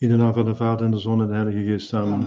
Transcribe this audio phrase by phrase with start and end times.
[0.00, 1.94] In de naam van de Vader en de Zoon en de Heilige Geest.
[1.94, 2.26] Amen.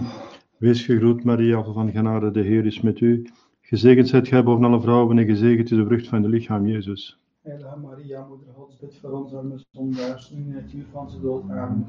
[0.56, 3.26] Wees gegroet, Maria, van genade, de Heer is met u.
[3.60, 7.18] Gezegend zijt gij boven alle vrouwen en gezegend is de vrucht van de lichaam, Jezus.
[7.42, 11.22] Heilige Maria, Moeder Gods, bid voor ons arme zondaars, nu in het uur van zijn
[11.22, 11.42] dood.
[11.42, 11.86] Amen.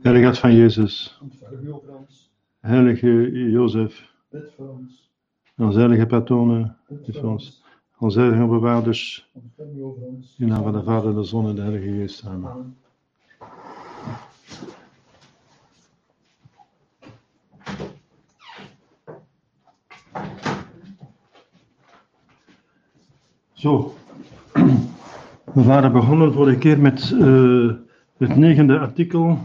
[0.00, 2.30] Heilige Hart van Jezus, ons,
[2.60, 5.10] heilige Jozef, bid voor ons,
[5.56, 7.64] onze heilige patronen, bid voor ons.
[7.98, 12.26] Onze heilige bewaarders, in de naam van de Vader, de Zoon en de Heilige Geest.
[12.26, 12.76] Amen.
[23.60, 23.94] Zo,
[25.54, 27.72] we waren begonnen vorige keer met eh,
[28.16, 29.38] het negende artikel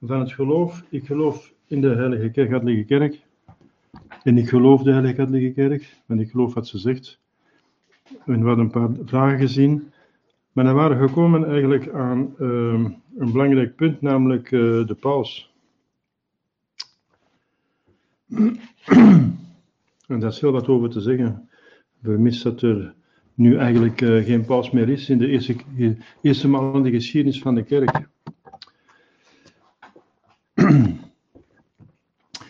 [0.00, 0.82] van het geloof.
[0.88, 3.22] Ik geloof in de Heilige Katholieke Kerk.
[4.22, 7.18] En ik geloof de Heilige Katholieke Kerk, en ik geloof wat ze zegt.
[8.24, 9.92] En we hadden een paar vragen gezien.
[10.52, 12.46] Maar dan waren we gekomen eigenlijk aan eh,
[13.16, 15.52] een belangrijk punt, namelijk eh, de paus.
[20.06, 21.48] En daar is heel wat over te zeggen.
[22.02, 22.94] Vermis dat er
[23.34, 26.90] nu eigenlijk eh, geen paus meer is in de eerste, de eerste maal in de
[26.90, 28.08] geschiedenis van de kerk.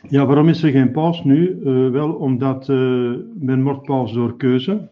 [0.08, 1.60] Ja, waarom is er geen paus nu?
[1.64, 4.90] Eh, wel omdat eh, men wordt paus door keuze.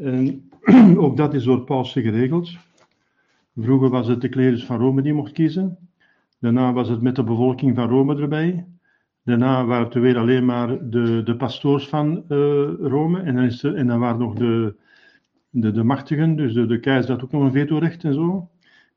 [0.00, 0.50] En
[0.96, 2.56] ook dat is door pausen geregeld.
[3.56, 5.78] Vroeger was het de klerus van Rome die mocht kiezen.
[6.40, 8.66] Daarna was het met de bevolking van Rome erbij.
[9.28, 12.38] Daarna waren het weer alleen maar de, de pastoors van eh,
[12.80, 13.20] Rome.
[13.20, 14.74] En dan, is er, en dan waren nog de,
[15.50, 18.48] de, de machtigen, dus de, de keizer had ook nog een vetorecht en zo.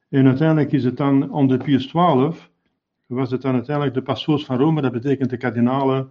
[0.10, 2.32] En uiteindelijk is het dan onder Pius XII,
[3.06, 6.10] was het dan uiteindelijk de pastoors van Rome, dat betekent de kardinalen,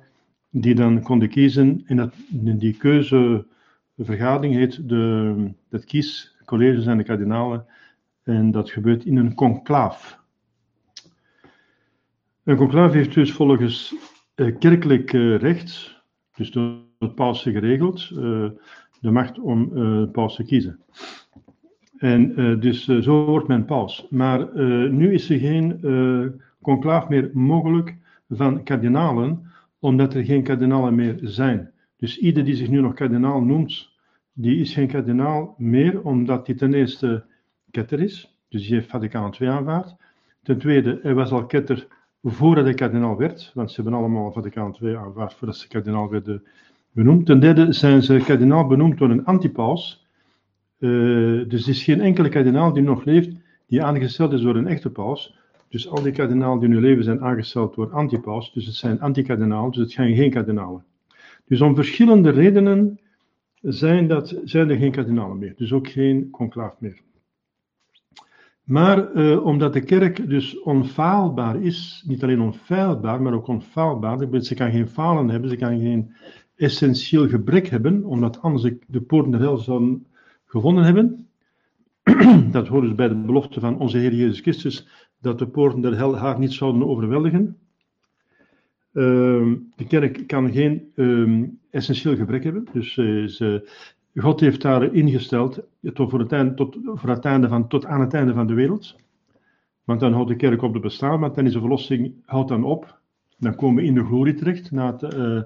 [0.50, 1.82] die dan konden kiezen.
[1.86, 5.34] En dat, die keuzevergadering heet de,
[5.68, 7.66] dat kiescollege zijn de kardinalen.
[8.22, 10.18] En dat gebeurt in een conclaaf.
[12.44, 13.94] Een conclave heeft dus volgens
[14.58, 16.02] kerkelijk eh, recht,
[16.34, 18.48] dus door het paus geregeld, eh,
[19.00, 20.80] de macht om eh paus te kiezen.
[22.00, 24.06] En eh, dus eh, zo wordt men paus.
[24.10, 26.26] Maar eh, nu is er geen eh
[26.62, 27.96] conclaaf meer mogelijk
[28.28, 31.70] van kardinalen, omdat er geen kardinalen meer zijn.
[31.96, 33.88] Dus ieder die zich nu nog kardinaal noemt,
[34.32, 37.24] die is geen kardinaal meer, omdat hij ten eerste
[37.70, 39.96] ketter is, dus die heeft Vaticaan II aanvaard.
[40.42, 41.86] Ten tweede, hij was al ketter
[42.22, 46.42] voordat hij kardinaal werd, want ze hebben allemaal Vaticaan II aanvaard voordat ze kardinaal werden
[46.92, 47.26] benoemd.
[47.26, 50.06] Ten derde zijn ze kardinaal benoemd door een antipaus.
[50.78, 50.88] Eh,
[51.48, 53.30] dus er is geen enkele kardinaal die nog leeft
[53.66, 55.38] die aangesteld is door een echte paus.
[55.68, 58.52] Dus al die kardinalen die nu leven zijn aangesteld door antipaus.
[58.52, 60.84] Dus het zijn antikardinalen, dus het zijn geen kardinalen.
[61.44, 63.00] Dus om verschillende redenen
[63.60, 65.54] zijn, dat, zijn er geen kardinalen meer.
[65.56, 67.00] Dus ook geen conclaaf meer.
[68.70, 74.54] Maar eh, omdat de kerk dus onfaalbaar is, niet alleen onfeilbaar, maar ook onfaalbaar, ze
[74.54, 76.14] kan geen falen hebben, ze kan geen
[76.56, 80.06] essentieel gebrek hebben, omdat anders de, de poorten der hel zouden
[80.44, 81.28] gevonden hebben.
[82.52, 84.86] Dat hoort dus bij de belofte van onze Heer Jezus Christus,
[85.20, 87.56] dat de poorten der hel haar niet zouden overweldigen.
[88.92, 93.68] Ehm, de kerk kan geen ehm, essentieel gebrek hebben, dus eh, ze,
[94.14, 95.60] God heeft daar ingesteld
[95.94, 98.96] tot, voor het tot, voor het einde van, tot aan het einde van de wereld.
[99.84, 102.64] Want dan houdt de kerk op te bestaan, maar dan is de verlossing houdt dan
[102.64, 102.98] op.
[103.38, 104.70] Dan komen we in de glorie terecht.
[104.70, 105.40] Na het, eh,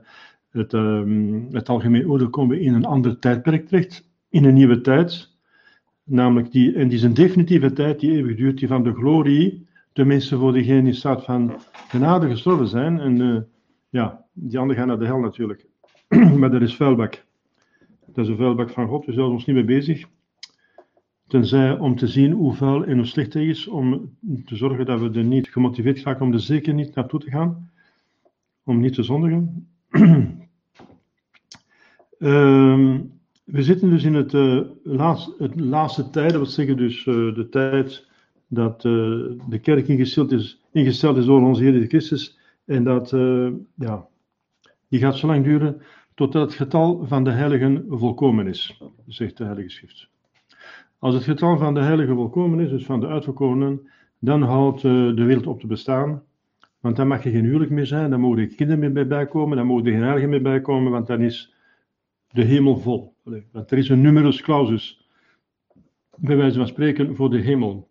[0.50, 4.08] het, ehm, het algemeen oordeel komen we in een ander tijdperk terecht.
[4.28, 5.32] In een nieuwe tijd.
[6.04, 9.66] Namelijk die, en die is een definitieve tijd die eeuwig duurt, die van de glorie,
[9.92, 11.56] tenminste voor degenen die staat van
[11.88, 13.00] genade gestorven zijn.
[13.00, 13.40] En eh,
[13.88, 15.66] ja, die anderen gaan naar de hel natuurlijk.
[16.38, 17.23] maar dat is vuilbak.
[18.14, 20.04] Dat is een vuilbak van God, we zijn ons niet mee bezig.
[21.26, 25.00] Tenzij om te zien hoe vuil en hoe slecht hij is, om te zorgen dat
[25.00, 27.70] we er niet gemotiveerd raken om er zeker niet naartoe te gaan.
[28.64, 29.68] Om niet te zondigen.
[32.18, 33.00] Ehm,
[33.44, 37.34] we zitten dus in het, eh, laatste, het laatste tijd, dat wil zeggen dus eh,
[37.34, 38.06] de tijd
[38.46, 38.92] dat eh,
[39.48, 42.38] de kerk ingesteld is, ingesteld is door onze Heer Christus.
[42.64, 43.10] En dat,
[43.74, 44.06] ja,
[44.88, 45.82] die gaat zo lang duren
[46.14, 50.08] totdat het getal van de heiligen volkomen is, zegt de Heilige Schrift.
[50.98, 53.88] Als het getal van de heiligen volkomen is, dus van de uitverkorenen,
[54.18, 56.22] dan houdt eh, de wereld op te bestaan.
[56.80, 59.56] Want dan mag er geen huwelijk meer zijn, dan mogen er kinderen meer bij bijkomen,
[59.56, 61.54] dan mogen er geen heiligen meer bijkomen, want dan is
[62.30, 63.14] de hemel vol.
[63.52, 65.08] Want er is een numerus clausus,
[66.16, 67.88] bij wijze van spreken, voor de hemel.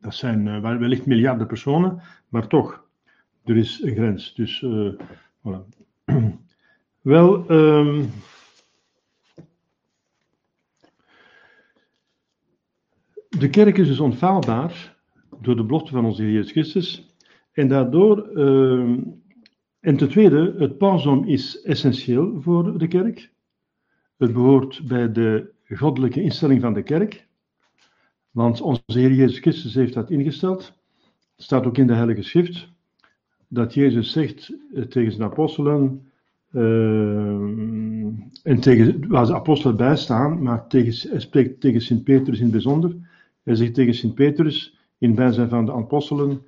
[0.00, 2.84] Dat zijn eh, wel- wellicht miljarden personen, maar toch,
[3.44, 4.34] er is een grens.
[4.34, 4.92] Dus, eh,
[5.42, 5.64] voilà.
[7.06, 8.04] Wel, ehm,
[13.28, 14.96] de kerk is dus onfaalbaar,
[15.40, 17.16] door de belofte van onze Heer Jezus Christus.
[17.52, 18.98] En daardoor, uh,
[19.80, 23.32] en ten tweede, het pausdom is essentieel voor de kerk.
[24.16, 27.26] Het behoort bij de goddelijke instelling van de kerk.
[28.30, 30.72] Want onze Heer Jezus Christus heeft dat ingesteld.
[31.34, 32.68] Het staat ook in de Heilige Schrift
[33.48, 36.10] dat Jezus zegt eh, tegen zijn apostelen,
[38.42, 42.42] en tegen, waar de apostelen bij staan, maar tegen, hij spreekt tegen Sint Petrus in
[42.42, 42.96] het bijzonder.
[43.42, 46.42] Hij zegt tegen Sint Petrus, in bijzijn van de apostelen,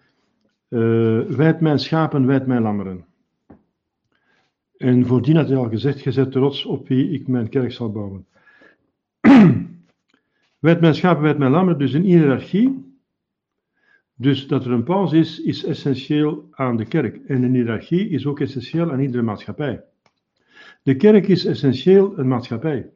[0.69, 3.05] uh, wijd mijn schapen, wijd mijn lammeren.
[4.77, 8.27] En voordien had hij al gezegd, gezet rots op wie ik mijn kerk zal bouwen.
[10.59, 12.87] wijd mijn schapen, wijd mijn lammeren, dus een hiërarchie.
[14.15, 17.17] Dus dat er een paus is, is essentieel aan de kerk.
[17.27, 19.83] En een hiërarchie is ook essentieel aan iedere maatschappij.
[20.89, 22.91] De kerk is essentieel een maatschappij.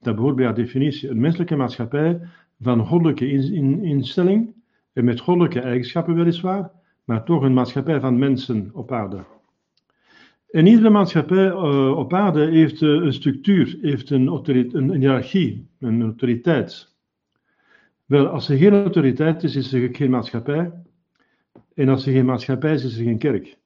[0.00, 1.08] Dat behoort bij haar definitie.
[1.08, 2.20] Een menselijke maatschappij
[2.60, 3.30] van goddelijke
[3.82, 4.54] instelling
[4.92, 6.70] en met goddelijke eigenschappen weliswaar,
[7.04, 9.24] maar toch een maatschappij van mensen op aarde.
[10.50, 15.68] En iedere maatschappij uh, op aarde heeft uh, een structuur, heeft een, een, een hiërarchie,
[15.78, 16.96] een autoriteit.
[18.04, 20.72] Wel, als er geen autoriteit is, is er geen maatschappij.
[21.74, 23.60] En als er geen maatschappij is, is er geen kerk.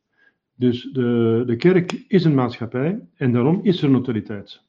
[0.57, 4.61] Dus de, de kerk is een maatschappij en daarom is er een autoriteit.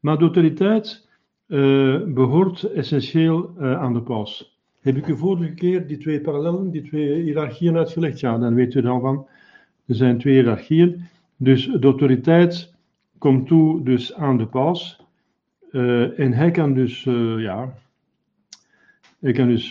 [0.00, 1.08] Maar de autoriteit
[1.46, 4.58] uh, behoort essentieel uh, aan de paus.
[4.80, 8.20] Heb ik u vorige keer die twee parallellen, die twee hiërarchieën uitgelegd?
[8.20, 9.26] Ja, dan weet u al van.
[9.86, 11.02] Er zijn twee hiërarchieën.
[11.36, 12.74] Dus de autoriteit
[13.18, 15.00] komt toe dus aan de paus.
[15.72, 17.02] Uh, en hij kan dus,
[17.38, 17.74] ja,
[19.20, 19.70] hij kan dus,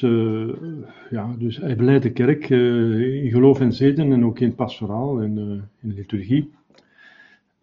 [1.09, 5.38] ja, dus hij beleidt de kerk in geloof en zeden en ook in pastoraal en
[5.81, 6.51] in de liturgie.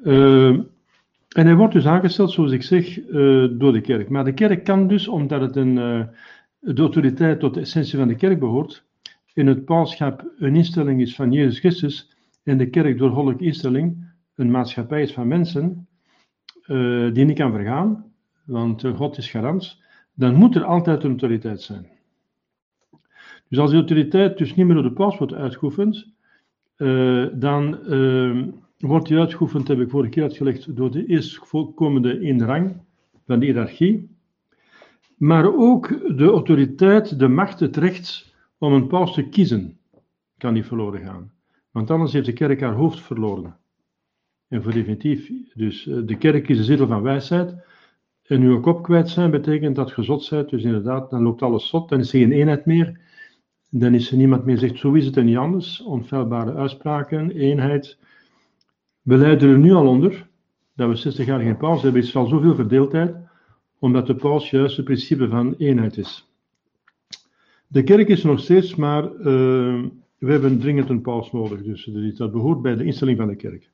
[0.02, 2.94] En hij wordt dus aangesteld, zoals ik zeg,
[3.50, 4.08] door de kerk.
[4.08, 5.74] Maar de kerk kan dus, omdat het een,
[6.58, 8.84] de autoriteit tot de essentie van de kerk behoort,
[9.34, 12.10] in het pauschap een instelling is van Jezus Christus
[12.42, 15.86] en de kerk door goddelijke instelling een maatschappij is van mensen
[17.12, 18.04] die niet kan vergaan,
[18.44, 19.82] want God is garant,
[20.14, 21.88] dan moet er altijd een autoriteit zijn.
[23.48, 26.12] Dus als die autoriteit dus niet meer door de paus wordt uitgeoefend,
[27.32, 27.78] dan
[28.78, 32.76] wordt die uitgeoefend, heb ik vorige keer uitgelegd, door de eerstkomende in rang
[33.26, 34.08] van de hiërarchie.
[35.16, 39.78] Maar ook de autoriteit, de macht, het recht om een paus te kiezen,
[40.38, 41.32] kan niet verloren gaan.
[41.70, 43.56] Want anders heeft de kerk haar hoofd verloren.
[44.48, 47.54] En voor definitief, dus eh, de kerk is de zetel van wijsheid.
[48.24, 50.50] En uw kop kwijt zijn betekent dat gezot bent.
[50.50, 51.88] Dus inderdaad, dan loopt alles zot.
[51.88, 53.00] Dan is er geen eenheid meer.
[53.70, 55.82] Dan is er niemand meer zegt, zo is het en niet anders.
[55.82, 57.98] Onfeilbare uitspraken, eenheid.
[59.02, 60.28] We lijden er nu al onder
[60.74, 62.02] dat we 60 jaar geen paus hebben.
[62.02, 63.16] is al zoveel verdeeldheid,
[63.78, 66.28] omdat de paus juist het principe van eenheid is.
[67.66, 69.84] De kerk is nog steeds, maar uh,
[70.18, 71.62] we hebben dringend een paus nodig.
[71.62, 73.70] Dus dat behoort bij de instelling van de kerk.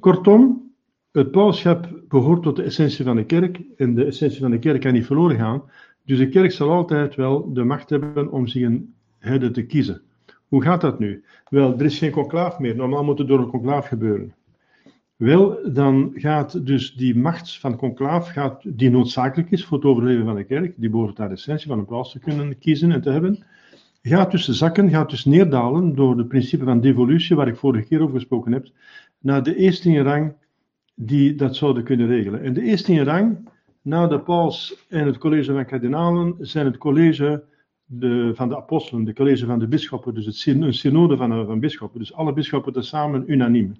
[0.00, 0.65] Kortom,
[1.16, 3.60] het pauschap behoort tot de essentie van de kerk.
[3.76, 5.62] En de essentie van de kerk kan niet verloren gaan.
[6.04, 10.02] Dus de kerk zal altijd wel de macht hebben om zich een herder te kiezen.
[10.48, 11.24] Hoe gaat dat nu?
[11.48, 12.76] Wel, er is geen conclaaf meer.
[12.76, 14.34] Normaal moet het door een conclaaf gebeuren.
[15.16, 20.24] Wel, dan gaat dus die macht van conclaaf, gaat, die noodzakelijk is voor het overleven
[20.24, 23.00] van de kerk, die behoort aan de essentie van een paus te kunnen kiezen en
[23.00, 23.44] te hebben,
[24.02, 28.00] gaat dus zakken, gaat dus neerdalen door het principe van devolutie, waar ik vorige keer
[28.00, 28.66] over gesproken heb,
[29.18, 30.34] naar de eerste in rang
[30.96, 32.42] die dat zouden kunnen regelen.
[32.42, 33.48] En de eerste in rang,
[33.82, 37.44] na de paus en het college van kardinalen, zijn het college
[37.84, 41.60] de, van de apostelen, de college van de bisschoppen, dus het een synode van, van
[41.60, 41.98] bisschoppen.
[41.98, 43.76] Dus alle bisschoppen tezamen unaniem.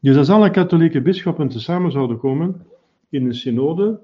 [0.00, 2.66] Dus als alle katholieke bisschoppen tezamen zouden komen
[3.08, 4.00] in een synode,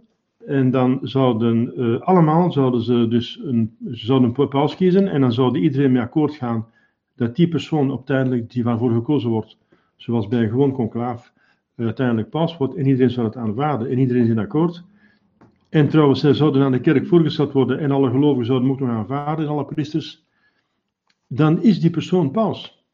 [0.47, 5.33] en dan zouden uh, allemaal zouden ze dus een, zouden een paus kiezen, en dan
[5.33, 6.67] zouden iedereen mee akkoord gaan
[7.17, 9.59] dat die persoon uiteindelijk die waarvoor gekozen wordt,
[9.97, 11.33] zoals bij een gewoon conclaaf,
[11.84, 14.84] uiteindelijk paus wordt, en iedereen zou het aanvaarden, en iedereen is in akkoord.
[15.68, 19.49] En trouwens, zij zouden aan de kerk voorgesteld worden en alle gelovigen zouden moeten aanvaarden,
[19.49, 20.25] alle priesters.
[21.26, 22.84] Dan is die persoon paus.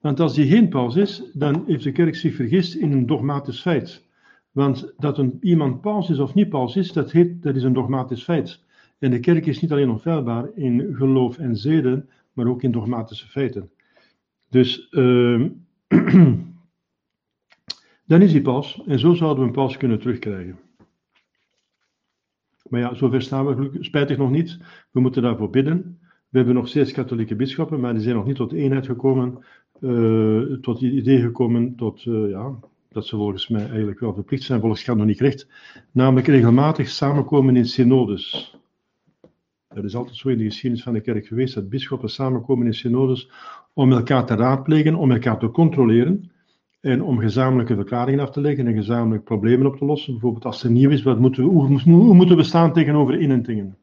[0.00, 3.60] Want als die geen paus is, dan heeft de kerk zich vergist in een dogmatisch
[3.60, 4.04] feit.
[4.52, 8.22] Want dat een, iemand paus is of niet paus is, dat, dat is een dogmatisch
[8.22, 8.60] feit.
[8.98, 13.26] En de kerk is niet alleen onfeilbaar in geloof en zeden, maar ook in dogmatische
[13.26, 13.70] feiten.
[14.48, 15.44] Dus uh,
[18.06, 20.58] dan is hij paus en zo zouden we een paus kunnen terugkrijgen.
[22.68, 24.58] Maar ja, zover staan we spijtig nog niet.
[24.90, 25.98] We moeten daarvoor bidden.
[26.28, 29.44] We hebben nog steeds katholieke bisschoppen, maar die zijn nog niet tot eenheid gekomen,
[29.80, 32.58] uh, tot het idee gekomen tot, uh, ja,
[32.88, 35.48] dat ze volgens mij eigenlijk wel verplicht zijn volgens kanoniek recht,
[35.92, 38.56] namelijk regelmatig samenkomen in synodes.
[39.68, 42.74] Dat is altijd zo in de geschiedenis van de kerk geweest, dat bisschoppen samenkomen in
[42.74, 43.30] synodes
[43.72, 46.30] om elkaar te raadplegen, om elkaar te controleren
[46.84, 50.12] en om gezamenlijke verklaringen af te leggen en gezamenlijk problemen op te lossen.
[50.12, 53.76] Bijvoorbeeld als er nieuw is, wat moeten we, hoe, moeten we staan tegenover inentingen?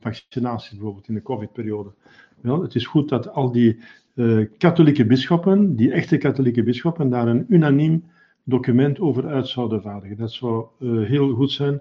[0.00, 1.92] Vaccinatie bijvoorbeeld in de covid-periode.
[2.40, 3.78] Wel, het is goed dat al die
[4.14, 8.04] uh, katholieke bisschoppen, die echte katholieke bisschoppen, daar een unaniem
[8.44, 10.16] document over uit zouden vaardigen.
[10.16, 11.80] Dat zou uh, heel goed zijn.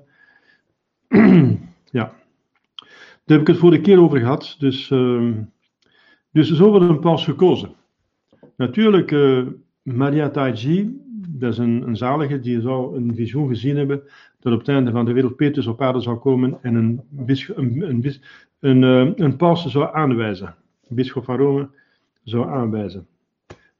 [1.99, 2.13] ja.
[3.25, 4.55] Daar heb ik het vorige keer over gehad.
[4.59, 5.31] Dus, uh,
[6.31, 7.73] dus zo wordt een paus gekozen.
[8.55, 9.47] Natuurlijk, uh,
[9.93, 14.01] Maria Taiji, dat is een, een zalige, die zou een visioen gezien hebben
[14.39, 17.37] dat op het einde van de wereld Petrus op aarde zou komen en een, een,
[17.55, 18.19] een,
[18.59, 20.55] een, een, een paus zou aanwijzen.
[20.87, 21.69] Een bisschop van Rome
[22.23, 23.07] zou aanwijzen.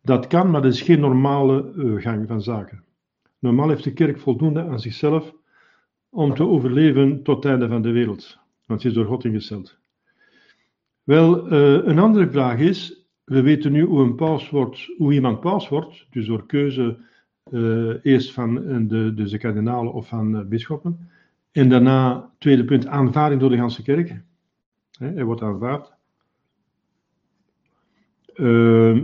[0.01, 2.83] Dat kan, maar dat is geen normale uh, gang van zaken.
[3.39, 5.33] Normaal heeft de kerk voldoende aan zichzelf
[6.09, 9.77] om te overleven tot het einde van de wereld, want ze is door God ingesteld.
[11.03, 12.98] Wel, uh, een andere vraag is,
[13.29, 16.97] we weten nu hoe, een paus wordt, hoe iemand paus wordt, dus door keuze
[18.03, 18.55] eerst van
[18.87, 21.09] de, dus de kardinalen of van uh, bisschoppen,
[21.51, 24.21] en daarna, tweede punt, aanvaarding door de ganse kerk.
[24.99, 25.93] hij wordt aanvaard.
[28.35, 29.01] Uh,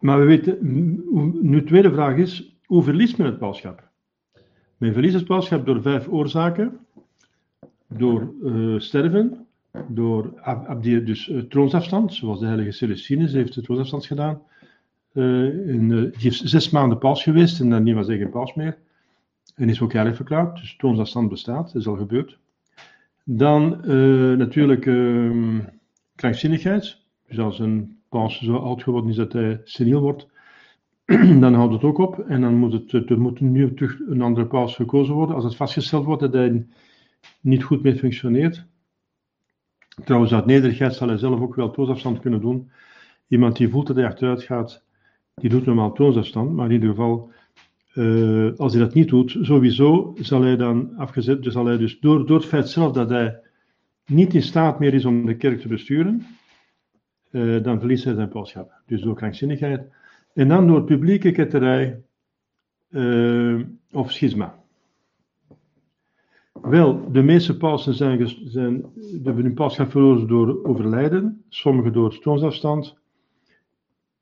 [0.00, 0.58] maar we weten,
[1.42, 3.88] nu de tweede vraag is, hoe verliest men het pauschap?
[4.76, 6.78] Men verliest het pauschap door vijf oorzaken.
[7.88, 8.34] Door
[8.78, 9.47] sterven,
[9.88, 10.40] door
[10.80, 14.42] dus uh, troonsafstand, zoals de heilige Celestinus heeft de troonsafstand gedaan.
[15.12, 18.78] Uh, in, die heeft zes maanden paus geweest en dan was hij geen paus meer.
[19.54, 22.38] En is ook heilig verklaard, dus troonsafstand bestaat, dat is al gebeurd.
[23.24, 23.80] Dan
[24.38, 25.58] natuurlijk ehm,
[26.14, 30.26] krankzinnigheid, dus als een paus zo oud geworden is dat hij seniel wordt,
[31.40, 32.18] dan houdt het ook op.
[32.18, 35.34] En dan moet, het, er nu terug een andere paus gekozen worden.
[35.34, 36.66] Als het vastgesteld wordt dat hij
[37.40, 38.66] niet goed meer functioneert.
[40.04, 42.70] Trouwens, uit nederigheid zal hij zelf ook wel toonsafstand kunnen doen.
[43.28, 44.82] Iemand die voelt dat hij achteruit gaat,
[45.34, 46.52] die doet normaal toonsafstand.
[46.52, 47.32] Maar in ieder geval,
[47.94, 51.42] uh, als hij dat niet doet, sowieso zal hij dan afgezet.
[51.42, 53.40] Dus zal hij dus door, door het feit zelf dat hij
[54.06, 56.26] niet in staat meer is om de kerk te besturen,
[57.30, 58.72] uh, dan verliest hij zijn pausschap.
[58.86, 59.88] Dus door krankzinnigheid.
[60.34, 62.02] En dan door publieke ketterij
[62.90, 63.60] uh,
[63.92, 64.58] of schisma.
[66.62, 68.84] Wel, de meeste pausen zijn, zijn
[69.24, 72.96] hebben hun pausschap verloren door overlijden, sommigen door troonsafstand.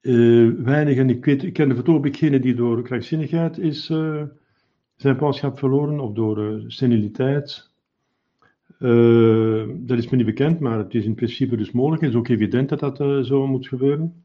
[0.00, 4.22] Uh, weinigen, ik, weet, ik ken de vertoop die door krankzinnigheid is, uh,
[4.96, 7.70] zijn pausschap verloren, of door uh, seniliteit,
[9.78, 12.02] dat is me niet bekend, maar het is in principe dus mogelijk.
[12.02, 14.24] Het is ook evident dat dat zo moet gebeuren.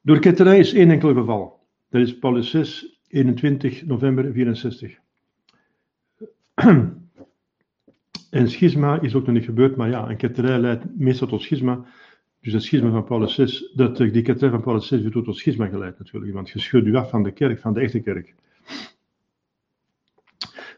[0.00, 1.60] Door ketterij is één enkel geval.
[1.88, 4.98] Dat is Paulus 6, 21 november 64.
[8.34, 11.84] en schisma is ook nog niet gebeurd, maar ja, een ketterij leidt meestal tot schisma.
[12.40, 15.66] Dus het schisma van Paulus 6, dat, die ketterij van Paulus 6 wordt tot schisma
[15.66, 18.34] geleid natuurlijk, want je schudt u af van de kerk, van de echte kerk.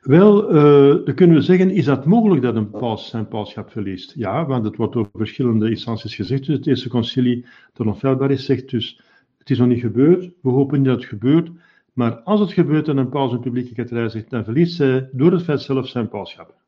[0.00, 4.12] Wel, uh, dan kunnen we zeggen, is dat mogelijk dat een paus zijn pauschap verliest?
[4.16, 6.46] Ja, want het wordt door verschillende instanties gezegd.
[6.46, 9.00] Dus het eerste concilie dat onfeilbaar is, zegt dus,
[9.38, 11.50] het is nog niet gebeurd, we hopen niet dat het gebeurt,
[11.92, 15.32] maar als het gebeurt en een paus een publieke ketterij zegt, dan verliest zij door
[15.32, 16.64] het feit zelf zijn pauschap.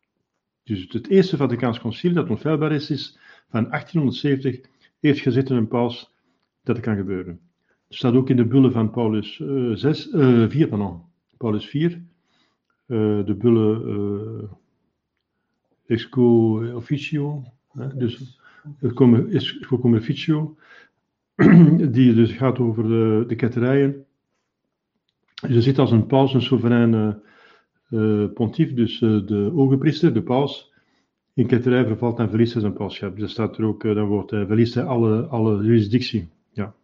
[0.69, 3.19] Dus het eerste Vaticaans concilie dat onfeilbaar is, is
[3.51, 4.61] van 1870,
[5.01, 6.13] heeft gezegd in een paus
[6.63, 7.41] dat het kan gebeuren.
[7.67, 11.03] Het staat ook in de bulle van Paulus uh, 6, uh, 4, pardon,
[11.37, 14.49] Paulus 4, uh, de bulle
[15.87, 17.43] exco officio,
[17.95, 18.41] dus
[18.81, 20.57] exco officio,
[21.97, 24.07] die dus gaat over de, de ketterijen.
[25.41, 27.21] Dus er zit als een paus een soevereine
[28.35, 30.73] pontief, dus uh, de ogenpriester, de paus,
[31.35, 33.17] in ketterij vervalt en verliest hij zijn pauschap.
[33.17, 36.29] Dus staat er ook, uh, dan wordt hij, verliest hij alle, alle jurisdictie.
[36.53, 36.75] Ja,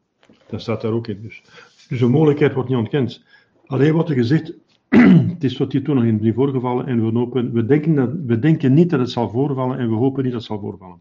[0.47, 1.23] dat staat daar ook in.
[1.23, 1.43] Dus,
[1.89, 3.25] dus de mogelijkheid wordt niet ontkend.
[3.67, 4.53] Alleen wordt er gezegd,
[5.35, 8.75] het is tot hiertoe nog niet voorgevallen en we, hopen, we, denken dat, we denken
[8.75, 11.01] niet dat het zal voorvallen en we hopen niet dat het zal voorvallen.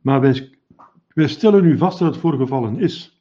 [0.00, 0.50] Maar wij,
[1.14, 3.20] wij stellen nu vast dat het voorgevallen is.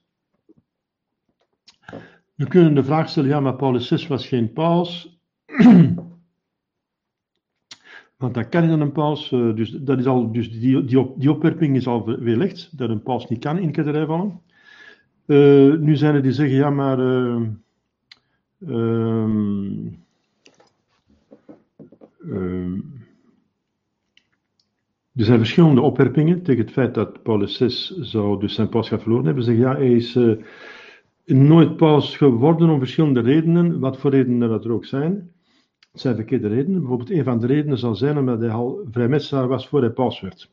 [2.35, 5.14] We kunnen de vraag stellen, ja, maar Paulus VI was geen paus.
[8.17, 11.19] Want dat kan in een paus, eh, dus, dat is al, dus die, die, op,
[11.19, 14.41] die opwerping is al weerlegd, dat een paus niet kan in ketterij vallen.
[15.25, 16.99] Uh, nu zijn er die zeggen, ja, maar...
[16.99, 17.41] Uh,
[18.67, 20.03] Um,
[22.19, 22.93] um,
[25.15, 27.69] er zijn verschillende opwerpingen tegen het feit dat Paulus VI
[28.03, 29.43] zou dus zijn paus verloren hebben.
[29.43, 30.17] Ze zeggen ja, hij is
[31.25, 35.31] nooit paus geworden om verschillende redenen, wat voor redenen dat er ook zijn.
[35.95, 36.79] Het zijn verkeerde redenen.
[36.79, 40.21] Bijvoorbeeld een van de redenen zal zijn omdat hij al vrijmetselaar was voor hij paus
[40.21, 40.51] werd.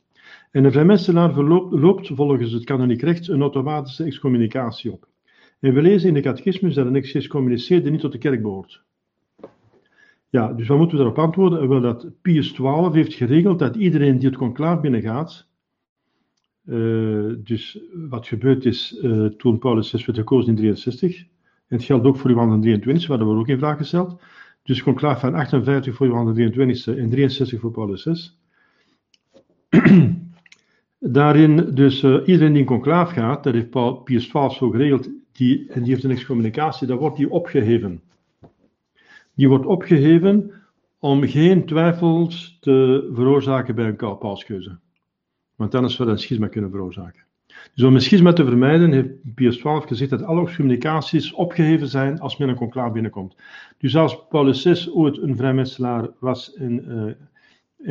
[0.51, 5.07] En een vrijmetselaar loopt volgens het kanoniek recht een automatische excommunicatie op.
[5.59, 8.83] En we lezen in de catechismus dat een excommuniceerde niet tot de kerk behoort.
[10.29, 11.69] Ja, dus wat moeten we daarop antwoorden?
[11.69, 15.47] Wel, dat Pius XII heeft geregeld dat iedereen die het conclaaf binnengaat,
[16.65, 21.19] uh, dus wat gebeurd is uh, toen Paulus VI werd gekozen in 63,
[21.67, 24.21] en het geldt ook voor Johan 23, waar we ook in vraag gesteld,
[24.63, 28.29] dus conclaaf van 58 voor Johan 23 en 63 voor Paulus VI.
[30.99, 35.69] Daarin dus uh, iedereen die in conclaaf gaat, dat heeft Paul, Pius zo geregeld, die,
[35.69, 38.01] en die heeft een excommunicatie, dan wordt die opgeheven.
[39.33, 40.51] Die wordt opgeheven
[40.99, 44.77] om geen twijfels te veroorzaken bij een pausgeuze.
[45.55, 47.22] Want anders zou dat een schisma kunnen veroorzaken.
[47.73, 52.19] Dus om een schisma te vermijden, heeft Pius XII gezegd dat alle excommunicaties opgeheven zijn
[52.19, 53.35] als men een conclaaf binnenkomt.
[53.77, 57.13] Dus als Paulus VI ooit een vrijmetselaar was en, uh,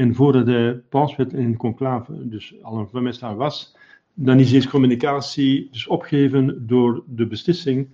[0.00, 3.76] en voordat hij paus werd in conclaaf, dus al een vrijmetselaar was,
[4.14, 7.88] dan is deze communicatie dus opgegeven door de beslissing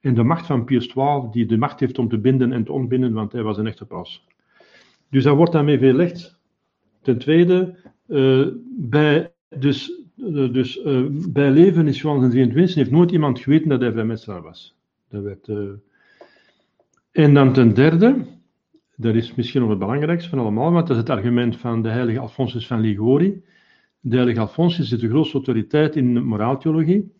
[0.00, 2.72] en de macht van Pius XII, die de macht heeft om te binden en te
[2.72, 4.26] ontbinden, want hij was een echte paus.
[5.10, 6.38] Dus dat wordt daarmee verlegd.
[7.02, 8.46] Ten tweede, uh,
[8.78, 9.99] bij, dus,
[10.52, 14.76] dus uh, bij leven is Johannes 23 heeft nooit iemand geweten dat hij vrijmetselaar was.
[15.08, 15.48] Dat werd,
[17.12, 18.16] en dan ten derde,
[18.96, 21.88] dat is misschien nog het belangrijkste van allemaal, want dat is het argument van de
[21.88, 23.42] heilige Alfonsus van Ligori.
[24.00, 27.12] De heilige Alfonsus is de grootste autoriteit in moraaltheologie.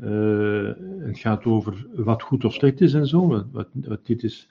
[0.00, 3.46] Uh, het gaat over wat goed of slecht is en zo.
[3.52, 4.48] Wat, wat, dit is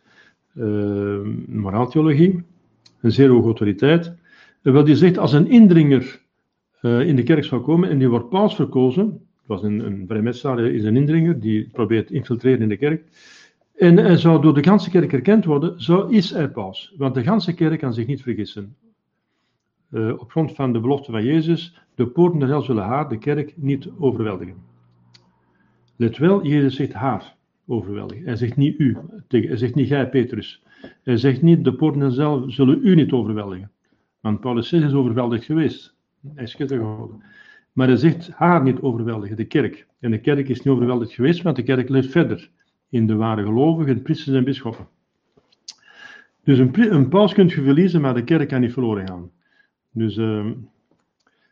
[1.48, 2.44] moraaltheologie,
[3.02, 4.14] een zeer hoge autoriteit.
[4.62, 6.22] Wat die zegt, als een indringer
[6.82, 9.06] in de kerk zou komen en die wordt paus verkozen,
[9.38, 13.04] het was een, een vrijmetselaar, is een indringer, die probeert te infiltreren in de kerk,
[13.82, 16.94] en hij zou door de ganse kerk erkend worden, zo is hij paus.
[16.98, 18.76] Want de ganse kerk kan zich niet vergissen.
[19.92, 23.54] op grond van de belofte van Jezus, de poorten der hel zullen haar, de kerk,
[23.58, 24.56] niet overweldigen.
[25.96, 27.36] Let wel, Jezus zegt haar
[27.68, 28.26] overweldigen.
[28.26, 28.98] Hij zegt niet u.
[29.28, 30.64] Hij zegt niet jij, Petrus.
[31.04, 33.72] Hij zegt niet de poorten zelf zullen u niet overweldigen.
[34.20, 35.96] Want Paulus 6 is overweldigd geweest.
[36.34, 37.24] Hij is geworden.
[37.74, 39.88] Maar hij zegt haar niet overweldigen, de kerk.
[40.00, 42.50] En de kerk is niet overweldigd geweest, want de kerk leeft verder
[42.90, 44.88] in de ware gelovigen, priesters en bisschoppen.
[46.44, 49.32] Dus een, een paus kunt je verliezen, maar de kerk kan niet verloren gaan.
[49.92, 50.52] Dus, uh,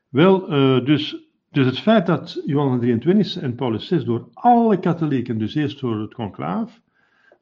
[0.10, 5.38] wel, uh, dus dus het feit dat Johannes 23 en Paulus 6 door alle katholieken,
[5.38, 6.82] dus eerst door het conclaaf,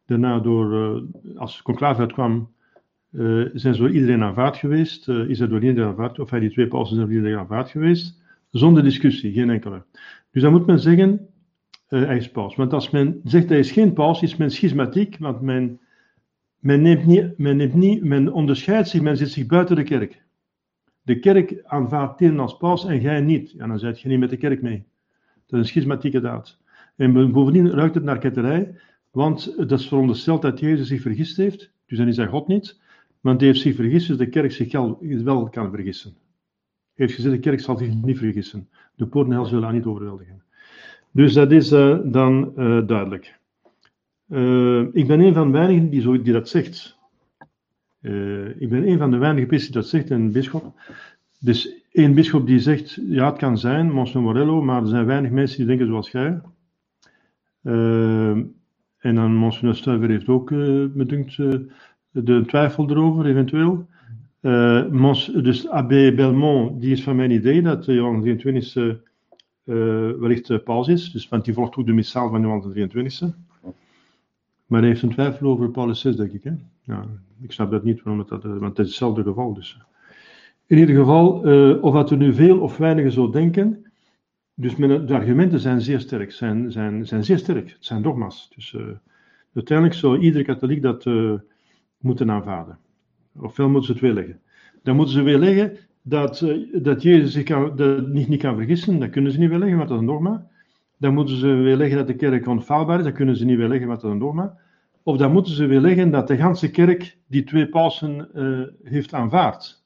[0.05, 2.51] daarna door, uh, als het conclaaf uitkwam,
[3.11, 6.51] uh, zijn ze door iedereen aanvaard geweest, uh, is door iedereen aanvaard, of hij die
[6.51, 9.83] twee pausen zijn door iedereen aanvaard geweest, zonder discussie, geen enkele.
[10.31, 11.27] Dus dan moet men zeggen,
[11.87, 12.55] hij is paus.
[12.55, 15.79] Want als men zegt hij is geen paus, is men schismatiek, want men,
[16.59, 20.25] men, neemt niet, men, neemt niet, men onderscheidt zich, men zit zich buiten de kerk
[21.07, 23.51] de kerk aanvaardt Tien als paus en jij niet.
[23.51, 24.85] Ja, dan zit je niet met de kerk mee.
[25.33, 26.57] Dat is een schismatieke daad.
[26.95, 28.75] En bovendien ruikt het naar ketterij,
[29.11, 32.79] want dat is verondersteld dat Jezus zich vergist heeft, dus dan is hij God niet,
[33.27, 34.71] want hij heeft zich vergist, dus de kerk zich
[35.23, 36.13] wel kan vergissen.
[36.93, 38.69] Heeft gezegd, de kerk zal zich niet vergissen.
[38.95, 40.43] De poorten zullen haar niet overweldigen.
[41.11, 43.39] Dus dat is uh, dan uh, duidelijk.
[44.29, 46.97] Uh, ik ben een van de weinigen die, zo, die dat zegt.
[48.57, 50.73] Ik ben een van de weinige die dat zegt, een bischop.
[51.39, 55.31] Dus één bischop die zegt, ja het kan zijn, Monsignor Morello, maar er zijn weinig
[55.31, 56.41] mensen die denken zoals jij.
[58.97, 61.37] En dan Monsignor Stuiver heeft ook, me dunkt,
[62.23, 63.85] de twijfel erover, eventueel.
[64.91, 68.99] Mons, dus Abbé Belmont, die is van mijn idee dat Johan 23
[70.19, 73.35] wellicht paus is, dus, want die volgt ook de missaal van Johan 23
[74.65, 76.43] Maar hij heeft een twijfel over Paulus 6, denk ik.
[76.43, 76.51] Hè?
[77.41, 79.53] Ik snap dat niet, het dat, want het is hetzelfde geval.
[79.53, 79.77] Dus.
[80.65, 81.29] In ieder geval,
[81.79, 83.85] of dat er nu veel of weinig zo denken,
[84.53, 88.51] dus de argumenten zijn zeer sterk, zijn, zijn, zijn zeer sterk, het zijn dogma's.
[88.55, 88.75] Dus
[89.53, 91.03] uiteindelijk zou iedere katholiek dat
[91.97, 92.77] moeten aanvaarden.
[93.39, 94.41] Ofwel moeten ze het weerleggen.
[94.83, 97.73] Dan moeten ze weerleggen dat, dat Jezus zich kan,
[98.11, 100.47] niet, niet kan vergissen, dat kunnen ze niet weerleggen, want dat is een dogma.
[100.97, 104.01] Dan moeten ze weerleggen dat de kerk onfaalbaar is, dat kunnen ze niet weerleggen, want
[104.01, 104.57] dat is een dogma.
[105.03, 109.85] Of dan moeten ze weerleggen dat de ganse kerk die twee pausen uh, heeft aanvaard.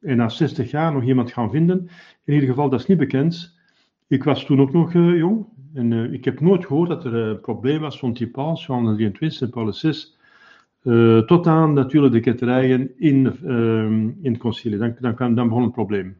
[0.00, 1.88] En na 60 jaar nog iemand gaan vinden.
[2.24, 3.58] In ieder geval, dat is niet bekend.
[4.06, 5.46] Ik was toen ook nog uh, jong.
[5.74, 9.40] En ik heb nooit gehoord dat er een probleem was van die paus, Johannes 23
[9.40, 10.18] en Paulus 6.
[11.26, 14.78] Tot aan natuurlijk de ketterijen in, ehm, in het concilie.
[14.78, 16.16] Dan, dan, dan begon het probleem.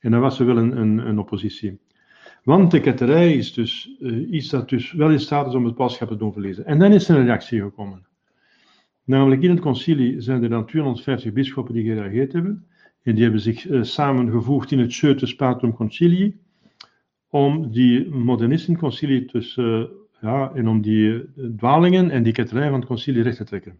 [0.00, 1.78] En dan was er wel een, een, oppositie.
[2.44, 5.74] Want de ketterij is dus uh, iets dat dus wel in staat is om het
[5.74, 6.66] pausschap te doen verlezen.
[6.66, 8.06] En dan is er een reactie gekomen.
[9.04, 12.66] Namelijk in het concilie zijn er dan 250 bisschoppen die gereageerd hebben.
[13.02, 16.38] En die hebben zich uh, samengevoegd in het Scheutus Patrum Concilii
[17.28, 19.90] om die modernistenconcilie tussen,
[20.20, 21.24] ja, en om die
[21.56, 23.78] dwalingen en die ketterij van het concilie recht te trekken.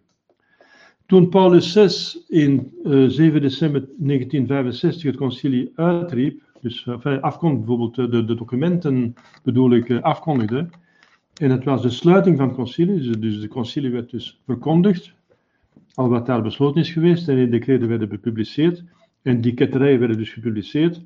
[1.06, 8.12] Toen Paulus VI in uh, 7 december 1965 het concilie uitriep, dus enfin, afkondigde bijvoorbeeld
[8.12, 10.68] de, de, documenten bedoel ik afkondigde,
[11.34, 15.14] en het was de sluiting van het concilie, dus, dus de concilie werd dus verkondigd,
[15.94, 18.84] al wat daar besloten is geweest, en de decreten werden gepubliceerd,
[19.22, 21.02] en die ketterijen werden dus gepubliceerd.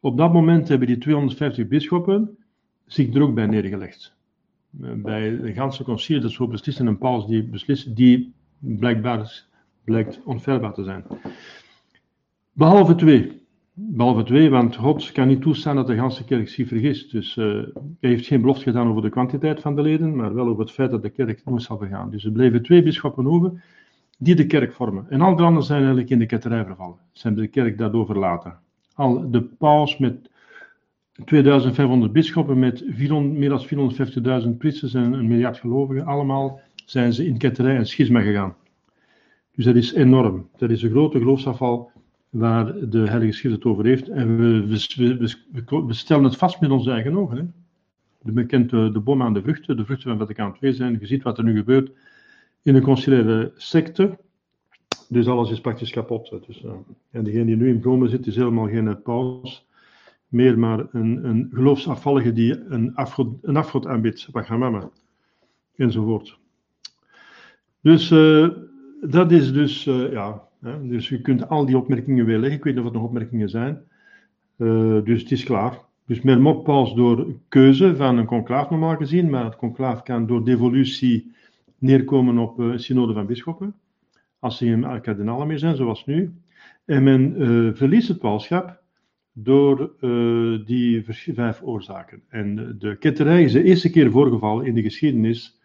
[0.00, 2.38] Op dat moment hebben die 250 bisschoppen
[2.86, 4.15] zich er ook bij neergelegd.
[4.82, 9.44] Eh, bij de ganse concilie, dat zo beslist een paus die beslist, die blijkbaar
[9.84, 11.04] blijkt onfeilbaar te zijn.
[12.52, 13.44] Behalve twee.
[13.72, 17.10] Behalve twee, want God kan niet toestaan dat de ganse kerk zich vergist.
[17.10, 17.62] Dus uh,
[18.00, 20.72] hij heeft geen belofte gedaan over de kwantiteit van de leden, maar wel over het
[20.72, 22.10] feit dat de kerk nooit zal vergaan.
[22.10, 23.64] Dus er bleven twee bisschoppen over
[24.18, 25.06] die de kerk vormen.
[25.08, 26.96] En al de anderen zijn eigenlijk in de ketterij vervallen.
[27.12, 28.58] Ze hebben de kerk daardoor verlaten.
[28.94, 30.30] Al de paus met
[31.24, 37.26] 2500 bisschoppen, met 400, meer dan 450.000 priesters en een miljard gelovigen, allemaal zijn ze
[37.26, 38.54] in ketterij en schisma gegaan.
[39.54, 40.48] Dus dat is enorm.
[40.56, 41.90] Dat is een grote geloofsafval
[42.30, 44.08] waar de Heilige Schrift het over heeft.
[44.08, 45.26] En we,
[45.86, 47.36] we, stellen het vast met onze eigen ogen.
[47.36, 47.44] Hè.
[48.22, 50.96] De bekende de aan de vruchten, de vruchten van Vaticaan II zijn.
[51.00, 51.90] Je ziet wat er nu gebeurt
[52.62, 54.18] in de conciliaire secte.
[55.08, 56.30] Dus alles is praktisch kapot.
[56.46, 56.70] Dus, uh,
[57.10, 59.65] en degene die nu in Rome zit, is helemaal geen paus,
[60.36, 64.90] meer maar een, een geloofsafvallige die een afgod, een afgod aanbidt, Pachamama,
[65.76, 66.38] enzovoort.
[67.80, 68.48] Dus uh,
[69.00, 72.58] dat is dus, uh, ja, hè, dus je kunt al die opmerkingen weer leggen.
[72.58, 73.82] Ik weet niet of het nog opmerkingen zijn.
[75.04, 75.84] dus het is klaar.
[76.06, 80.44] Dus men pas door keuze van een conclaaf normaal gezien, maar het conclaaf kan door
[80.44, 81.34] devolutie
[81.78, 83.74] neerkomen op uh, synode van bisschoppen,
[84.38, 86.34] als ze geen kardinalen meer zijn, zoals nu.
[86.84, 87.34] En men
[87.76, 88.84] verliest het paulschap
[89.38, 92.22] door uh, die vijf oorzaken.
[92.28, 95.60] En de ketterij is de eerste keer voorgevallen in de geschiedenis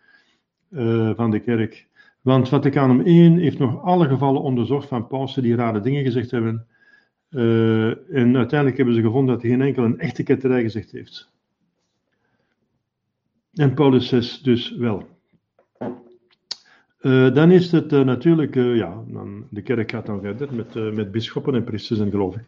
[1.16, 1.88] van de kerk.
[2.22, 6.68] Want Vaticaan I heeft nog alle gevallen onderzocht van pausen die rare dingen gezegd hebben.
[8.10, 11.32] en uiteindelijk hebben ze gevonden dat geen enkel een echte ketterij gezegd heeft.
[13.54, 15.08] En Paulus VI dus wel.
[17.34, 21.64] Dan is het natuurlijk, ja, dan, de kerk gaat dan verder met, met bisschoppen en
[21.64, 22.46] priesters en gelovigen.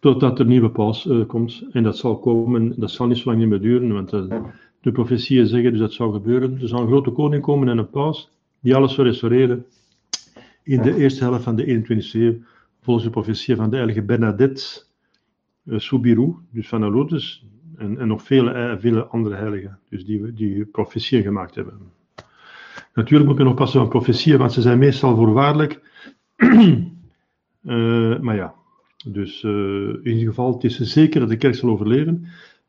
[0.00, 1.64] Totdat er een nieuwe paus komt.
[1.72, 4.10] En dat zal komen, dat zal niet zo lang meer duren, want
[4.80, 6.58] de profetieën zeggen dus dat zou gebeuren.
[6.60, 8.30] Er zal een grote koning komen en een paus
[8.60, 9.66] die alles zal restaureren
[10.62, 12.34] in de eerste helft van de 21e eeuw,
[12.80, 14.84] volgens de profetieën van de heilige Bernadette
[15.66, 21.22] Soubirou, dus van Lourdes, en, en nog vele, vele andere heiligen, dus die, die profetieën
[21.22, 21.78] gemaakt hebben.
[22.94, 25.80] Natuurlijk moet je nog passen van profetieën, want ze zijn meestal voorwaardelijk.
[28.24, 28.54] maar ja,
[29.06, 32.26] dus uh, in ieder geval, het is zeker dat de kerk zal overleven.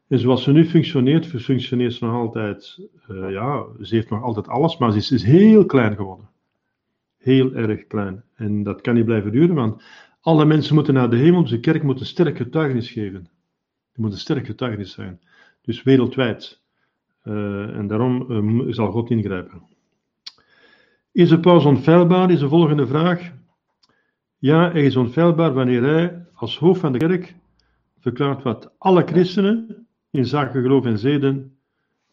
[0.08, 2.80] En zoals ze nu functioneert, functioneert ze nog altijd,
[3.12, 6.30] uh, ja, ze heeft nog altijd alles, maar ze is, heel klein geworden.
[7.18, 8.24] Heel erg klein.
[8.36, 9.84] En dat kan niet blijven duren, want
[10.22, 13.22] alle mensen moeten naar de hemel, dus de kerk moet een sterk getuigenis geven.
[13.94, 15.20] Die moet een sterk getuigenis zijn.
[15.62, 16.62] Dus wereldwijd.
[17.24, 18.26] en daarom
[18.74, 19.62] zal God ingrijpen.
[21.12, 23.32] Is de paus onfeilbaar, is de volgende vraag.
[24.41, 27.36] Ja, hij is onfeilbaar wanneer hij als hoofd van de kerk
[27.99, 31.58] verklaart wat alle christenen in zaken geloof en zeden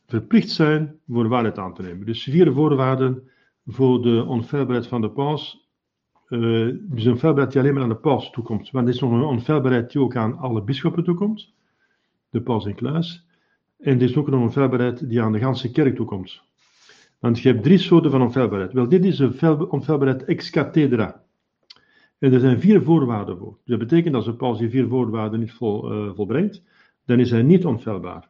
[0.06, 2.06] verplicht zijn voor waarheid aan te nemen.
[2.06, 3.30] Dus vier voorwaarden
[3.66, 5.70] voor de onfeilbaarheid van de paus.
[6.28, 8.72] Uh, dus een onfeilbaarheid die alleen maar aan de paus toekomt.
[8.72, 11.52] Maar er is nog een onfeilbaarheid die ook aan alle bisschoppen toekomt.
[12.30, 13.26] De paus in kluis.
[13.78, 16.42] En er is ook nog een onfeilbaarheid die aan de ganse kerk toekomt.
[17.18, 18.72] Want je hebt drie soorten van onfeilbaarheid.
[18.72, 21.24] Wel, dit is een onfeilbaarheid ex cathedra.
[22.18, 23.52] En er zijn vier voorwaarden voor.
[23.52, 26.62] Dus dat betekent dat als een paus die vier voorwaarden niet vol, uh, volbrengt,
[27.04, 28.28] dan is hij niet onfeilbaar.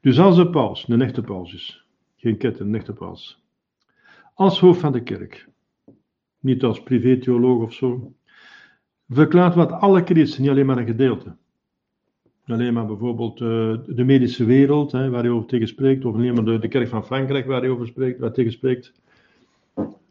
[0.00, 1.86] Dus als een paus een echte paus is,
[2.16, 3.42] geen ketten, een echte paus,
[4.34, 5.48] als hoofd van de kerk,
[6.38, 8.12] niet als privé-theoloog of zo,
[9.08, 11.36] verklaart wat alle christenen, niet alleen maar een gedeelte,
[12.46, 13.48] alleen maar bijvoorbeeld uh,
[13.86, 17.04] de medische wereld, hè, waar hij over tegen spreekt, of alleen maar de, kerk van
[17.04, 18.92] Frankrijk, waar hij over spreekt, waar hij tegen spreekt.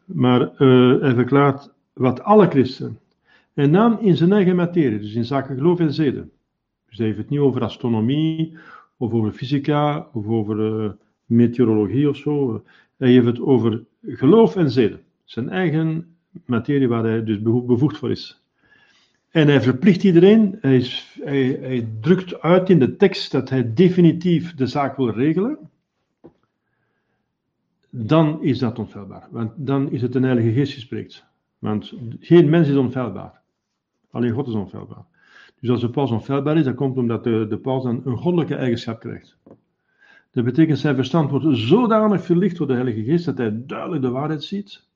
[0.04, 0.50] Maar
[1.00, 2.98] hij verklaart wat alle christenen,
[3.54, 6.30] en dan in zijn eigen materie, dus in zaken geloof en zeden.
[6.88, 8.56] Dus hij heeft het niet over astronomie,
[8.96, 10.90] of over fysica, of over uh,
[11.26, 12.62] meteorologie of zo.
[12.96, 15.00] Hij heeft het over geloof en zeden.
[15.24, 18.42] Zijn eigen materie waar hij dus bevoegd voor is.
[19.30, 24.54] En hij verplicht iedereen, hij, is, hij, drukt uit in de tekst dat hij definitief
[24.54, 25.58] de zaak wil regelen.
[27.90, 29.26] Dan is dat onfeilbaar.
[29.30, 31.24] Want dan is het een heilige geest spreekt.
[31.64, 33.40] Want geen mens is onfeilbaar.
[34.10, 35.04] Alleen God is onfeilbaar.
[35.60, 38.54] Dus als de paus onfeilbaar is, dat komt omdat de, de paus dan een goddelijke
[38.54, 39.36] eigenschap krijgt.
[40.30, 44.10] Dat betekent zijn verstand wordt zodanig verlicht door de Heilige Geest dat hij duidelijk de
[44.10, 44.86] waarheid ziet.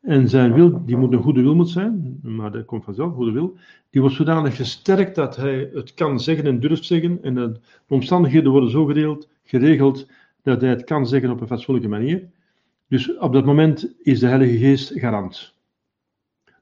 [0.00, 3.32] En zijn wil, die moet een goede wil moet zijn, maar dat komt vanzelf, goede
[3.32, 3.56] wil,
[3.90, 7.22] die wordt zodanig gesterkt dat hij het kan zeggen en durft zeggen.
[7.22, 10.10] En de omstandigheden worden zo gedeeld, geregeld
[10.42, 12.28] dat hij het kan zeggen op een fatsoenlijke manier.
[12.88, 15.55] Dus op dat moment is de Heilige Geest garant.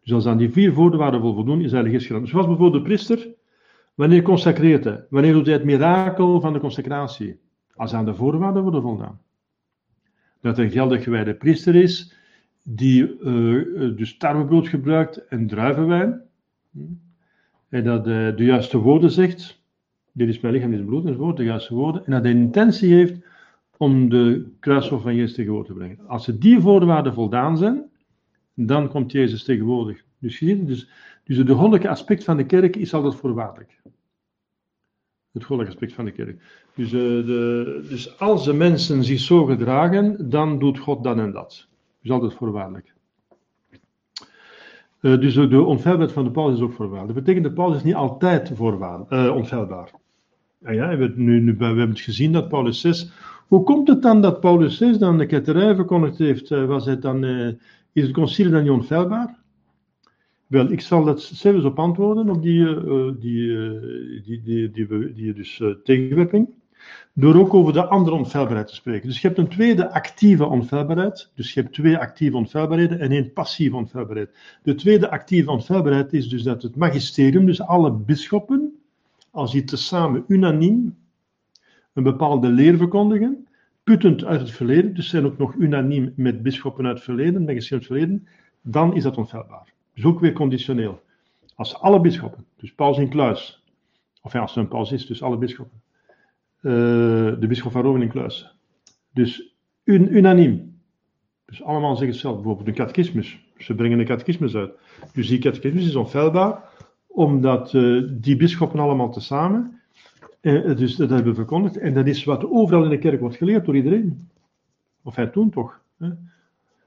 [0.05, 2.29] Dus als aan die vier voorwaarden wil voldoen, is de Heilige Geest garant.
[2.29, 3.29] Zoals bijvoorbeeld de priester,
[3.95, 5.05] wanneer consecreert hij?
[5.11, 7.41] Wanneer doet hij het mirakel van de consecratie?
[7.75, 9.21] Als aan de voorwaarden worden voldaan.
[10.41, 12.15] Dat een geldig gewijde priester is,
[12.63, 16.21] die uh, dus tarwebrood gebruikt en druivenwijn.
[17.69, 19.63] En dat uh, de juiste woorden zegt.
[20.13, 22.05] Dit is mijn lichaam, dit is bloed enzovoort, de juiste woorden.
[22.05, 23.25] En dat hij intentie heeft
[23.77, 25.99] om de kruishof van Jezus tegenwoordig te brengen.
[26.07, 27.85] Als ze die voorwaarden voldaan zijn,
[28.55, 30.05] dan komt Jezus tegenwoordig.
[30.19, 30.89] Dus, dus,
[31.25, 33.81] dus het goddelijke aspect van de kerk is altijd voorwaardelijk.
[35.33, 36.43] Het goddelijke aspect van de kerk.
[36.75, 41.33] Dus, uh, de, dus als de mensen zich zo gedragen, dan doet God dan en
[41.33, 41.69] dat.
[42.01, 42.93] Dus altijd voorwaardelijk.
[45.01, 47.15] Uh, dus de onfeilbaarheid van de paus is ook voorwaardelijk.
[47.15, 49.85] Dat betekent dat Paulus is niet altijd voorwaardelijk, uh.
[50.63, 53.13] En ja, we, hebben nu, nu, we hebben het gezien dat Paulus 6
[53.49, 56.51] hoe komt het dan dat Paulus VI dan de ketterij verkondigd heeft?
[56.51, 57.25] Eh, was het dan,
[57.95, 59.39] is het concilie dan niet onfeilbaar?
[60.47, 65.33] Wel, ik zal het zelfs op antwoorden, op die, uh, die, die, die, die, die,
[65.33, 66.49] dus, tegenwerping.
[67.13, 69.09] Door ook over de andere onfeilbaarheid te spreken.
[69.09, 71.31] Dus je hebt een tweede actieve onfeilbaarheid.
[71.35, 74.31] Dus je hebt twee actieve onfeilbaarheden en één passieve onfeilbaarheid.
[74.63, 78.79] De tweede actieve onfeilbaarheid is dus dat het magisterium, dus alle bisschoppen,
[79.31, 80.97] als die tezamen unaniem
[81.93, 83.44] een bepaalde leer verkondigen,
[83.85, 87.69] puttend uit het verleden, dus zijn ook nog unaniem met bisschoppen uit het verleden, met
[87.69, 88.29] het verleden,
[88.63, 89.73] dan is dat onfeilbaar.
[89.95, 91.03] Dus ook weer conditioneel.
[91.55, 93.65] Als alle bisschoppen, dus paus in kluis,
[94.23, 95.83] of ja, als er een paus is, dus alle bisschoppen,
[96.61, 96.73] uh,
[97.41, 98.55] de bisschop van Rome in kluis,
[99.13, 100.79] dus un, unaniem,
[101.45, 104.73] dus allemaal zeggen hetzelfde, bijvoorbeeld een catechismus, ze brengen een catechismus uit,
[105.13, 106.63] dus die catechismus is onfeilbaar,
[107.07, 109.81] omdat uh, die bisschoppen allemaal tezamen
[110.45, 111.77] eh, dus dat hebben we verkondigd.
[111.77, 114.29] En dat is wat overal in de kerk wordt geleerd door iedereen.
[115.03, 115.81] Of hij toen toch.
[115.99, 116.09] Hè?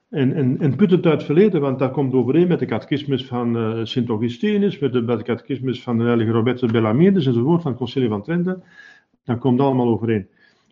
[0.09, 3.57] En, en, en puttend uit het verleden, want dat komt overeen met de catechismus van
[3.57, 7.79] uh, Sint Augustinus, met de, met catechismus van de heilige Robertus Bellamidis enzovoort, van het
[7.79, 8.59] Concilie van Trente.
[9.23, 10.27] Dat komt allemaal overeen.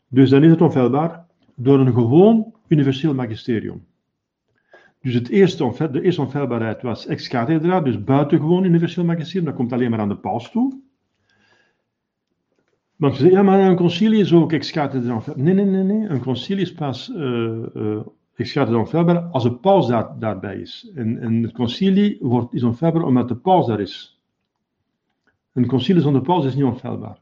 [0.08, 3.86] Dus dan is het onfeilbaar door een gewoon universeel magisterium.
[5.02, 9.46] Dus het eerste, de eerste onfeilbaarheid was ex cathedra, dus buitengewoon universeel magisterium.
[9.46, 10.85] Dat komt alleen maar aan de paus toe.
[12.96, 16.10] Maar ze zeggen, ja, maar een concilie is ook ex cathedra Nee, nee, nee, nee.
[16.10, 18.00] Een concilie is pas uh,
[18.36, 20.92] ex cathedra als de paus daar, daarbij is.
[20.96, 24.20] En, en het concilie wordt, is onfeilbaar omdat de paus daar is.
[25.54, 27.18] Een concilie zonder paus is niet onfeilbaar.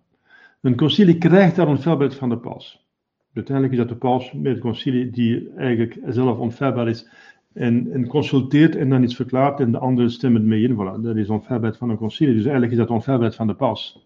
[0.62, 2.86] Een concilie krijgt daar onfeilbaarheid van de paus.
[3.33, 7.09] Uiteindelijk is dat de paus met het concilie die eigenlijk zelf onfeilbaar is
[7.53, 10.73] en, en, consulteert en dan iets verklaart en de anderen stemmen mee in.
[10.73, 12.33] Voilà, dat is onfeilbaarheid van een concilie.
[12.33, 14.05] Dus eigenlijk is dat onfeilbaarheid van de paus.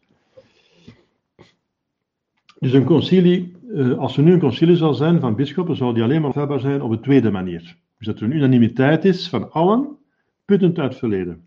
[2.59, 6.03] Dus een concilie, eh, als er nu een concilie zal zijn van bisschoppen, zou die
[6.03, 7.77] alleen maar onfeilbaar zijn op de tweede manier.
[7.97, 9.97] Dus dat er een unanimiteit is van allen,
[10.45, 11.45] puttend uit het verleden.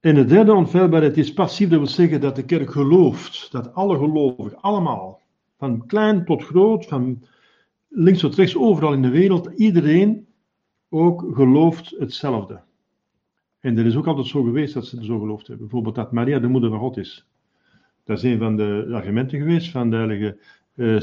[0.00, 3.98] En de derde onfeilbaarheid is passief, dat wil zeggen dat de kerk gelooft, dat alle
[3.98, 5.20] gelovigen, allemaal,
[5.58, 7.22] van klein tot groot, van
[7.88, 10.26] links tot rechts, overal in de wereld, iedereen
[10.88, 12.60] ook gelooft hetzelfde.
[13.60, 15.66] En er is ook altijd zo geweest dat ze zo geloofd hebben.
[15.66, 17.29] Bijvoorbeeld dat Maria de moeder van God is.
[18.04, 20.38] Dat is een van de argumenten geweest van de heilige
[20.74, 21.00] uh,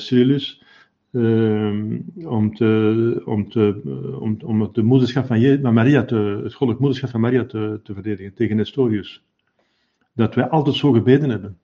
[2.27, 3.81] om, te, om, te,
[4.19, 7.93] om, om het de moederschap van, Maria te, het goddelijk moederschap van Maria te, te
[7.93, 9.23] verdedigen tegen Nestorius.
[10.13, 11.57] Dat wij altijd zo gebeden hebben.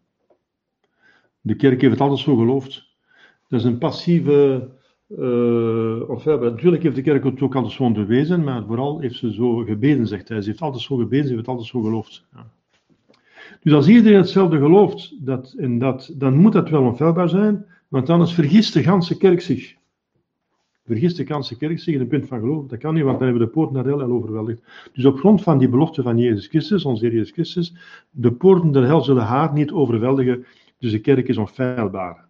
[1.42, 2.92] De kerk heeft het altijd zo geloofd.
[3.48, 4.70] Dat is een passieve
[5.08, 9.34] uh, of, natuurlijk heeft de kerk het ook altijd zo onderwezen, maar vooral heeft ze
[9.34, 10.42] zo gebeden, zegt hij.
[10.42, 12.26] Ze heeft altijd zo gebeden, ze heeft altijd zo geloofd.
[12.34, 12.52] Ja.
[13.62, 18.10] Dus als iedereen hetzelfde gelooft, dat, en dat, dan moet dat wel onfeilbaar zijn, want
[18.10, 19.76] anders vergist de ganse kerk zich.
[20.86, 22.68] Vergist de ganse kerk zich in een punt van geloof.
[22.68, 24.62] Dat kan niet, want dan hebben we de poort naar hel overweldigd.
[24.94, 27.76] Dus op grond van die belofte van Jezus Christus, onze Heer Jezus Christus,
[28.10, 30.46] de poorten der hel zullen haar niet overweldigen,
[30.78, 32.26] dus de kerk is onfeilbaar.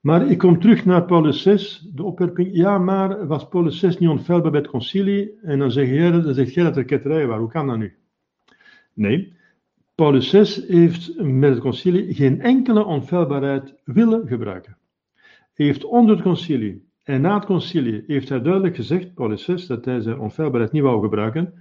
[0.00, 2.48] Maar ik kom terug naar Paulus 6, de opwerping.
[2.52, 5.38] Ja, maar was Paulus 6 niet onfeilbaar bij het concilie?
[5.42, 7.38] En dan zeg jij, dan zeg jij dat er ketterij was.
[7.38, 7.94] Hoe kan dat nu?
[8.94, 9.32] Nee,
[9.94, 14.76] Paulus VI heeft met het concilie geen enkele onfeilbaarheid willen gebruiken.
[15.54, 19.66] Hij heeft onder het concilie en na het concilie heeft hij duidelijk gezegd, Paulus VI,
[19.66, 21.54] dat hij zijn onfeilbaarheid niet wou gebruiken.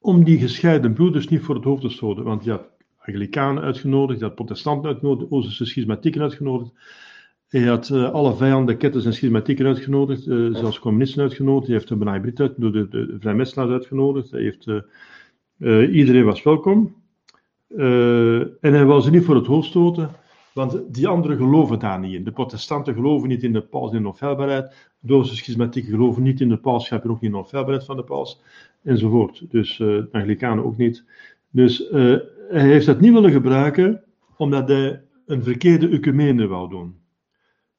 [0.00, 2.24] om die gescheiden broeders niet voor het hoofd te stoten.
[2.24, 6.72] Want had Anglikanen uitgenodigd, hij had protestanten uitgenodigd, Oosterse schismatieken uitgenodigd.
[7.48, 11.66] Hij had uh, alle vijanden, ketters en schismatieken uitgenodigd, uh, zelfs communisten uitgenodigd.
[11.66, 14.30] Hij heeft de Benai Brit de, de, uitgenodigd.
[14.30, 14.80] Hij heeft, uh,
[15.90, 16.94] iedereen was welkom.
[18.60, 20.10] en hij wou ze niet voor het hoofd stoten,
[20.54, 22.24] want die anderen geloven daar niet in.
[22.24, 24.90] De protestanten geloven niet in de paus in de onfeilbaarheid.
[24.98, 27.96] De Oosterse schismatieken geloven niet in de pausschap en ook niet in de onfeilbaarheid van
[27.96, 28.40] de paus.
[28.82, 29.50] Enzovoort.
[29.50, 31.04] Dus de Anglikanen ook niet.
[31.50, 31.88] Dus
[32.48, 34.02] hij heeft dat niet willen gebruiken,
[34.36, 37.00] omdat hij een verkeerde ecumene wou doen.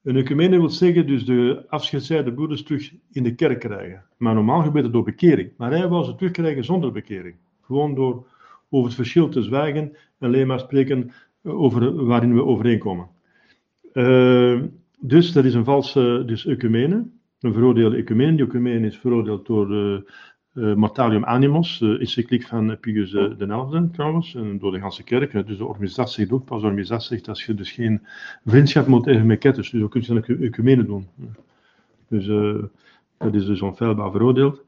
[0.04, 4.06] Een ecumene wil zeggen dus de afgescheiden broeders terug in de kerk krijgen.
[4.17, 5.52] Maar normaal gebeurt het door bekering.
[5.58, 7.36] Maar hij wou ze terugkrijgen zonder bekering.
[7.65, 8.26] Gewoon door
[8.69, 9.82] over het verschil te zwijgen
[10.19, 11.12] en alleen maar spreken
[11.43, 13.08] over waarin we overeenkomen.
[13.93, 14.62] Uh,
[14.99, 17.08] dus dat is een valse dus ecumene,
[17.39, 18.36] een veroordeelde ecumene.
[18.36, 20.12] Die ecumene is veroordeeld door de
[20.54, 25.47] uh, Animos, de encycliek van Pius uh, XI trouwens, en door de ganse kerk.
[25.47, 28.02] Dus de organisatie zegt ook, pas organisatie zegt dat je dus geen
[28.45, 31.08] vriendschap moet hebben met ketters, dus dan kun je dan ecumene doen.
[32.08, 32.63] Dus uh,
[33.17, 34.63] dat is dus onfeilbaar veroordeeld.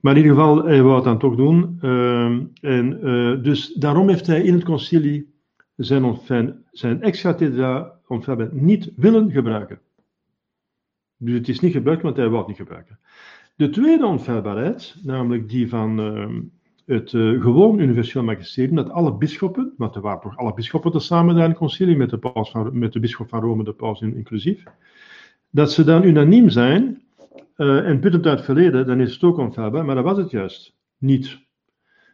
[0.00, 1.78] Maar in ieder geval, hij wou het dan toch doen.
[1.80, 2.98] Ehm, en
[3.42, 5.34] dus daarom heeft hij in het concilie
[5.76, 7.02] zijn, onfijn, zijn
[8.06, 9.80] onfeilbaar niet willen gebruiken.
[11.16, 12.98] Dus het is niet gebruikt, want hij wou het niet gebruiken.
[13.56, 16.28] De tweede onfeilbaarheid, namelijk die van uh,
[16.86, 21.34] het uh, gewoon universeel magisterium, dat alle bisschoppen, want er waren toch alle bisschoppen tezamen
[21.34, 24.00] daar in het concilie, met de, paus van, met de bisschop van Rome, de paus
[24.00, 24.64] inclusief,
[25.50, 27.02] dat ze dan unaniem zijn,
[27.60, 30.30] uh, en puttend uit het verleden, dan is het ook onfeilbaar, maar dat was het
[30.30, 31.38] juist niet.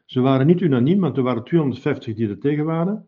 [0.04, 3.06] Ze waren niet unaniem, want er waren 250 die er tegen waren.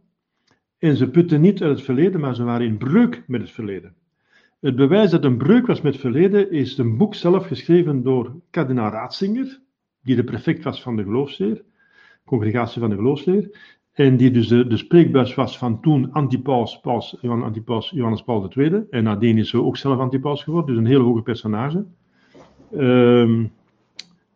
[0.78, 3.94] En ze putten niet uit het verleden, maar ze waren in breuk met het verleden.
[4.60, 8.40] Het bewijs dat een breuk was met het verleden is een boek zelf geschreven door
[8.50, 9.60] kardinaal Ratzinger,
[10.02, 11.64] die de prefect was van de geloofsleer,
[12.24, 17.22] congregatie van de geloofsleer, en die dus de, de spreekbuis was van toen antipaus, paus,
[17.22, 21.02] antipaus, Johannes Paul II, en nadien is ze ook zelf antipaus geworden, dus een heel
[21.02, 21.86] hoge personage,
[22.74, 23.52] um,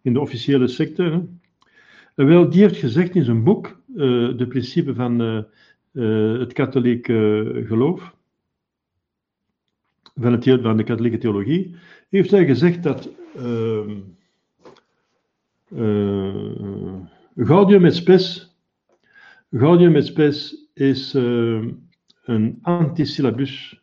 [0.03, 1.03] in de officiële secte.
[1.03, 2.25] Hè.
[2.25, 5.21] Wel, die heeft gezegd in zijn boek, uh, de principe van
[5.92, 7.07] uh, het katholiek
[7.66, 8.14] geloof,
[10.14, 11.75] van, van de katholieke theologie,
[12.09, 13.97] heeft hij gezegd dat uh,
[17.37, 18.57] Gaudium et Spes,
[19.51, 21.64] Gaudium et Spes is uh,
[22.25, 23.82] een antisyllabus.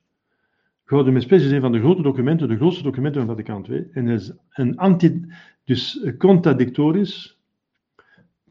[0.89, 3.88] Gaudium et Spes is een van de grote documenten, de grootste documenten van Vaticaan II,
[3.93, 5.25] en is een anti,
[5.63, 7.38] dus contradictorisch,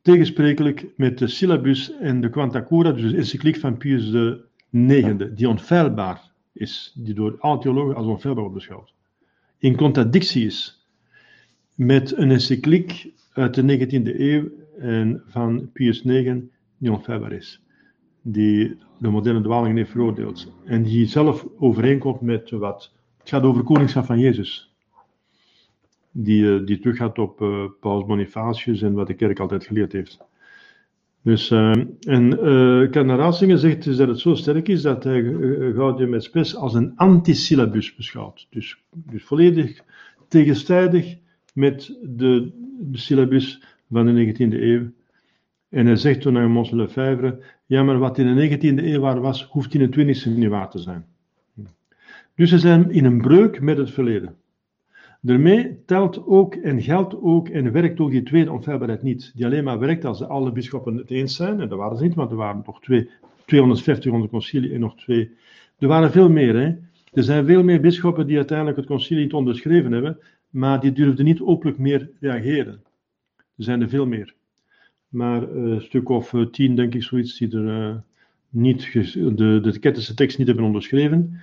[0.03, 4.13] tegensprekelijk met de syllabus en de Quanta Cura, dus de encycliek van Pius
[4.71, 8.95] IX, die onfeilbaar is, die door alle theologen als onfeilbaar wordt beschouwd,
[9.59, 10.87] in contradictie is
[11.75, 14.49] met een encycliek uit de 19e eeuw
[14.79, 16.39] en van Pius IX
[16.79, 17.61] die onfeilbaar is,
[18.23, 23.63] die de moderne dwalingen heeft veroordeeld en die zelf overeenkomt met wat, het gaat over
[23.63, 24.73] koningschap van Jezus,
[26.11, 27.37] die, eh, die teruggaat op
[27.81, 30.27] Paus Bonifacius en wat de kerk altijd geleerd heeft.
[31.23, 36.15] Dus, uh, en uh, zegt dus dat het zo sterk is dat hij uh, Gaudium
[36.15, 38.47] et Spes als een antisyllabus beschouwt.
[38.51, 39.85] Dus, dus volledig
[40.29, 41.17] tegenstrijdig
[41.55, 42.53] met de
[42.93, 44.91] syllabus van de 19e eeuw.
[45.69, 49.21] En hij zegt toen aan Mons Lefebvre, ja maar wat in de 19e eeuw waar
[49.21, 51.05] was, hoeft in de 20e niet waar te zijn.
[52.35, 54.37] Dus ze zijn in een breuk met het verleden.
[55.21, 59.65] Daarmee telt ook en geldt ook en werkt ook die tweede onfeilbaarheid niet, die alleen
[59.65, 62.37] maar werkt als alle bisschoppen het eens zijn, en dat waren ze niet, want er
[62.37, 63.11] waren nog twee,
[63.45, 65.31] 250 onder concilie en nog twee.
[65.79, 66.75] Er waren veel meer, hè.
[67.13, 70.19] Er zijn veel meer bisschoppen die uiteindelijk het concilie niet onderschreven hebben,
[70.51, 72.83] maar die durfden niet openlijk meer reageren.
[73.37, 74.35] Er zijn er veel meer.
[75.09, 77.95] Maar een stuk of uh, tien, denk ik, zoiets, die er uh,
[78.49, 81.41] niet de, de tekst niet hebben onderschreven.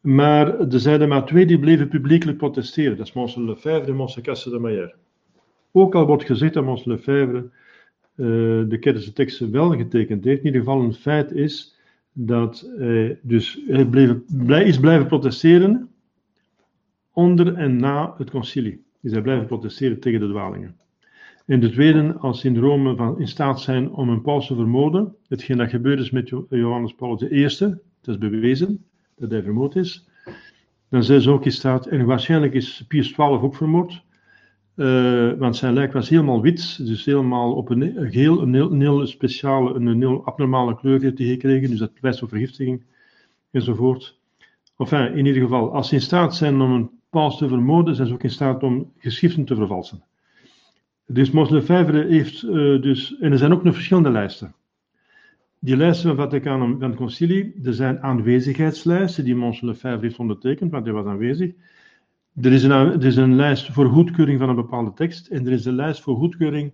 [0.00, 2.96] Maar er zijn er maar twee die bleven publiekelijk protesteren.
[2.96, 4.94] Dat is Mons Lefebvre en Mons Casse de Maillard.
[5.72, 7.50] Ook al wordt gezegd dat Mons Lefebvre
[8.16, 8.26] uh,
[8.68, 11.78] de kettische teksten wel getekend heeft, in ieder geval een feit is
[12.12, 15.88] dat hij, dus, hij bleef, blij, is blijven protesteren
[17.12, 18.82] onder en na het concilie.
[19.00, 20.76] Dus hij blijven protesteren tegen de dwalingen.
[21.46, 25.56] En de tweede, als Rome van, in staat zijn om een paus te vermoorden, hetgeen
[25.56, 27.42] dat gebeurd is met Johannes Paulus I,
[28.00, 28.84] dat is bewezen,
[29.16, 30.08] dat hij vermoord is.
[30.88, 34.02] Dan zijn ze ook in staat, en waarschijnlijk is Pius XII ook vermoord,
[34.76, 39.74] uh, want zijn lijk was helemaal wit, dus helemaal op een heel, een heel speciale,
[39.74, 42.84] een heel abnormale kleur heeft hij gekregen, dus dat wijst op vergiftiging
[43.50, 44.18] enzovoort.
[44.76, 48.08] Enfin, in ieder geval, als ze in staat zijn om een paus te vermoorden, zijn
[48.08, 50.02] ze ook in staat om geschriften te vervalsen.
[51.12, 54.54] Dus Mons Lefebvre heeft uh, dus, en er zijn ook nog verschillende lijsten.
[55.58, 60.70] Die lijsten van Vaticaan van het Concilie, er zijn aanwezigheidslijsten die Mons Lefebvre heeft ondertekend,
[60.70, 61.52] want hij was aanwezig.
[62.40, 65.52] Er is, een, er is een lijst voor goedkeuring van een bepaalde tekst en er
[65.52, 66.72] is een lijst voor goedkeuring,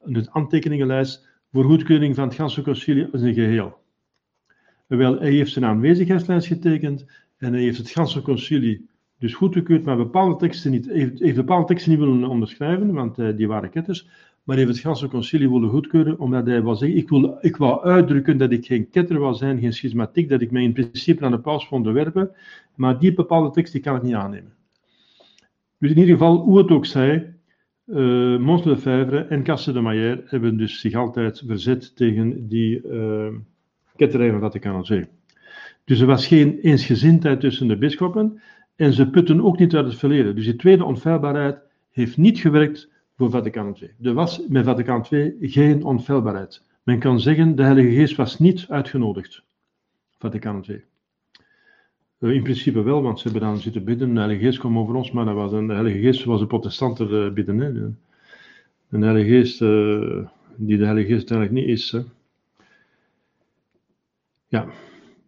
[0.00, 3.78] een aantekeningenlijst voor goedkeuring van het ganse concilie als een geheel.
[4.86, 7.06] Wel, hij heeft zijn aanwezigheidslijst getekend
[7.36, 8.88] en hij heeft het ganse concilie
[9.18, 13.48] dus goedgekeurd, maar bepaalde teksten niet, heeft, bepaalde teksten niet willen onderschrijven, want uh, die
[13.48, 14.08] waren ketters,
[14.42, 17.84] maar heeft het ganse concilie willen goedkeuren, omdat hij wil zeggen, ik, wil, ik wou
[17.84, 21.30] uitdrukken dat ik geen ketter wil zijn, geen schismatiek, dat ik mij in principe aan
[21.30, 22.30] de paus vond onderwerpen,
[22.74, 24.52] maar die bepaalde tekst die kan ik niet aannemen.
[25.78, 27.34] Dus in ieder geval, hoe het ook zij,
[27.86, 33.26] uh, Mons Lefebvre en Casse de Maillère hebben dus zich altijd verzet tegen die uh,
[33.96, 35.06] ketterij van Vaticaan II.
[35.84, 38.40] Dus er was geen eensgezindheid tussen de bisschoppen
[38.78, 40.34] en ze putten ook niet uit het verleden.
[40.34, 41.58] Dus die tweede onfeilbaarheid
[41.90, 43.90] heeft niet gewerkt voor Vaticaan II.
[44.02, 46.62] Er was met Vaticaan II geen onfeilbaarheid.
[46.82, 49.42] Men kan zeggen, de Heilige Geest was niet uitgenodigd.
[50.18, 50.84] Vaticaan II.
[52.18, 54.14] Uh, in principe wel, want ze hebben dan zitten bidden.
[54.14, 56.46] De Heilige Geest kwam over ons, maar dat was een, de Heilige Geest zoals de
[56.46, 57.58] protestanten uh, bidden.
[57.58, 57.68] Hè.
[58.90, 60.26] Een Heilige Geest uh,
[60.56, 61.90] die de Heilige Geest eigenlijk niet is.
[61.90, 62.00] Hè.
[64.46, 64.66] Ja,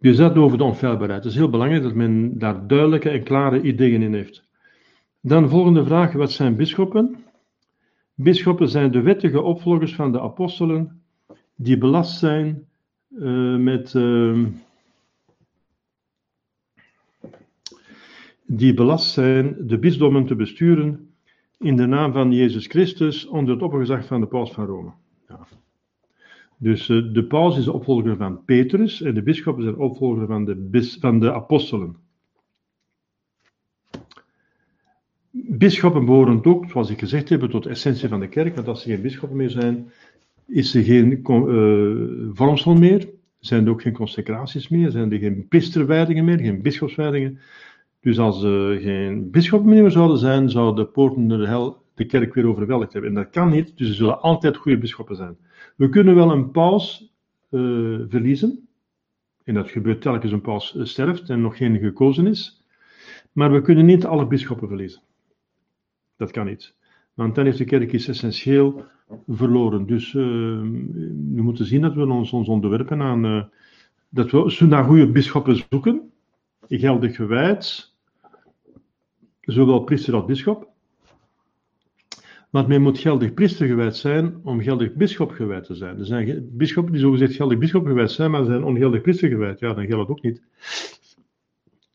[0.01, 1.23] dus dat over de onfeilbaarheid.
[1.23, 4.43] Het is heel belangrijk dat men daar duidelijke en klare ideeën in heeft.
[5.19, 7.23] Dan volgende vraag, wat zijn bisschoppen?
[8.13, 11.01] Bisschoppen zijn de wettige opvolgers van de apostelen,
[11.55, 12.67] die belast zijn
[13.09, 13.93] uh, met...
[13.93, 14.45] Uh,
[18.45, 21.13] die belast zijn de bisdommen te besturen
[21.57, 24.91] in de naam van Jezus Christus onder het oppergezag van de paus van Rome.
[25.27, 25.47] Ja.
[26.61, 30.45] Dus uh, de paus is de opvolger van Petrus en de bisschoppen zijn opvolger van
[30.45, 31.95] de, bis, van de apostelen.
[35.31, 38.83] Bisschoppen behoren ook, zoals ik gezegd heb, tot de essentie van de kerk, want als
[38.85, 39.91] er geen bisschoppen meer zijn,
[40.47, 43.09] is er geen uh, vormsel meer,
[43.39, 47.39] zijn er ook geen consecraties meer, zijn er geen priesterwijdingen meer, geen bischopswijdingen.
[48.01, 52.33] Dus als er geen bisschoppen meer zouden zijn, zouden de poorten de hel de kerk
[52.33, 53.11] weer overweldigd hebben.
[53.11, 55.37] En dat kan niet, dus er zullen altijd goede bisschoppen zijn.
[55.81, 57.13] We kunnen wel een paus
[57.49, 58.67] uh, verliezen,
[59.43, 62.63] en dat gebeurt telkens een paus sterft en nog geen gekozen is,
[63.31, 65.01] maar we kunnen niet alle bisschoppen verliezen.
[66.17, 66.75] Dat kan niet.
[67.13, 68.85] Want dan heeft de kerk essentieel
[69.27, 69.85] verloren.
[69.85, 70.23] Dus uh,
[71.33, 73.49] we moeten zien dat we ons, ons onderwerpen aan.
[74.09, 76.11] Dat we naar goede bisschoppen zoeken,
[76.67, 77.93] geldig gewijd,
[79.41, 80.70] zowel priester als bisschop.
[82.51, 85.99] Want men moet geldig priester gewijd zijn om geldig bisschop gewijd te zijn.
[85.99, 89.59] Er zijn bisschoppen die zogezegd geldig bisschop gewijd zijn, maar zijn ongeldig priester gewijd.
[89.59, 90.41] Ja, dan geldt ook niet.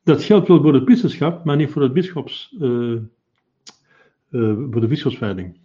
[0.02, 2.54] Dat geldt wel voor het priesterschap, maar niet voor het bisschops.
[2.60, 2.96] Uh,
[4.30, 5.58] uh, voor de bischopswijding.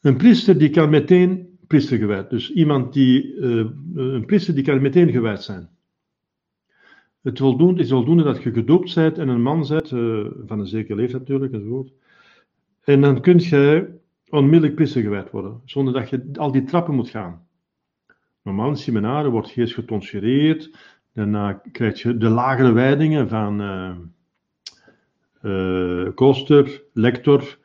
[0.00, 2.30] Een priester die kan meteen priester gewijd.
[2.30, 5.68] Dus iemand die, uh, een priester die kan meteen gewijd zijn.
[7.22, 9.88] Het voldoende, is voldoende dat je gedoopt bent en een man bent,
[10.46, 11.92] van een zekere leeftijd natuurlijk, enzovoort.
[12.84, 13.88] En dan kun je
[14.28, 17.46] onmiddellijk priester gewijd worden, zonder dat je al die trappen moet gaan.
[18.42, 20.76] Normaal in seminaren wordt je eerst getonsureerd,
[21.12, 23.60] daarna krijg je de lagere wijdingen van
[25.42, 27.58] uh, koster, lector,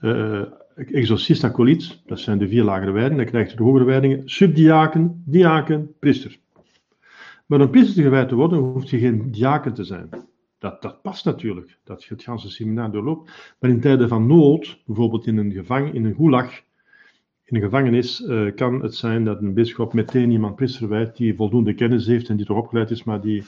[0.00, 0.42] uh,
[0.74, 2.02] exorcist, acoliet.
[2.06, 3.22] Dat zijn de vier lagere wijdingen.
[3.22, 4.28] Dan krijg je de hogere wijdingen.
[4.28, 6.38] Subdiaken, diaken, priester.
[7.46, 10.08] Maar om priester gewijd te worden, hoeft je geen diaken te zijn.
[10.62, 13.54] Dat, dat past natuurlijk, dat je het ganse seminar doorloopt.
[13.58, 16.60] Maar in tijden van nood, bijvoorbeeld in een gevang, in een gulag,
[17.44, 21.74] in een gevangenis, uh, kan het zijn dat een bisschop meteen iemand priester die voldoende
[21.74, 23.44] kennis heeft en die toch opgeleid is, maar die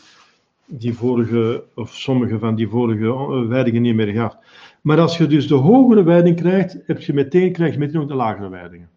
[0.66, 4.36] die vorige, of sommige van die vorige eh, wijdingen niet meer gaf.
[4.82, 8.08] Maar als je dus de hogere wijding krijgt, heb je meteen, krijg je meteen ook
[8.08, 8.90] de lagere wijdingen.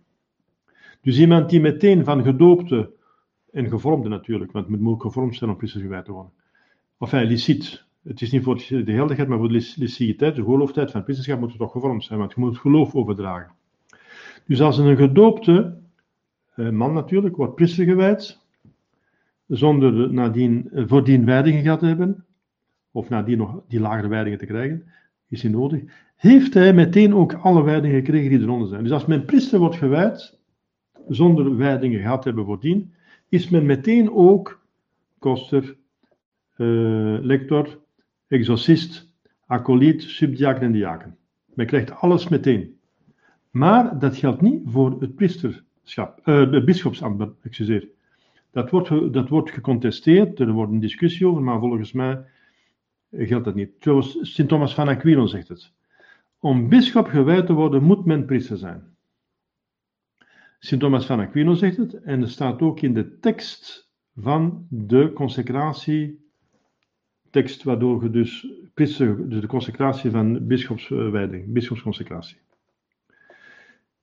[1.02, 2.92] Dus iemand die meteen van gedoopte,
[3.52, 6.32] en gevormde natuurlijk, want het moet ook gevormd zijn om priester gewijd te worden.
[6.98, 7.86] Of licit.
[8.08, 11.40] Het is niet voor de helderheid, maar voor de liciteit, de gelooftijd van het priesterschap
[11.40, 13.52] moet het toch gevormd zijn, want je moet het geloof overdragen.
[14.46, 15.78] Dus als een gedoopte,
[16.56, 18.40] eh, man natuurlijk, wordt priester gewijd,
[19.48, 22.26] zonder nadien, eh, voordien wijdingen gehad te hebben,
[22.92, 24.84] of nadien nog die lagere wijdingen te krijgen,
[25.30, 25.82] is hij nodig,
[26.16, 28.84] heeft hij meteen ook alle wijdingen gekregen die eronder zijn.
[28.84, 30.40] Dus als men priester wordt gewijd,
[31.08, 32.94] zonder wijdingen gehad te hebben voordien,
[33.30, 34.62] is men meteen ook
[35.20, 35.76] koster,
[36.58, 37.80] uh, lector,
[38.28, 39.14] exorcist,
[39.46, 41.18] acoliet, subdiaken en diaken.
[41.54, 42.80] Men krijgt alles meteen.
[43.50, 47.88] Maar dat geldt niet voor het priesterschap, uh, het bischopsambt, excuseer.
[48.52, 52.26] Dat wordt, dat wordt gecontesteerd, er wordt een discussie over, maar volgens mij
[53.12, 53.72] geldt dat niet.
[54.22, 55.72] Sint Thomas van Aquino zegt het.
[56.40, 58.84] Om bisschop gewijd te worden, moet men priester zijn.
[60.60, 65.14] Sint Thomas van Aquino zegt het, en er staat ook in de tekst van de
[65.14, 66.27] consecratie,
[67.30, 72.38] tekst waardoor je dus priester, dus de consecratie van bischopswijding, bischopsconsecratie.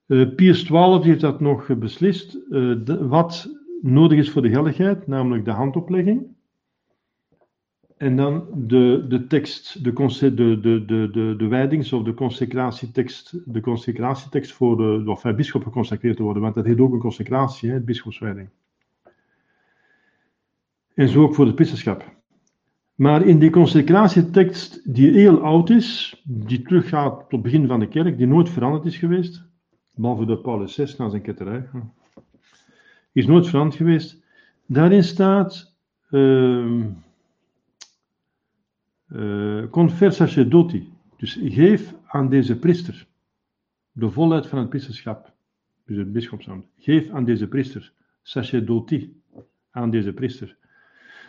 [0.07, 3.51] Uh, Pius XII heeft dat nog beslist, de, wat
[3.83, 6.27] nodig is voor de geldigheid, namelijk de handoplegging.
[7.97, 13.53] En dan de, de tekst, de, de, de, de, de, de wijdings- of de consecratietekst,
[13.53, 16.99] de consecratietekst voor de, of bij bischop geconsecreerd te worden, want dat heet ook een
[16.99, 18.49] consecratie, hè, bischopswijding.
[20.95, 22.14] En zo ook voor het priesterschap.
[22.95, 27.89] Maar in die consecratietekst, die heel oud is, die teruggaat tot het begin van de
[27.89, 29.43] kerk, die nooit veranderd is geweest,
[29.95, 31.69] behalve door Paulus VI na zijn ketterij,
[33.13, 34.23] is nooit veranderd geweest.
[34.67, 35.75] Daarin staat.
[36.11, 36.85] Uh,
[39.09, 39.73] uh.
[41.17, 43.07] Dus geef aan deze priester
[43.93, 45.33] de volheid van het priesterschap,
[45.87, 46.67] dus het bischopsambt.
[46.79, 47.93] Geef aan deze priester
[48.23, 49.21] sacerdoti,
[49.71, 50.57] aan deze priester.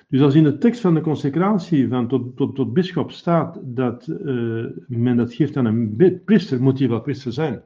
[0.07, 4.07] Dus als in de tekst van de consecratie van tot, tot, tot bischop staat dat
[4.07, 7.63] uh, men dat geeft aan een priester, moet hij wel priester zijn.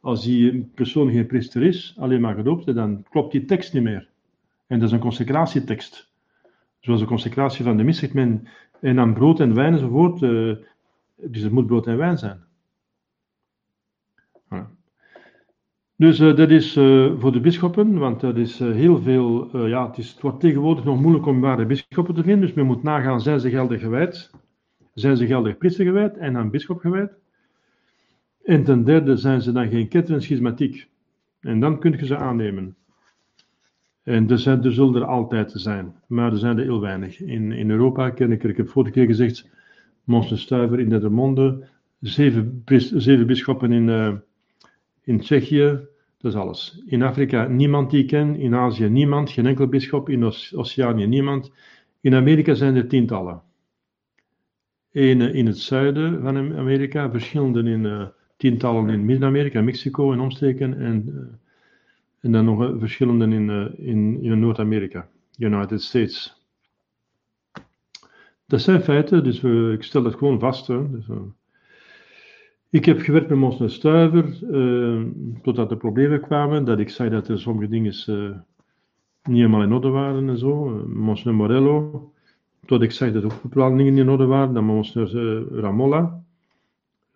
[0.00, 4.08] Als die persoon geen priester is, alleen maar gedoopt, dan klopt die tekst niet meer.
[4.66, 6.10] En dat is een consecratietekst.
[6.80, 8.48] Zoals de consecratie van de mis zegt men,
[8.80, 10.22] en dan brood en wijn enzovoort.
[10.22, 10.56] Uh,
[11.16, 12.44] dus het moet brood en wijn zijn.
[14.50, 14.70] Ja.
[15.96, 19.98] Dus uh, dat is uh, voor de bisschoppen, want dat is heel veel, ja, het,
[19.98, 23.20] is, het wordt tegenwoordig nog moeilijk om ware bisschoppen te vinden, dus men moet nagaan,
[23.20, 24.30] zijn ze geldig gewijd?
[24.94, 27.12] Zijn ze geldig priester gewijd en aan bisschop gewijd?
[28.44, 30.88] En ten derde zijn ze dan geen ketter en schismatiek.
[31.40, 32.76] En dan kun je ze aannemen.
[34.02, 34.38] En er,
[34.72, 37.20] zullen er altijd zijn, maar er zijn er heel weinig.
[37.20, 39.48] In, in Europa ken ik er, ik heb vorige keer gezegd,
[40.04, 41.66] Monsen Stuiver in Nedermonde,
[42.00, 42.62] zeven,
[42.94, 43.88] zeven bisschoppen in,
[45.04, 45.78] in Tsjechië,
[46.18, 46.82] dat is alles.
[46.86, 50.24] In Afrika niemand die ik ken, in Azië niemand, geen enkel bisschop, in
[50.54, 51.52] Oceanië niemand.
[52.00, 53.42] In Amerika zijn er tientallen.
[54.92, 60.78] Eén in het zuiden van Amerika, verschillende in uh, tientallen in Midden-Amerika, Mexico en omsteken
[60.78, 61.08] en...
[61.08, 61.20] Uh,
[62.22, 66.46] en dan nog verschillende in, in, in Noord-Amerika, United States.
[68.46, 70.66] Dat zijn feiten, dus we, ik stel dat gewoon vast.
[70.66, 71.06] Dus,
[72.72, 75.02] ik heb gewerkt met Monsner Stuiver, uh,
[75.42, 77.94] totdat er problemen kwamen, dat ik zei dat er sommige dingen
[79.22, 80.84] niet helemaal in orde waren en zo.
[80.86, 82.12] Monsner Morello,
[82.64, 85.10] tot ik zei dat ook bepaalde dingen in orde waren, dan Monsner
[85.60, 86.22] Ramolla.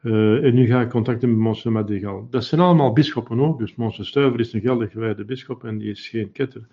[0.02, 2.26] En nu ga ik contacten met Monsieur Madrigal.
[2.30, 5.90] Dat zijn allemaal bisschoppen ook, dus Monsieur Stuiver is een geldig gewijde bisschop en die
[5.90, 6.66] is geen ketter.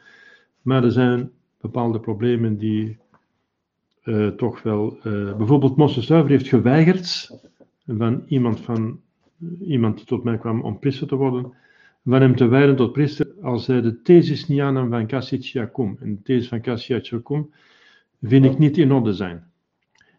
[0.61, 1.31] Maar er zijn
[1.61, 2.97] bepaalde problemen die
[4.35, 4.97] toch wel.
[5.37, 7.31] Bijvoorbeeld, Monsieur Stuiver heeft geweigerd
[7.87, 8.99] van iemand, van
[9.59, 11.53] iemand die tot mij kwam om priester te worden,
[12.03, 15.97] van hem te wijden tot priester als hij de thesis niet aannam van Cassius En
[15.99, 17.13] de thesis van Cassius
[18.21, 19.51] vind ik niet in orde zijn.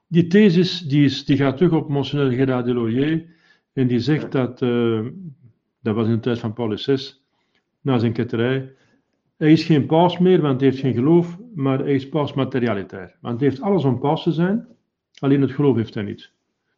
[0.06, 3.26] Die thesis die, is, die gaat terug op Monseigneur Gerard Deloyer
[3.72, 5.06] en die zegt dat, uh,
[5.80, 6.96] dat was in de tijd van Paulus VI,
[7.80, 8.74] na zijn ketterij,
[9.36, 13.16] hij is geen paus meer, want hij heeft geen geloof, maar hij is paus materialitair.
[13.20, 14.66] Want hij heeft alles om paus te zijn,
[15.18, 16.33] alleen het geloof heeft hij niet.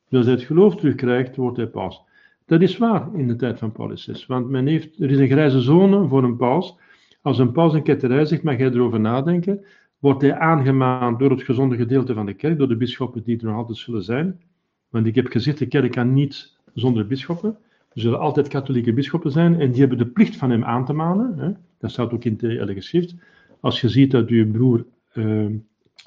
[0.09, 2.03] Dus als hij het geloof terugkrijgt, wordt hij paus.
[2.47, 5.61] Dat is waar in de tijd van Paulus want men heeft, er is een grijze
[5.61, 6.77] zone voor een paus.
[7.23, 9.65] Als een paus een ketterij zegt, mag jij erover nadenken
[9.99, 13.45] wordt hij aangemaand door het gezonde gedeelte van de kerk, door de bisschoppen die er
[13.45, 14.41] nog altijd zullen zijn.
[14.89, 17.57] Want ik heb gezegd, de kerk kan niet zonder bisschoppen.
[17.93, 20.93] Er zullen altijd katholieke bisschoppen zijn en die hebben de plicht van hem aan te
[20.93, 21.39] manen.
[21.39, 21.51] Hè.
[21.79, 23.15] Dat staat ook in het Schrift.
[23.61, 24.85] Als je ziet dat uw broer,
[25.15, 25.47] uh,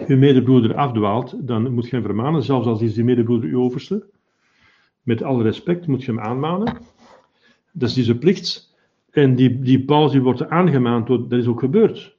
[0.08, 4.06] uw medebroeder afdwaalt, dan moet je hem vermanen, zelfs als is die medebroeder uw overste.
[5.04, 6.78] Met alle respect moet je hem aanmanen.
[7.72, 8.78] Dat is dus een plicht.
[9.10, 12.18] En die, die paus die wordt aangemaand, dat is ook gebeurd.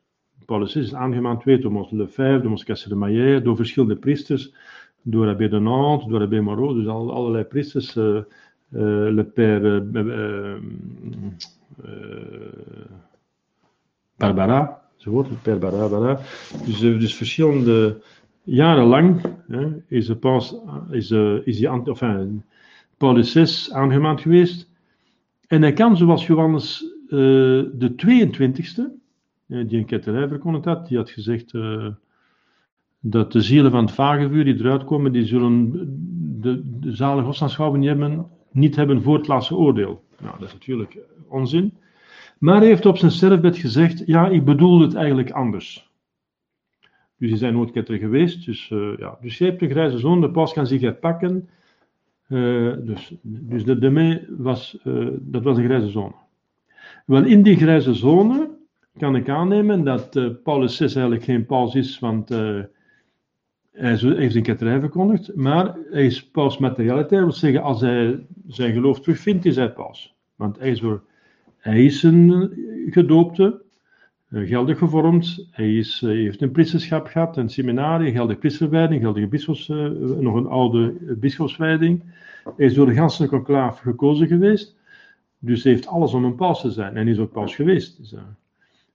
[0.51, 4.55] Paulus is aangemaand weet door Mons Lefebvre, door de Maillet, door verschillende priesters,
[5.03, 8.23] door Abbé de Nantes, door Abbé Moreau, dus al, allerlei priesters, uh,
[8.69, 10.57] Le Père uh,
[14.17, 16.21] Barbara, enzovoort, Le Père Barbara.
[16.67, 18.03] Dus, dus verschillende
[18.43, 19.21] jarenlang
[19.89, 20.55] is, de paus,
[20.91, 21.11] is,
[21.45, 22.43] is die, enfin,
[22.97, 24.71] Paulus VI aangemaand geweest.
[25.47, 28.83] En hij kan, zoals Johannes de 22e,
[29.47, 31.53] die een ketterij verkondigd had, die had gezegd
[33.01, 35.71] dat de zielen van het vagevuur die eruit komen, die zullen
[36.41, 40.05] de, de zalige godsaanschouwing hebben, niet hebben voor het laatste oordeel.
[40.19, 40.99] Nou, dat is natuurlijk
[41.29, 41.73] onzin.
[42.41, 45.91] Maar hij heeft op zijn sterfbed gezegd, ja, ik bedoel het eigenlijk anders.
[47.17, 48.45] Dus die zijn nooit ketter geweest.
[48.45, 49.19] Dus, uh, ja.
[49.21, 51.49] dus hebt een grijze zoon, de paus kan zich herpakken.
[52.29, 56.15] Uh, dus, dus de, de was, uh, dat was een grijze zone.
[57.07, 58.51] Wel, in die grijze zone
[58.99, 60.11] kan ik aannemen dat
[60.43, 62.69] Paulus VI eigenlijk geen paus is, want hij
[63.73, 68.73] heeft een ketterij verkondigd, maar hij is paus materialiteit, dat wil zeggen, als hij zijn
[68.73, 70.15] geloof terugvindt, is hij paus.
[70.35, 71.03] Want hij is, door,
[71.61, 72.53] hij is een
[72.91, 73.61] gedoopte,
[74.31, 79.27] geldig gevormd, hij is, heeft een priesterschap gehad, een seminarie, geldige priesterwijding, geldige
[80.21, 82.03] nog een oude bischofswijding.
[82.57, 84.77] Hij is door de ganse conclave gekozen geweest.
[85.39, 86.97] Dus heeft alles om een paus te zijn.
[86.97, 87.99] En is ook paus geweest.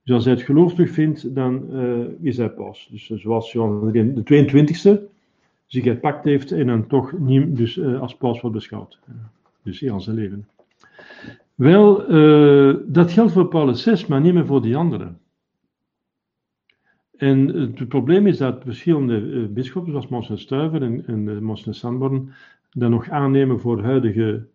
[0.03, 1.73] Dus, als hij het geloof terugvindt, dan
[2.21, 2.87] is hij paus.
[2.91, 5.13] Dus zoals Johan de 22e
[5.65, 8.99] zich gepakt heeft en dan toch niet dus, als paus wordt beschouwd.
[9.63, 10.47] dus heel zijn leven.
[11.55, 11.97] Wel,
[12.91, 15.19] dat geldt voor Paulus VI, maar niet meer voor die anderen.
[17.17, 21.75] En het probleem is dat verschillende uh, bisschoppen, zoals Monsignor Stuiver en, en uh, Monsignor
[21.75, 22.33] Sanborn,
[22.71, 24.47] dat nog aannemen voor huidige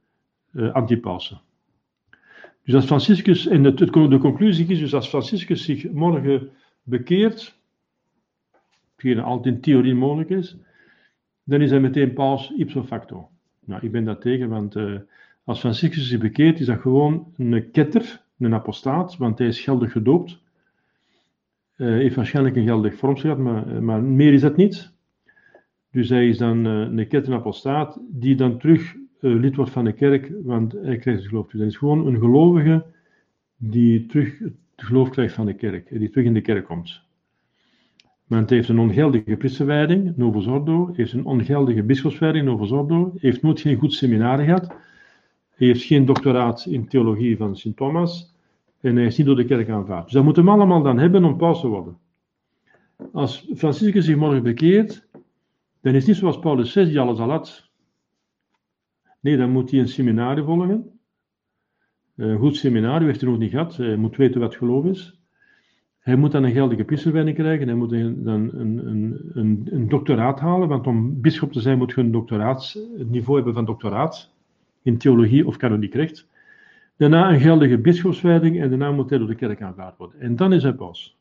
[0.52, 1.40] uh, antipausen.
[2.64, 6.50] Dus als Franciscus, en het, de conclusie is dus als Franciscus zich morgen
[6.82, 7.58] bekeert,
[8.92, 10.56] hetgeen altijd in theorie mogelijk is,
[11.44, 13.28] dan is hij meteen paus ipso facto.
[13.64, 14.76] Nou, ik ben daar tegen, want
[15.50, 19.92] als Franciscus zich bekeert, is dat gewoon een ketter, een apostaat, want hij is geldig
[19.92, 20.38] gedoopt.
[21.76, 24.92] Uh, heeft waarschijnlijk een geldig vormschap, maar, maar meer is dat niet.
[25.90, 30.32] Dus hij is dan uh, een kettenapostaat die dan terug lid wordt van de kerk,
[30.42, 31.46] want hij krijgt het geloof.
[31.50, 32.84] Dus hij is gewoon een gelovige
[33.56, 37.02] die terug het geloof krijgt van de kerk, die terug in de kerk komt.
[38.26, 43.60] Want heeft een ongeldige priesterwijding, Novus Ordo, heeft een ongeldige bischopswijding, Novus Ordo, heeft nooit
[43.60, 44.74] geen goed seminarie gehad,
[45.60, 48.34] hij heeft geen doctoraat in theologie van Sint Thomas
[48.80, 50.04] en hij is niet door de kerk aanvaard.
[50.04, 51.98] Dus dat moeten we allemaal dan hebben om paus te worden.
[53.12, 55.08] Als Franciscus zich morgen bekeert,
[55.80, 57.70] dan is het niet zoals Paulus 6 die alles al had.
[59.20, 61.00] Nee, dan moet hij een seminarie volgen.
[62.16, 63.76] Een goed seminarie heeft hij nog niet gehad.
[63.76, 65.20] Hij moet weten wat geloof is.
[65.98, 67.66] Hij moet dan een geldige priesterwijding krijgen.
[67.66, 70.68] Hij moet dan een, een, een, een, doctoraat halen.
[70.68, 74.38] Want om bischop te zijn moet je een doctoraat, het niveau hebben van doctoraat.
[74.82, 76.26] In theologie of kanoniek recht.
[76.96, 80.20] Daarna een geldige bischopswijding en daarna moet hij door de kerk aanvaard worden.
[80.20, 81.18] En dan is hij paus.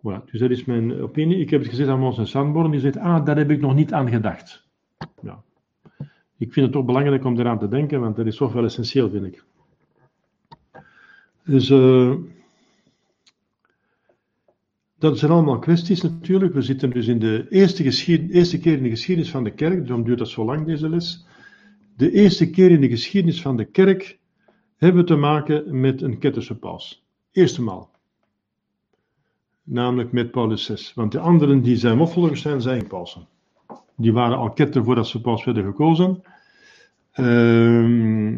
[0.00, 1.38] Voilà, dus dat is mijn opinie.
[1.38, 3.92] Ik heb het gezegd aan Mons Sandborn, die zegt, ah, daar heb ik nog niet
[3.92, 4.68] aan gedacht.
[5.22, 5.42] Ja.
[6.36, 9.10] Ik vind het toch belangrijk om eraan te denken, want dat is toch wel essentieel,
[9.10, 9.44] vind ik.
[11.44, 12.14] Dus, uh,
[14.98, 16.54] dat zijn allemaal kwesties natuurlijk.
[16.54, 17.84] We zitten dus in de eerste,
[18.30, 21.26] eerste keer in de geschiedenis van de kerk, daarom duurt dat zo lang, deze les.
[22.00, 24.18] De eerste keer in de geschiedenis van de kerk
[24.76, 27.04] hebben we te maken met een ketterse paus.
[27.32, 27.90] Eerste maal
[29.62, 30.94] namelijk met Paulus 6.
[30.94, 33.26] Want de anderen die zijn opvolgers zijn, zijn pausen.
[33.96, 36.22] Die waren al ketter voordat ze paus werden gekozen.
[37.14, 38.36] Uh,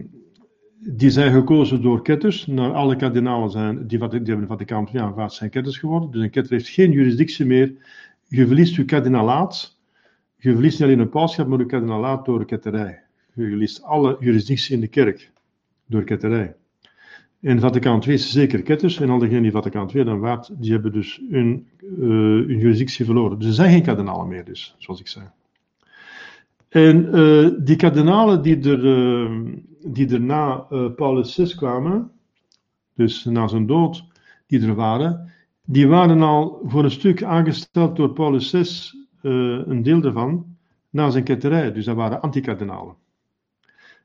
[0.79, 2.47] die zijn gekozen door ketters.
[2.47, 6.11] Nou, alle kardinalen zijn, die, die hebben de Vaticaan aanvaard, zijn ketters geworden.
[6.11, 7.75] Dus een ketter heeft geen juridictie meer.
[8.29, 9.79] Je verliest je kardinalaat.
[10.37, 13.03] Je verliest niet alleen een pauschap, maar je kardinalaat door de ketterij.
[13.35, 15.31] Je verliest alle juridictie in de kerk
[15.87, 16.55] door ketterij.
[17.41, 19.01] En Vaticaan II zeker ketters.
[19.01, 23.05] En al diegenen die Vaticaan II dan waard, die hebben dus hun, uh, hun juridictie
[23.05, 23.39] verloren.
[23.39, 25.27] Dus er zijn geen kardinalen meer, dus, zoals ik zei.
[26.69, 29.55] En uh, die kardinalen die er, uh,
[29.85, 30.57] die na
[30.97, 32.11] Paulus VI kwamen,
[32.95, 34.05] dus na zijn dood,
[34.47, 35.33] die er waren,
[35.65, 40.57] die waren al voor een stuk aangesteld door Paulus VI, een deel daarvan,
[40.91, 41.73] na zijn ketterij.
[41.73, 42.95] Dus dat waren antikardinalen.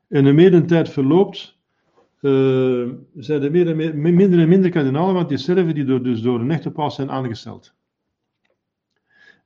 [0.08, 1.58] En de meer tijd verloopt,
[2.20, 6.20] uh, zijn er meer en minder en minder kardinalen, want die sterven die door, dus
[6.20, 7.74] door een echte paus zijn aangesteld.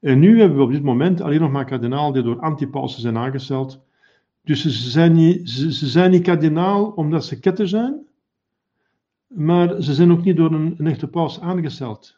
[0.00, 3.16] En nu hebben we op dit moment alleen nog maar kardinalen die door antipausen zijn
[3.16, 3.84] aangesteld.
[4.44, 8.06] Dus ze zijn, niet, ze, zijn niet kardinaal omdat ze ketter zijn,
[9.26, 12.16] maar ze zijn ook niet door een, een echte paus aangesteld.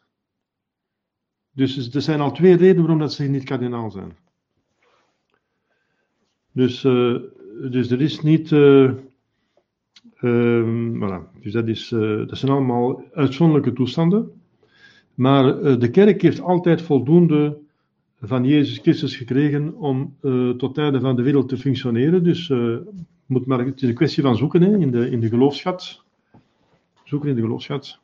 [1.51, 4.15] Dus er zijn al twee redenen waarom dat ze niet kardinaal zijn.
[6.51, 7.17] Dus, uh,
[7.71, 8.51] dus er is niet.
[10.21, 11.41] Um, voilà.
[11.41, 14.31] Dus dat, is, uh, dat zijn allemaal uitzonderlijke toestanden.
[15.13, 17.57] Maar uh, de kerk heeft altijd voldoende
[18.21, 22.23] van Jezus Christus gekregen om uh, tot einde van de wereld te functioneren.
[22.23, 22.53] Dus
[23.25, 26.03] moet maar, het is een kwestie van zoeken hè, in, de, in de geloofschat.
[27.03, 27.99] Zoeken in de geloofschat.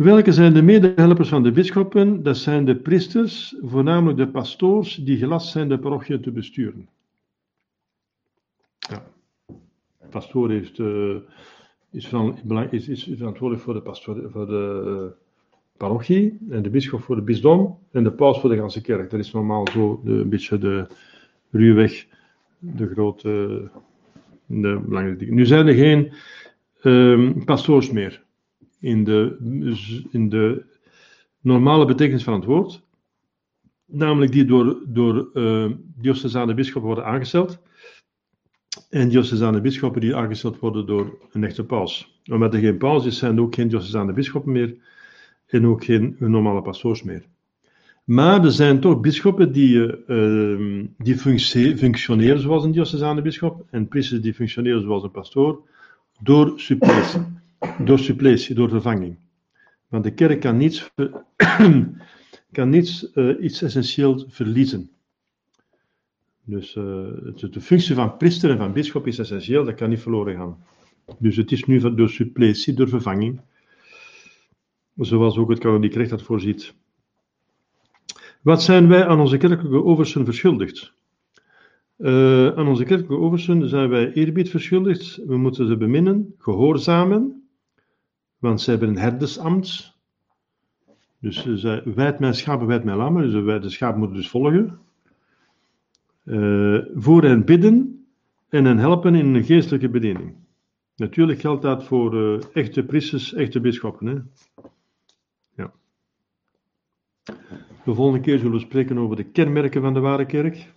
[0.00, 2.22] Welke zijn de medehelpers van de bisschoppen?
[2.22, 6.88] Dat zijn de priesters, voornamelijk de pastoors, die gelast zijn de parochie te besturen.
[8.78, 9.02] Ja.
[9.98, 11.16] De pastoor heeft, uh,
[11.90, 12.38] is, van,
[12.70, 15.24] is, is, verantwoordelijk voor de, pastoor, voor de uh,
[15.76, 19.10] parochie en de bisschop voor de bisdom en de paus voor de ganse kerk.
[19.10, 20.86] Dat is normaal zo een beetje de
[21.50, 22.06] ruwweg,
[22.58, 23.68] de grote,
[24.46, 25.24] de belangrijke.
[25.24, 26.12] Nu zijn er geen
[26.82, 28.28] ehm, pastoors meer
[28.80, 29.36] in de,
[30.10, 30.64] in de
[31.40, 32.82] normale betekenis van het woord,
[33.86, 37.58] namelijk die door, door uh, diocesane bisschoppen worden aangesteld
[38.90, 42.20] en diocesane bisschoppen die aangesteld worden door een echte paus.
[42.30, 44.76] Omdat er geen paus is, zijn er ook geen diocesane bisschoppen meer
[45.46, 47.24] en ook geen normale pastoors meer.
[48.04, 51.16] Maar er zijn toch bisschoppen die, uh, die
[51.76, 55.62] functioneren zoals een diocesane bisschop en priesters die functioneren zoals een pastoor
[56.20, 57.20] door suppletie,
[57.84, 59.16] door, suppletie, door vervanging.
[59.88, 60.90] Want de kerk kan niets,
[62.52, 64.90] kan niets uh, iets essentieels verliezen.
[66.44, 66.84] Dus uh,
[67.50, 70.64] de functie van priester en van bisschop is essentieel, dat kan niet verloren gaan.
[71.18, 73.40] Dus het is nu door suppletie, door vervanging,
[74.96, 76.74] zoals ook het kanoniek recht dat voorziet.
[78.42, 80.92] Wat zijn wij aan onze kerkelijke oversten verschuldigd?
[81.98, 85.20] Uh, aan onze kerkelijke oversten zijn wij eerbied verschuldigd.
[85.26, 87.39] We moeten ze beminnen, gehoorzamen,
[88.40, 89.98] want zij hebben een herdesambt.
[91.18, 93.30] Dus zij wijdt mijn schapen, wijdt mijn lammen.
[93.30, 94.78] Dus de schapen moeten dus volgen.
[96.24, 98.04] Uh, voor hen bidden
[98.48, 100.34] en hen helpen in een geestelijke bediening.
[100.96, 104.06] Natuurlijk geldt dat voor echte priesters, echte bisschoppen.
[104.06, 104.16] Hè?
[105.54, 105.72] Ja.
[107.84, 110.72] De volgende keer zullen we spreken over de kenmerken van de ware kerk.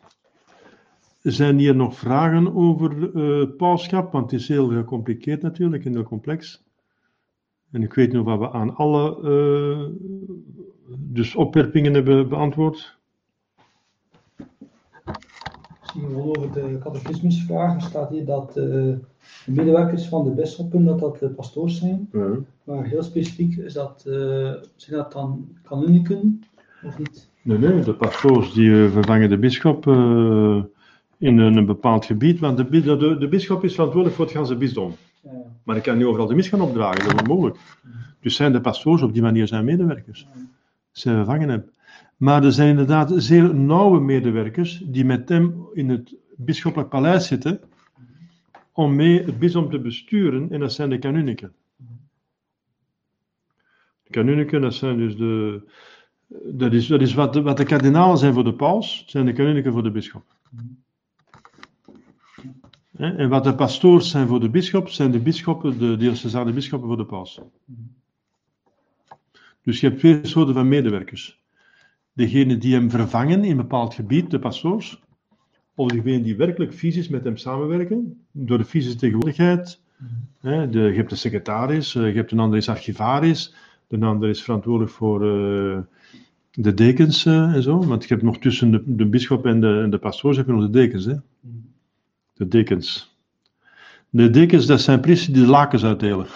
[1.21, 4.11] Zijn hier nog vragen over uh, pauschap?
[4.11, 6.62] Want het is heel gecompliceerd natuurlijk en heel complex.
[7.73, 9.85] En ik weet nog wat we aan alle uh,
[10.97, 12.97] dus opwerpingen hebben beantwoord.
[15.79, 18.99] Misschien wel over de catechismusvragen staat hier dat uh, de
[19.45, 22.09] medewerkers van de bisschoppen dat dat de pastoors zijn.
[22.11, 22.29] Ja.
[22.63, 24.01] Maar heel specifiek is dat,
[24.75, 26.43] zijn dat dan kanonieken
[26.83, 27.29] of niet?
[27.41, 29.85] Nee, nee, de pastoors die vervangen de bisschop
[31.17, 34.35] in een, een, bepaald gebied, want de, de, de, de bisschop is verantwoordelijk voor het
[34.35, 34.95] ganse bisdom.
[35.63, 37.57] Maar ik kan niet overal de mis gaan opdragen, dat is onmogelijk.
[38.19, 40.27] Dus zijn de pastoors op die manier zijn medewerkers.
[40.91, 41.69] Zij vervangen hem.
[42.17, 47.59] Maar er zijn inderdaad zeer nauwe medewerkers die met hem in het bisschoppelijk paleis zitten
[48.71, 51.53] om mee het bisdom te besturen, en dat zijn de kanuniken.
[54.03, 55.61] De kanuniken, dat zijn dus de.
[56.43, 59.33] Dat is, dat is wat, de, wat de kardinalen zijn voor de paus, zijn de
[59.33, 60.23] kanuniken voor de bisschop.
[62.97, 66.97] En wat de pastoors zijn voor de bisschop, zijn de bisschoppen, de diocesane bisschoppen voor
[66.97, 67.39] de paus.
[69.61, 71.41] Dus je hebt twee soorten van medewerkers.
[72.13, 75.01] Degene die hem vervangen in een bepaald gebied, de pastoors,
[75.75, 79.81] of degene die werkelijk fysisch met hem samenwerken, door de fysische tegenwoordigheid.
[80.41, 83.53] De, je hebt de secretaris, eh, je hebt een ander is archivaris,
[83.87, 85.79] de ander is verantwoordelijk voor uh,
[86.51, 87.85] de dekens uh, en zo.
[87.85, 90.69] Want je hebt nog tussen de, de en de, de pastoors heb je nog de
[90.69, 91.05] dekens.
[91.05, 91.15] Hè?
[92.33, 93.17] De dekens.
[94.09, 96.27] De dekens, dat zijn priesters die de lakens uitdelen.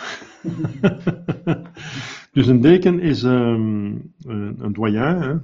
[2.32, 5.36] dus een deken is um, een doyen, hè?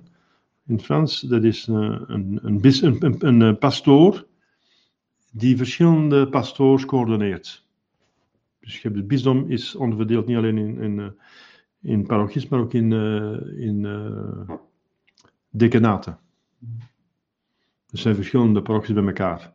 [0.65, 1.75] in Frans, dat is uh,
[2.07, 4.27] een, een, een, een, eh, pastoor
[5.31, 7.65] die verschillende pastoors coördineert.
[8.59, 11.13] Dus je hebt het bisdom is onderverdeeld niet alleen in, in,
[11.81, 12.91] in parochies, maar ook in,
[13.57, 13.87] in
[15.49, 16.17] dekenaten.
[17.89, 19.53] Er zijn verschillende parochies bij elkaar.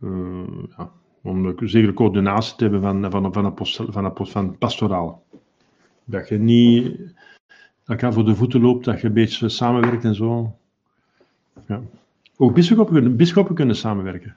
[0.00, 0.42] Uh,
[0.76, 0.90] ja,
[1.22, 5.24] om een zekere coördinatie te hebben van, van, van, apostel, van, apostel, van pastoraal.
[6.04, 7.00] Dat je niet
[7.84, 10.56] elkaar voor de voeten loopt, dat je een beetje samenwerkt en zo.
[11.66, 11.80] Ja.
[12.36, 14.36] Ook bisschoppen bisschoppen kunnen samenwerken.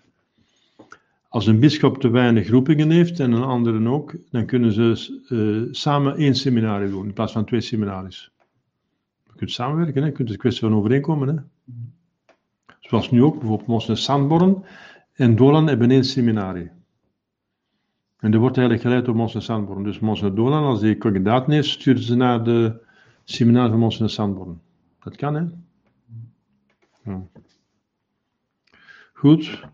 [1.30, 5.74] Als een bisschop te weinig roepingen heeft en een andere ook, dan kunnen ze uh,
[5.74, 8.32] samen één seminarie doen in plaats van twee seminaries.
[9.24, 10.08] Je kunt samenwerken, hè?
[10.08, 11.28] je kunt het kwestie van overeenkomen.
[11.28, 11.36] Hè?
[12.80, 13.98] Zoals nu ook, bijvoorbeeld Mons en
[15.20, 16.70] en Dolan hebben één seminarie.
[18.20, 19.84] En dat wordt eigenlijk geleid door Mons en Sandborn.
[19.84, 22.82] Dus Mons en Dolan, als die kandidaat heeft, sturen ze naar de
[23.24, 24.62] seminar van Mons en Sandborn.
[25.00, 25.44] Dat kan, hè?
[27.04, 27.22] Ja.
[29.14, 29.68] Goed.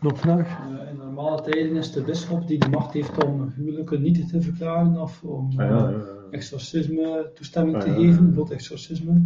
[0.00, 0.58] Nog vraag?
[0.58, 4.42] Uh, in normale tijden is de bisschop die de macht heeft om huwelijken niet te
[4.42, 6.02] verklaren of om uh, ja, ja, ja.
[6.30, 9.22] exorcisme toestemming te geven, bijvoorbeeld exorcisme,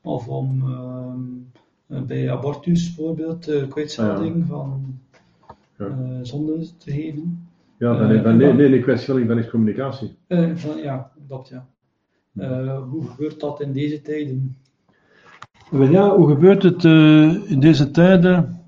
[0.00, 1.14] of om uh,
[2.06, 5.00] bij abortus bijvoorbeeld uh, kwijtschelding van
[6.22, 7.48] zonde te geven.
[7.78, 10.16] Ja, dan, dan, nee, nee, nee, kwijtschelding van is communicatie.
[10.54, 11.52] van, ja, dat
[12.32, 12.80] ja.
[12.80, 14.56] hoe gebeurt dat in deze tijden?
[15.70, 16.84] Ja, hoe gebeurt het
[17.50, 18.58] in deze tijden?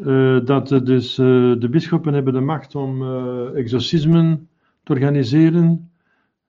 [0.00, 1.26] Uh, dat dus, uh,
[1.60, 4.48] de bisschoppen hebben de macht om uh, exorcismen
[4.82, 5.90] te organiseren,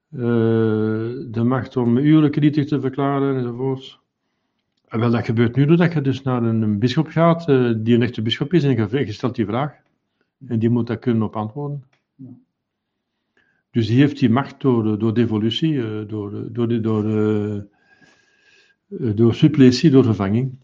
[0.09, 3.99] de macht om huwelijken nietig te verklaren enzovoort.
[4.93, 8.01] En wel, dat gebeurt nu doordat je dus naar een, een bischop gaat, die een
[8.01, 9.75] echte bischop is, en je stelt die vraag.
[10.47, 11.83] En die moet daar kunnen op antwoorden.
[13.71, 17.67] Dus die heeft die macht door, door devolutie, door, door, door, door,
[19.15, 20.59] door suppletie, door vervanging.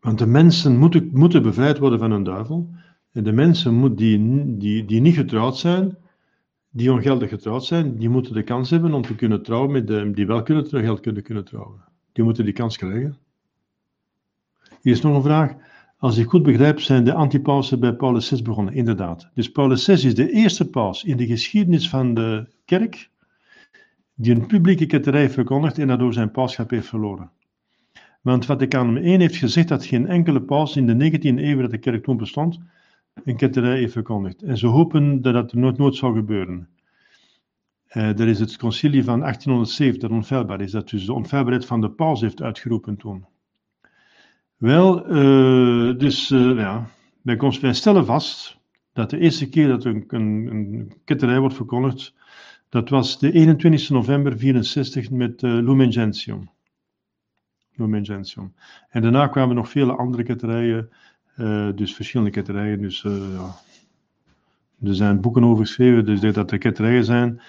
[0.00, 2.70] Want de mensen moeten, moeten bevrijd worden van een duivel.
[3.12, 5.96] En de mensen moet, die, die, die niet getrouwd zijn,
[6.70, 10.10] die ongeldig getrouwd zijn, die moeten de kans hebben om te kunnen trouwen met de
[10.10, 11.92] die wel kunnen geld kunnen, kunnen trouwen.
[12.14, 13.16] Die moeten die kans krijgen.
[14.80, 15.54] Hier is nog een vraag.
[15.98, 19.30] Als ik goed begrijp, zijn de antipausen bij Paulus VI begonnen, inderdaad.
[19.34, 23.10] Dus Paulus VI is de eerste paus in de geschiedenis van de kerk
[24.14, 27.30] die een publieke ketterij verkondigt en daardoor zijn pauschap heeft verloren.
[28.20, 31.78] Want Vaticaan I heeft gezegd dat geen enkele paus in de 19e eeuw dat de
[31.78, 32.60] kerk toen bestond,
[33.24, 34.42] een ketterij heeft verkondigd.
[34.42, 36.68] En ze hopen dat dat nooit, nooit zou gebeuren.
[37.94, 41.80] Uh, er is het concilie van 1807 dat onfeilbaar is, dat dus de onfeilbaarheid van
[41.80, 43.26] de paus heeft uitgeroepen toen.
[44.56, 46.88] Wel, uh, dus uh, ja,
[47.22, 48.58] wij, stellen vast
[48.92, 52.14] dat de eerste keer dat een, een, ketterij wordt verkondigd,
[52.68, 56.50] dat was de 21 november 64 met Lumen Gentium.
[57.74, 58.54] Lumen Gentium.
[58.88, 60.90] En daarna kwamen nog vele andere ketterijen,
[61.74, 62.80] dus verschillende ketterijen.
[62.80, 63.54] Dus ja,
[64.82, 67.40] er zijn boeken over geschreven, dus dat er ketterijen zijn.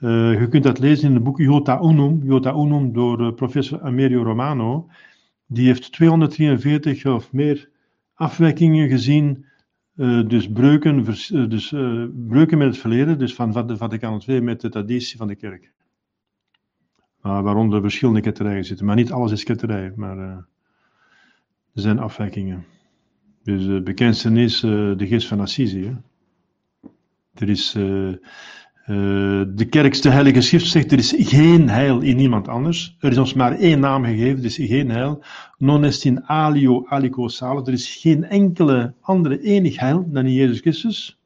[0.00, 4.88] Je kunt dat lezen in het boek Jota Unum, Jota Unum door professor Amerio Romano.
[5.46, 7.68] Die heeft 243 of meer
[8.14, 9.44] afwijkingen gezien,
[9.96, 14.40] uh, dus, breuken, uh, dus uh, breuken met het verleden, dus van de Vaticaan II
[14.40, 15.72] met de traditie van de kerk.
[17.20, 20.46] waaronder verschillende ketterijen zitten, maar niet alles is ketterij, maar er
[21.72, 22.64] zijn afwijkingen.
[23.42, 25.96] Dus de bekendste is de geest van Assisi.
[27.34, 28.14] Er is uh,
[29.54, 32.96] de kerkste heilige schrift zegt, er is geen heil in niemand anders.
[33.00, 35.22] Er is ons maar één naam gegeven, er is geen heil.
[35.58, 37.66] Non est in alio alico salus.
[37.66, 41.18] Er is geen enkele andere enig heil dan in Jezus Christus.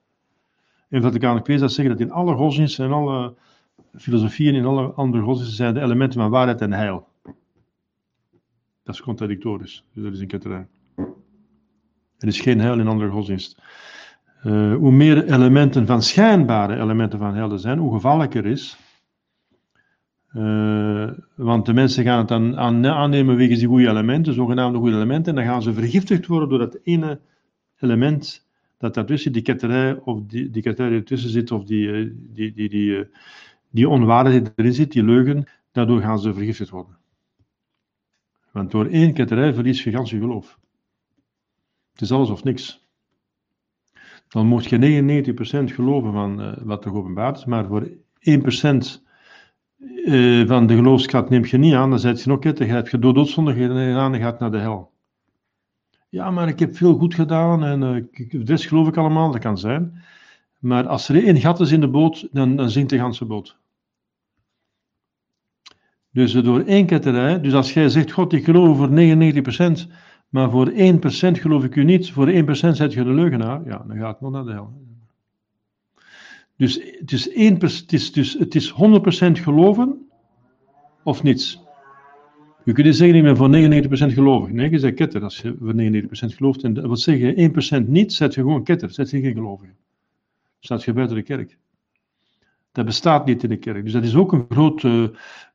[0.89, 3.35] En Vaticaan II dat zeggen dat in alle godsdiensten en alle
[3.97, 7.07] filosofieën, in alle andere godsdiensten zijn de elementen van waarheid en heil.
[8.83, 10.67] Dat is contradictorisch, dus dat is een ketterij.
[12.19, 13.63] Er is geen heil in andere godsdiensten.
[14.47, 18.77] Uh, hoe meer elementen van schijnbare elementen van helden zijn, hoe gevaarlijker is.
[20.33, 24.97] Uh, want de mensen gaan het dan aan, aannemen wegens die goede elementen, zogenaamde goede
[24.97, 27.21] elementen, en dan gaan ze vergiftigd worden door dat ene
[27.79, 28.47] element
[28.79, 32.69] dat daartussen, die ketterij, of die, die ketterij ertussen zit, of die, eh, die, die,
[32.69, 33.07] die,
[33.71, 36.97] die onwaarheid erin zit, die leugen, daardoor gaan ze vergiftigd worden.
[38.51, 40.59] Want door één ketterij verlies je gans je geloof.
[41.93, 42.84] Het is alles of niks
[44.35, 45.33] dan mocht je
[45.71, 47.91] 99% geloven van uh, wat er geopenbaard is, maar voor 1%
[49.79, 52.89] uh, eh, van de geloofskracht neem je niet aan, dan zet je nog kettig, heb
[52.89, 54.93] je door doodzonde gedaan en gaat naar de hel.
[56.09, 59.59] Ja, maar ik heb veel goed gedaan en uh, des geloof ik allemaal, dat kan
[59.59, 60.03] zijn.
[60.59, 63.57] Maar als er één gat is in de boot, dan, dan zinkt de ganse boot.
[66.11, 69.91] Dus door één ketterij, dus als jij zegt, God, ik geloof voor 99%,
[70.35, 70.75] maar voor 1%
[71.41, 74.31] geloof ik u niet, voor 1% zet je de leugenaar, ja, dan gaat het nog
[74.31, 74.73] naar de hel.
[76.57, 78.75] Dus het is, 1, het is, dus, het is 100%
[79.33, 80.09] geloven
[81.03, 81.61] of niets.
[82.65, 84.53] Je kunt niet zeggen, ik ben voor 99% gelovig.
[84.53, 85.75] Nee, je zegt ketter als je voor
[86.33, 86.63] 99% gelooft.
[86.63, 89.73] En dat wil zeggen, 1% niet, zet je gewoon ketter, zet je geen gelovige.
[90.61, 91.59] Staat je buiten de kerk.
[92.73, 93.85] Dat bestaat niet in de kerk.
[93.85, 95.09] Dus dat is ook een groot, uh,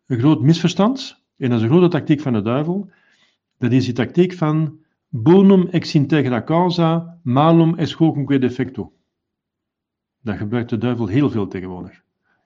[0.06, 1.24] een groot misverstand.
[1.38, 2.90] En dat is een grote tactiek van de duivel.
[3.60, 4.80] Dat is die tactiek van
[5.10, 8.92] bonum ex integra causa, malum es quod defecto.
[10.22, 12.02] Dat gebruikt de duivel heel veel tegenwoordig.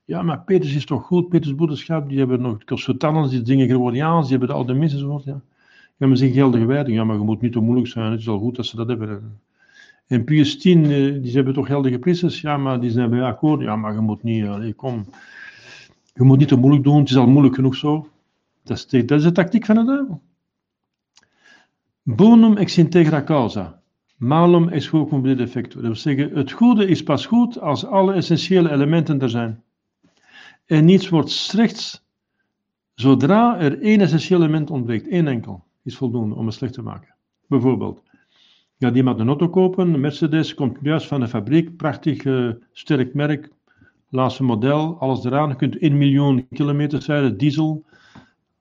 [0.06, 4.22] Ja, maar Peters is toch goed, Peters broederschap, die hebben nog consultants, die dingen Gregoriaans,
[4.22, 5.24] die hebben de oude missen enzovoort.
[5.24, 5.42] Ja.
[5.98, 6.98] ja, maar zijn geldige wijding.
[6.98, 8.88] Ja, maar je moet niet te moeilijk zijn, het is al goed dat ze dat
[8.88, 9.40] hebben.
[10.08, 10.82] En Pius X, eh,
[11.22, 12.42] die hebben toch geldige priesters?
[12.42, 13.62] Ja, maar die zijn bij akkoord.
[13.62, 15.06] Ja, maar je moet niet, allez, kom.
[16.14, 18.08] Je moet niet te moeilijk doen, het is al moeilijk genoeg zo.
[18.64, 20.22] Dat is de tactiek van de duivel.
[22.04, 23.82] Bonum ex integra causa.
[24.18, 25.76] Malum ex hoc defecto.
[25.76, 29.64] Dat wil zeggen, het goede is pas goed als alle essentiële elementen er zijn.
[30.66, 32.04] En niets wordt slechts
[32.96, 35.08] zodra er één essentieel element ontbreekt.
[35.08, 37.16] één enkel is voldoende om het slecht te maken.
[37.48, 38.04] Bijvoorbeeld,
[38.78, 43.14] die iemand een auto kopen, een Mercedes, komt juist van de fabriek, prachtig uh, sterk
[43.14, 43.50] merk,
[44.10, 45.50] laatste model, alles eraan.
[45.50, 47.86] Je kunt 1 miljoen kilometer rijden, diesel,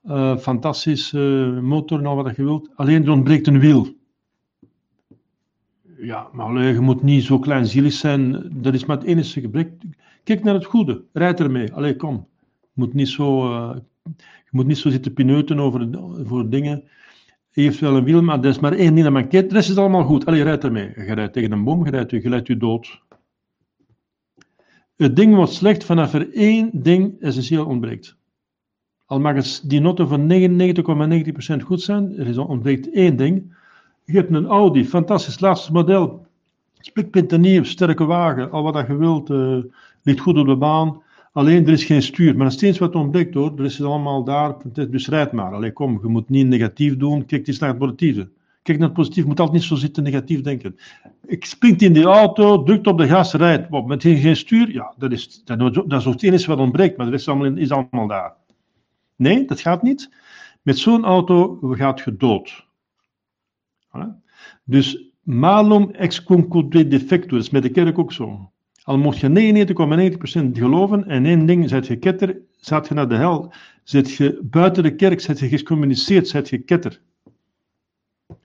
[0.05, 2.71] uh, fantastische motor en al wat je wilt.
[2.75, 3.89] Alleen er ontbreekt een wiel.
[5.97, 8.51] Ja, maar je moet niet zo kleinzielig zijn.
[8.63, 9.73] Dat is maar het enige gebrek.
[10.25, 11.05] Kijk naar het goede.
[11.13, 11.73] Rijd ermee.
[11.73, 12.27] Allee, kom.
[12.61, 13.77] Je moet niet zo, uh,
[14.21, 15.89] je moet niet zo zitten pineuten over
[16.25, 16.85] voor dingen.
[17.51, 19.49] Je heeft wel een wiel, maar er is maar één ding dat mankeert.
[19.49, 20.27] De rest is allemaal goed.
[20.27, 20.93] Allee, rijd ermee.
[20.97, 23.01] Je rijdt tegen een boom, je rijdt je, je dood.
[24.97, 28.17] Het ding wordt slecht vanaf er één ding essentieel ontbreekt.
[29.13, 30.33] Al mag die noten van
[31.61, 33.55] 99,90% goed zijn, er is ontbreekt één ding.
[34.05, 36.27] Je hebt een Audi, fantastisch, laatste model.
[36.79, 39.59] Spikpinternieuw, sterke wagen, al wat je wilt, uh,
[40.03, 41.03] ligt goed op de baan.
[41.33, 43.53] Alleen er is geen stuur, maar nog steeds wat ontbreekt hoor.
[43.59, 44.57] Er is het allemaal daar,
[44.91, 45.53] dus rijd maar.
[45.55, 48.29] Alleen kom, je moet niet negatief doen, kijk eens naar het positieve.
[48.63, 50.77] Kijk naar het positief, je moet altijd niet zo zitten negatief denken.
[51.27, 53.87] Ik springt in die auto, drukt op de gas, rijdt.
[53.87, 57.13] met geen stuur, ja, dat is, dat, dat is het enige wat ontbreekt, maar de
[57.13, 58.41] rest is allemaal daar.
[59.23, 60.11] Nee, dat gaat niet.
[60.63, 62.67] Met zo'n auto gaat je dood.
[64.65, 68.51] Dus malum ex concude defectus, is met de kerk ook zo.
[68.83, 69.29] Al mocht je
[70.49, 73.53] 99,9% geloven en één ding, zet je ketter, zet je naar de hel.
[73.83, 77.01] Zet je buiten de kerk, zet je gecommuniceerd, zet je ketter.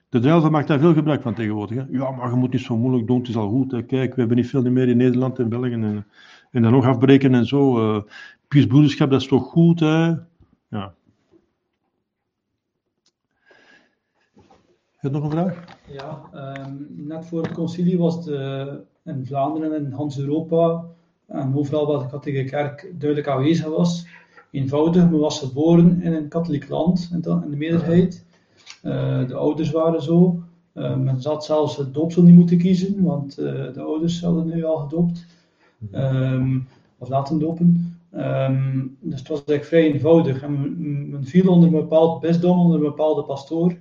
[0.08, 1.76] De duivel maakt daar veel gebruik van tegenwoordig.
[1.76, 1.84] Hè?
[1.90, 3.70] Ja, maar je moet niet zo moeilijk doen, het is al goed.
[3.70, 3.84] Hè?
[3.84, 5.72] Kijk, we hebben niet veel meer in Nederland en België.
[5.72, 6.06] En,
[6.50, 7.94] en dan nog afbreken en zo.
[7.94, 8.02] Uh,
[8.98, 10.14] dat is toch goed, hè?
[10.68, 10.94] Ja.
[14.96, 15.64] Heb je nog een vraag?
[15.90, 20.84] Ja, um, net voor het concilie was het uh, in Vlaanderen en Hans-Europa
[21.26, 24.06] en overal waar de katholieke kerk duidelijk aanwezig was.
[24.50, 28.24] Eenvoudig, men was geboren in een katholiek land in de, meerderheid.
[28.82, 30.42] Uh, de ouders waren zo.
[30.74, 34.76] Uh, men zat zelfs het doopsel niet moeten kiezen, want de ouders hadden nu al
[34.76, 35.26] gedoopt.
[35.92, 37.87] Um, of laten dopen.
[38.14, 40.42] Um, dus het was eigenlijk vrij eenvoudig.
[40.42, 40.76] En
[41.10, 43.76] men, viel onder een bepaald bisdom, onder een bepaalde pastoor.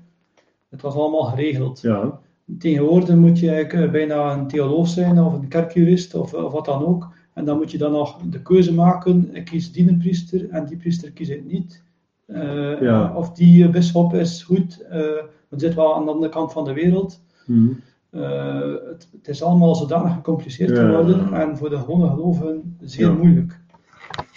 [0.69, 1.81] Het was allemaal geregeld.
[1.81, 2.19] Ja.
[2.59, 6.65] Tegenwoordig moet je eigenlijk eh, bijna een theoloog zijn of een kerkjurist of, of wat
[6.65, 7.15] dan ook.
[7.33, 10.65] En dan moet je dan nog de keuze maken, ik kies die een priester en
[10.65, 11.83] die priester kies ik niet.
[12.27, 13.13] Uh, ja.
[13.15, 14.97] Of die bisschop is goed, uh,
[15.49, 17.21] het zit wel aan de andere kant van de wereld.
[17.45, 17.79] Mm.
[18.09, 20.85] Het, het, is allemaal zodanig gecompliceerd ja.
[20.85, 23.59] geworden en voor de gewone gelovigen zeer moeilijk.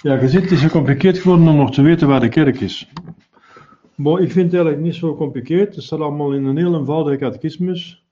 [0.02, 2.88] Ja, je ziet, het is gecompliceerd geworden om nog te weten waar de kerk is.
[3.94, 5.74] Maar ik vind het eigenlijk niet zo gecompliceerd.
[5.74, 8.04] Het staat allemaal in een heel eenvoudige catechismus.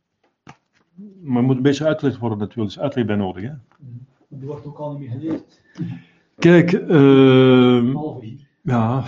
[1.22, 2.68] Maar het moet een beetje uitgelegd worden natuurlijk.
[2.68, 3.43] Dus uitleg bij nodig.
[3.43, 3.53] Hè?
[4.28, 5.61] Dat wordt ook al niet meer geleerd.
[6.39, 7.95] Kijk, uh,
[8.62, 9.05] ja.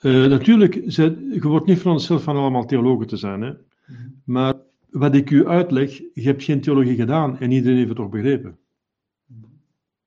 [0.00, 3.40] Uh, natuurlijk, je wordt niet verondersteld van allemaal theologen te zijn.
[3.40, 3.50] Hè?
[3.86, 4.02] Mhm.
[4.24, 4.54] Maar
[4.90, 8.58] wat ik u uitleg, je hebt geen theologie gedaan en iedereen heeft het toch begrepen.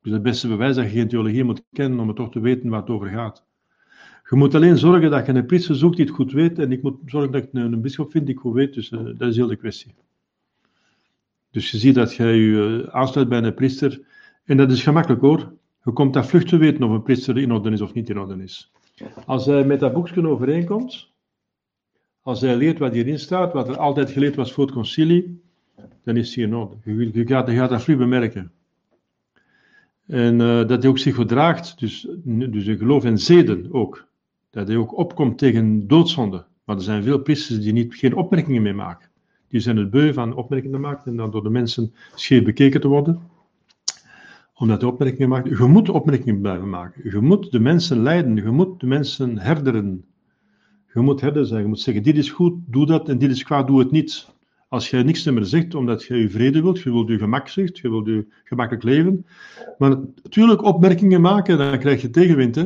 [0.07, 2.69] Dus het beste bewijs dat je geen theologie moet kennen om het toch te weten
[2.69, 3.45] waar het over gaat.
[4.29, 6.59] Je moet alleen zorgen dat je een priester zoekt die het goed weet.
[6.59, 8.73] En ik moet zorgen dat ik een, een bischop vind die goed weet.
[8.73, 9.95] Dus uh, dat is heel de kwestie.
[11.51, 14.01] Dus je ziet dat je je uh, aansluit bij een priester.
[14.45, 15.53] En dat is gemakkelijk hoor.
[15.83, 18.19] Je komt daar vlug te weten of een priester in orde is of niet in
[18.19, 18.71] orde is.
[19.25, 21.13] Als hij met dat boekje overeenkomt,
[22.21, 25.41] als hij leert wat hierin staat, wat er altijd geleerd was voor het concilie,
[26.03, 26.75] dan is hij in orde.
[26.83, 28.51] Je, je, gaat, je gaat dat vlug bemerken.
[30.07, 34.07] En uh, dat hij ook zich gedraagt, dus, dus geloof en zeden ook
[34.49, 36.45] dat hij ook opkomt tegen doodzonde.
[36.63, 39.09] Maar er zijn veel priesters die niet, geen opmerkingen meer maken.
[39.47, 42.81] Die zijn het beu van opmerkingen te maken en dan door de mensen scheef bekeken
[42.81, 43.19] te worden.
[44.53, 45.57] Omdat de opmerkingen maken.
[45.57, 47.09] Je moet opmerkingen blijven maken.
[47.11, 48.35] Je moet de mensen leiden.
[48.35, 50.05] Je moet de mensen herderen.
[50.93, 51.61] Je moet herder zijn.
[51.61, 53.09] Je moet zeggen: dit is goed, doe dat.
[53.09, 54.27] En dit is kwaad, doe het niet.
[54.67, 57.77] Als jij niks meer zegt omdat je je vrede wilt, je wilt je gemak zegt,
[57.77, 59.25] je wilt je gemakkelijk leven.
[59.77, 59.89] Maar
[60.23, 62.55] natuurlijk opmerkingen maken, dan krijg je tegenwind.
[62.55, 62.65] Hè?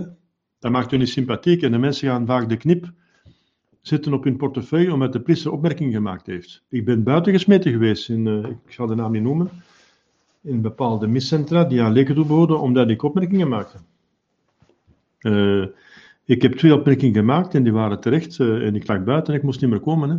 [0.60, 2.91] Dat maakt hun niet sympathiek en de mensen gaan vaak de knip
[3.82, 6.64] zitten op hun portefeuille omdat de priester opmerkingen gemaakt heeft.
[6.70, 9.49] Ik ben buiten gesmeten geweest, in, uh, ik zal de naam niet noemen,
[10.41, 13.78] in bepaalde miscentra die aan leken toebehoorden omdat ik opmerkingen maakte.
[15.22, 15.66] Uh,
[16.26, 19.39] ik heb twee opmerkingen gemaakt en die waren terecht uh, en ik lag buiten en
[19.39, 20.10] ik moest niet meer komen.
[20.10, 20.16] Hè.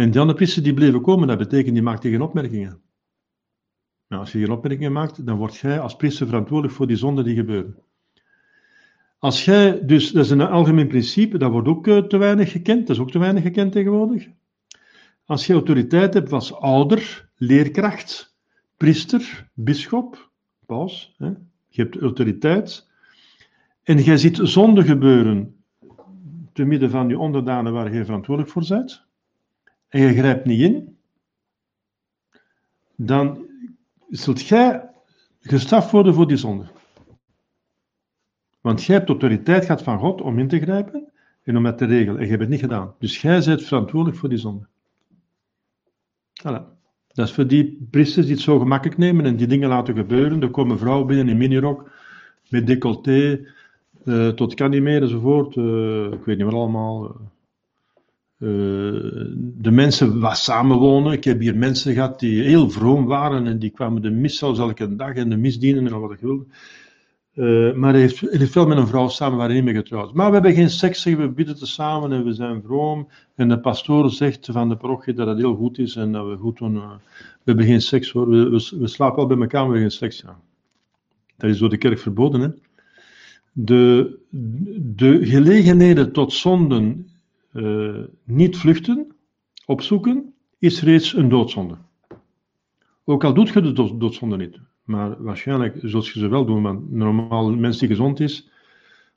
[0.00, 2.80] En die andere priesters die bleven komen, dat betekent die maakte geen opmerkingen.
[4.08, 7.24] Nou, als je geen opmerkingen maakt, dan word jij als priester verantwoordelijk voor die zonden
[7.24, 7.76] die gebeuren.
[9.18, 12.86] Als jij, dus dat is een algemeen principe, dat wordt ook eh, te weinig gekend,
[12.86, 14.28] dat is ook te weinig gekend tegenwoordig.
[15.24, 18.36] Als je autoriteit hebt als ouder, leerkracht,
[18.76, 20.30] priester, bischop,
[20.66, 21.28] paus, hè,
[21.68, 22.88] je hebt autoriteit,
[23.82, 25.64] en jij ziet zonde gebeuren
[26.52, 29.08] te midden van je onderdanen waar je verantwoordelijk voor bent,
[29.90, 30.96] en je grijpt niet in,
[32.96, 33.46] dan
[34.08, 34.90] zult jij
[35.40, 36.64] gestraft worden voor die zonde.
[38.60, 41.12] Want jij hebt autoriteit gehad van God om in te grijpen
[41.42, 42.16] en om het te regelen.
[42.16, 42.94] En je hebt het niet gedaan.
[42.98, 44.66] Dus jij bent verantwoordelijk voor die zonde.
[46.40, 46.78] Voilà.
[47.12, 50.42] Dat is voor die priesters die het zo gemakkelijk nemen en die dingen laten gebeuren.
[50.42, 51.90] Er komen vrouwen binnen in minirok,
[52.48, 53.46] met decolleté,
[54.04, 55.56] uh, tot kan niet meer enzovoort.
[55.56, 57.16] Uh, ik weet niet wat allemaal.
[58.40, 58.48] Uh,
[59.58, 61.12] de mensen waar samenwonen.
[61.12, 64.58] Ik heb hier mensen gehad die heel vroom waren en die kwamen de mis zelfs
[64.58, 66.44] elke dag en de misdienen en al wat ik wilde.
[67.34, 70.14] Uh, maar hij heeft, hij heeft wel met een vrouw samen, waren niet meer getrouwd.
[70.14, 73.08] Maar we hebben geen seks, we bidden te samen en we zijn vroom.
[73.34, 76.36] En de pastoor zegt van de parochie dat het heel goed is en dat we
[76.36, 76.74] goed doen.
[76.74, 80.08] Uh, we hebben geen seks we, we, slapen wel bij elkaar, maar we hebben geen
[80.08, 80.20] seks.
[80.20, 80.40] Ja.
[81.36, 82.40] Dat is door de kerk verboden.
[82.40, 82.48] Hè?
[83.52, 84.18] De,
[84.96, 87.10] de gelegenheden tot zonden
[88.24, 89.14] niet vluchten,
[89.66, 91.76] opzoeken, is reeds een doodzonde.
[93.04, 94.60] Ook al doet je de doodzonde niet.
[94.84, 98.50] Maar waarschijnlijk zult je ze wel doen, want normaal mens die gezond is,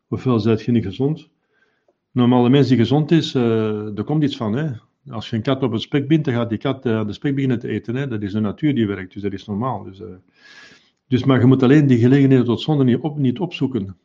[0.07, 1.29] ofwel zijt je niet gezond.
[2.11, 4.53] Normaal een mens die gezond is, uh, er komt iets van.
[4.53, 4.71] Hè?
[5.09, 7.35] Als je een kat op het spek bindt, dan gaat die kat uh, de spek
[7.35, 7.95] beginnen te eten.
[7.95, 8.07] Hè?
[8.07, 9.83] Dat is de natuur die werkt, dus dat is normaal.
[9.83, 10.01] Dus,
[11.07, 13.97] dus maar je moet alleen die gelegenheden tot zonde niet, op, niet opzoeken.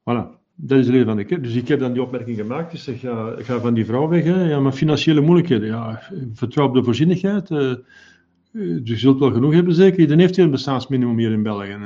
[0.00, 1.42] Voilà, dat is de reden van kerk.
[1.42, 2.72] Dus ik heb dan die opmerking gemaakt.
[2.72, 4.24] Ik zeg, ja, ga van die vrouw weg.
[4.24, 4.48] Hè?
[4.48, 5.68] Ja, maar financiële moeilijkheden.
[5.68, 6.02] Ja,
[6.32, 7.48] vertrouw op de voorzienigheid.
[7.48, 9.98] Dus je zult wel genoeg hebben, zeker.
[9.98, 11.78] Iedereen heeft hier een bestaansminimum hier in België.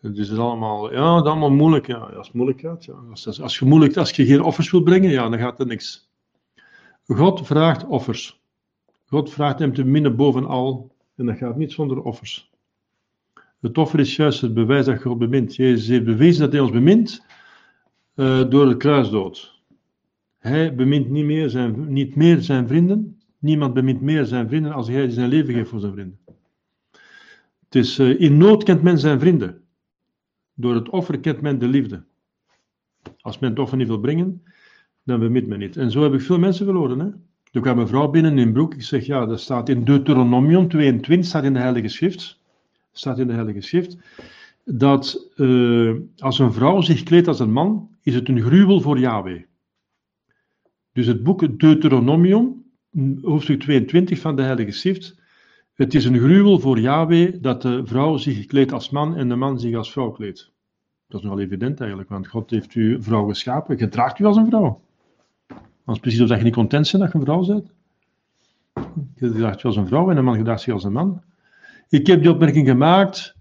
[0.00, 1.86] Dus het is allemaal, ja, allemaal moeilijk.
[1.86, 2.94] Ja, als het moeilijk gaat, ja.
[3.10, 6.10] Als, als, je moeilijk, als je geen offers wilt brengen, ja, dan gaat er niks.
[7.06, 8.40] God vraagt offers.
[9.06, 10.94] God vraagt hem te minnen bovenal.
[11.16, 12.50] En dat gaat niet zonder offers.
[13.60, 15.56] Het offer is juist het bewijs dat God bemint.
[15.56, 17.26] Jezus heeft bewezen dat hij ons bemint
[18.18, 19.60] uh, door de kruisdood.
[20.38, 24.88] Hij bemint niet meer zijn, niet meer zijn vrienden, Niemand bemint meer zijn vrienden als
[24.88, 26.18] hij zijn leven geeft voor zijn vrienden.
[27.64, 29.62] Het is, uh, in nood kent men zijn vrienden.
[30.54, 32.04] Door het offer kent men de liefde.
[33.20, 34.42] Als men het offer niet wil brengen,
[35.02, 35.76] dan bemint men niet.
[35.76, 36.98] En zo heb ik veel mensen verloren.
[36.98, 37.08] Hè?
[37.52, 38.74] Er kwam een vrouw binnen in Broek.
[38.74, 42.40] Ik zeg, ja, dat staat in Deuteronomium 22, staat in de Heilige Schrift.
[42.92, 43.96] Staat in de Heilige Schrift.
[44.70, 48.98] Dat uh, als een vrouw zich kleedt als een man, is het een gruwel voor
[48.98, 49.42] Yahweh.
[50.92, 52.64] Dus het boek Deuteronomium,
[53.22, 55.20] hoofdstuk 22 van de Heilige Schrift.
[55.74, 59.36] Het is een gruwel voor Yahweh dat de vrouw zich kleedt als man en de
[59.36, 60.52] man zich als vrouw kleedt.
[61.06, 63.78] Dat is nogal evident eigenlijk, want God heeft u vrouw geschapen.
[63.78, 64.80] Gedraagt u als een vrouw.
[65.84, 67.72] Als precies of dat je niet content bent dat je een vrouw bent.
[69.14, 71.22] Je gedraagt je als een vrouw en een man gedraagt zich als een man.
[71.88, 73.36] Ik heb die opmerking gemaakt.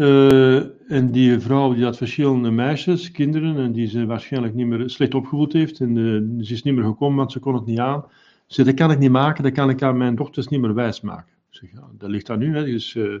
[0.00, 0.56] Uh,
[0.90, 5.14] en die vrouw die had verschillende meisjes, kinderen, en die ze waarschijnlijk niet meer slecht
[5.14, 5.80] opgevoed heeft.
[5.80, 8.04] En uh, ze is niet meer gekomen, want ze kon het niet aan.
[8.46, 11.32] Zeg, dat kan ik niet maken, dat kan ik aan mijn dochters niet meer wijsmaken.
[11.50, 12.56] Ja, dat ligt aan nu.
[12.56, 12.64] Hè.
[12.64, 13.12] Dus, uh,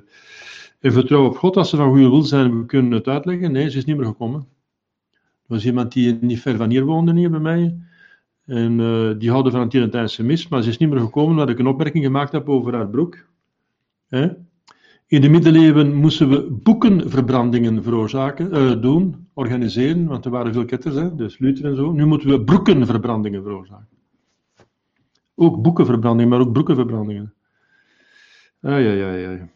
[0.80, 3.52] en vertrouw op God, als ze van goede wil zijn, we kunnen het uitleggen.
[3.52, 4.40] Nee, ze is niet meer gekomen.
[5.10, 7.78] Er was iemand die niet ver van hier woonde, hier bij mij.
[8.46, 8.76] En
[9.18, 11.66] die houden van een Trinitijnse mis, maar ze is niet meer gekomen omdat ik een
[11.66, 13.26] opmerking gemaakt heb over haar broek.
[14.08, 14.28] Hè?
[15.10, 20.94] In de middeleeuwen moesten we boekenverbrandingen veroorzaken, uh, doen, organiseren, want er waren veel ketters,
[20.94, 21.92] hè, dus Luther en zo.
[21.92, 23.88] Nu moeten we broekenverbrandingen veroorzaken.
[25.34, 27.34] Ook boekenverbrandingen, maar ook broekenverbrandingen.
[28.60, 29.48] Ai, ai, ai.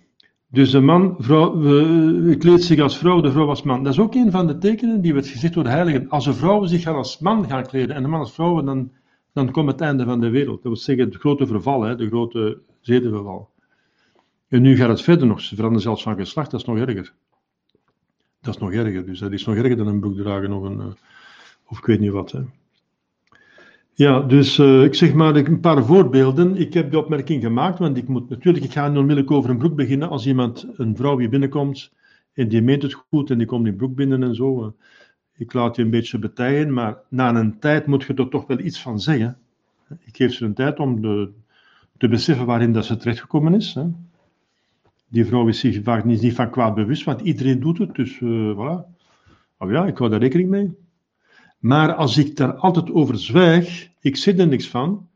[0.46, 3.82] Dus de man vrouw, uh, kleedt zich als vrouw, de vrouw als man.
[3.84, 6.08] Dat is ook een van de tekenen die werd gezegd door de heiligen.
[6.08, 8.90] Als een vrouw zich als man gaat kleden en de man als vrouw, dan,
[9.32, 10.62] dan komt het einde van de wereld.
[10.62, 13.52] Dat wil zeggen het grote verval, hè, de grote zedenverval.
[14.48, 15.40] En nu gaat het verder nog.
[15.40, 17.12] Ze veranderen zelfs van geslacht, dat is nog erger.
[18.40, 19.06] Dat is nog erger.
[19.06, 20.86] Dus dat is nog erger dan een broek dragen of een, uh,
[21.66, 22.32] of ik weet niet wat.
[22.32, 22.40] Hè.
[23.96, 26.56] Ja, dus uh, ik zeg maar een paar voorbeelden.
[26.56, 29.58] Ik heb de opmerking gemaakt, want ik moet natuurlijk, ik ga niet onmiddellijk over een
[29.58, 30.08] broek beginnen.
[30.08, 31.92] Als iemand, een vrouw die binnenkomt
[32.32, 34.62] en die meent het goed en die komt in broek binnen en zo.
[34.62, 34.68] Uh,
[35.36, 38.58] ik laat je een beetje betijen, maar na een tijd moet je er toch wel
[38.58, 39.38] iets van zeggen.
[40.04, 41.30] Ik geef ze een tijd om de,
[41.96, 43.74] te beseffen waarin dat ze terechtgekomen is.
[43.74, 43.82] Hè.
[45.14, 48.20] Die vrouw is zich vaak niet, niet van kwaad bewust, want iedereen doet het, dus
[48.20, 48.94] uh, voilà.
[49.58, 50.72] Oh ja, ik hou daar rekening mee.
[51.58, 55.08] Maar als ik daar altijd over zwijg, ik zit er niks van,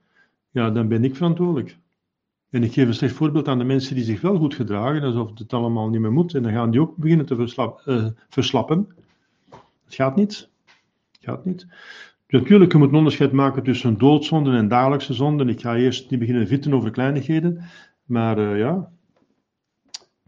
[0.51, 1.79] ja, dan ben ik verantwoordelijk.
[2.51, 5.39] En ik geef een slecht voorbeeld aan de mensen die zich wel goed gedragen, alsof
[5.39, 6.35] het allemaal niet meer moet.
[6.35, 8.89] En dan gaan die ook beginnen te uh, verslappen.
[9.85, 10.49] Het gaat niet.
[11.11, 11.67] Het gaat niet.
[12.29, 15.49] Natuurlijk, je moet een onderscheid maken tussen doodzonden en dagelijkse zonden.
[15.49, 17.63] Ik ga eerst niet beginnen vitten over kleinigheden.
[18.05, 18.91] Maar uh, ja,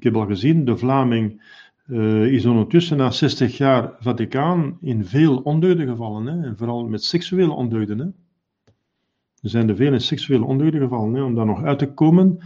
[0.01, 1.43] ik heb al gezien, de Vlaming
[1.87, 6.27] uh, is ondertussen na 60 jaar Vaticaan in veel ondeugden gevallen.
[6.27, 6.47] Hè?
[6.47, 7.99] En vooral met seksuele ondeugden.
[7.99, 8.05] Hè?
[9.43, 11.15] Er zijn er vele seksuele ondeugden gevallen.
[11.15, 11.23] Hè?
[11.23, 12.39] Om daar nog uit te komen,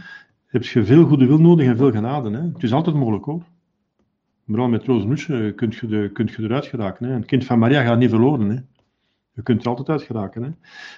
[0.45, 2.31] heb je veel goede wil nodig en veel genade.
[2.31, 2.41] Hè?
[2.41, 3.43] Het is altijd mogelijk hoor.
[4.47, 7.05] Vooral met Roos Nusje kun je, kunt je eruit geraken.
[7.05, 7.13] Hè?
[7.13, 8.49] Een kind van Maria gaat niet verloren.
[8.49, 8.57] Hè?
[9.33, 10.43] Je kunt er altijd uit geraken.
[10.43, 10.49] Hè?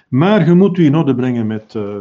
[0.08, 1.96] Maar je moet je in orde brengen met, uh,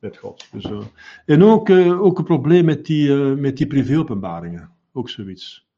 [0.00, 0.48] met God.
[0.52, 0.78] Dus, uh,
[1.26, 4.70] en ook, uh, ook een probleem met die, uh, met die privéopenbaringen.
[4.92, 5.68] Ook zoiets.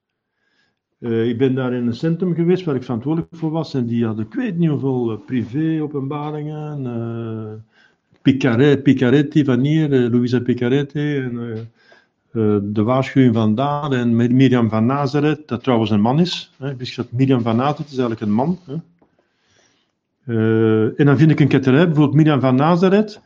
[1.01, 3.75] ik ben daar in een centrum geweest waar ik verantwoordelijk voor was.
[3.75, 7.65] En die hadden, ik weet niet hoeveel privéopenbaringen.
[8.23, 11.17] Picaret, Picaretti van hier, Louisa Picaretti.
[11.17, 11.71] En,
[12.63, 16.53] de waarschuwing van daar en Miriam van Nazareth, dat trouwens een man is.
[16.59, 16.77] Hè.
[16.77, 18.59] Dus dat Miriam van Nazareth is eigenlijk een man.
[18.65, 18.75] Hè.
[20.95, 23.21] en dan vind ik een ketterij, bijvoorbeeld Miriam van Nazareth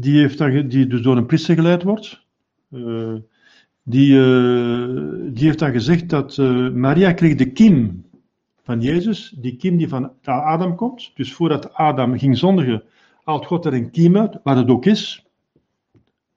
[0.00, 2.24] die, heeft dan, die dus door een priester geleid wordt.
[2.70, 3.14] Uh,
[3.82, 8.04] die, uh, die heeft dan gezegd dat uh, Maria kreeg de kiem
[8.62, 11.10] van Jezus, die kiem die van Adam komt.
[11.14, 12.82] Dus voordat Adam ging zondigen,
[13.24, 15.24] haalt God er een kiem uit, waar het ook is.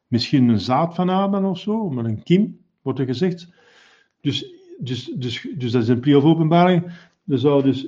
[0.07, 3.47] Misschien een zaad van Adam of zo, maar een kiem, wordt er gezegd.
[4.21, 4.45] Dus,
[4.79, 6.91] dus, dus, dus dat is een pre of openbaring.
[7.27, 7.87] Zou dus,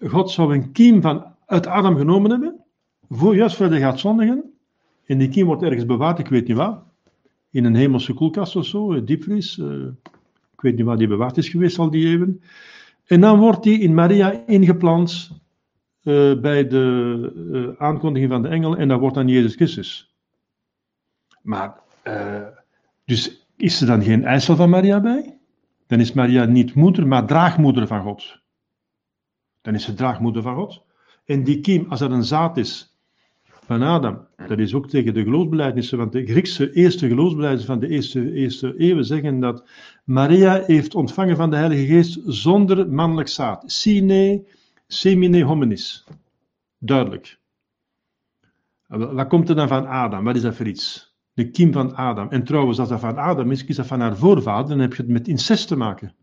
[0.00, 2.64] God zou een kiem van, uit Adam genomen hebben,
[3.08, 4.51] voor, juist voordat hij gaat zondigen.
[5.06, 6.82] En die kiem wordt ergens bewaard, ik weet niet waar.
[7.50, 9.58] In een hemelse koelkast of zo, diepvries.
[9.58, 9.86] Uh,
[10.52, 12.42] ik weet niet waar die bewaard is geweest al die eeuwen.
[13.06, 15.30] En dan wordt die in Maria ingeplant
[16.02, 20.14] uh, bij de uh, aankondiging van de engel en dat wordt dan Jezus Christus.
[21.42, 21.80] Maar,
[23.04, 25.38] dus is er dan geen eisel van Maria bij?
[25.86, 28.40] Dan is Maria niet moeder, maar draagmoeder van God.
[29.60, 30.82] Dan is ze draagmoeder van God.
[31.24, 32.91] En die kiem, als dat een zaad is,
[33.64, 34.26] van Adam.
[34.46, 38.76] Dat is ook tegen de geloofsbeleidnissen, want de Griekse eerste geloofsbeleidnissen van de eerste, eerste
[38.76, 39.68] eeuwen zeggen dat
[40.04, 43.62] Maria heeft ontvangen van de Heilige Geest zonder mannelijk zaad.
[43.66, 44.44] Sine
[44.86, 46.04] semine hominis.
[46.78, 47.40] Duidelijk.
[48.86, 50.24] Wat komt er dan van Adam?
[50.24, 51.14] Wat is dat voor iets?
[51.32, 52.28] De kiem van Adam.
[52.28, 55.02] En trouwens, als dat van Adam is, is dat van haar voorvader, dan heb je
[55.02, 56.14] het met incest te maken.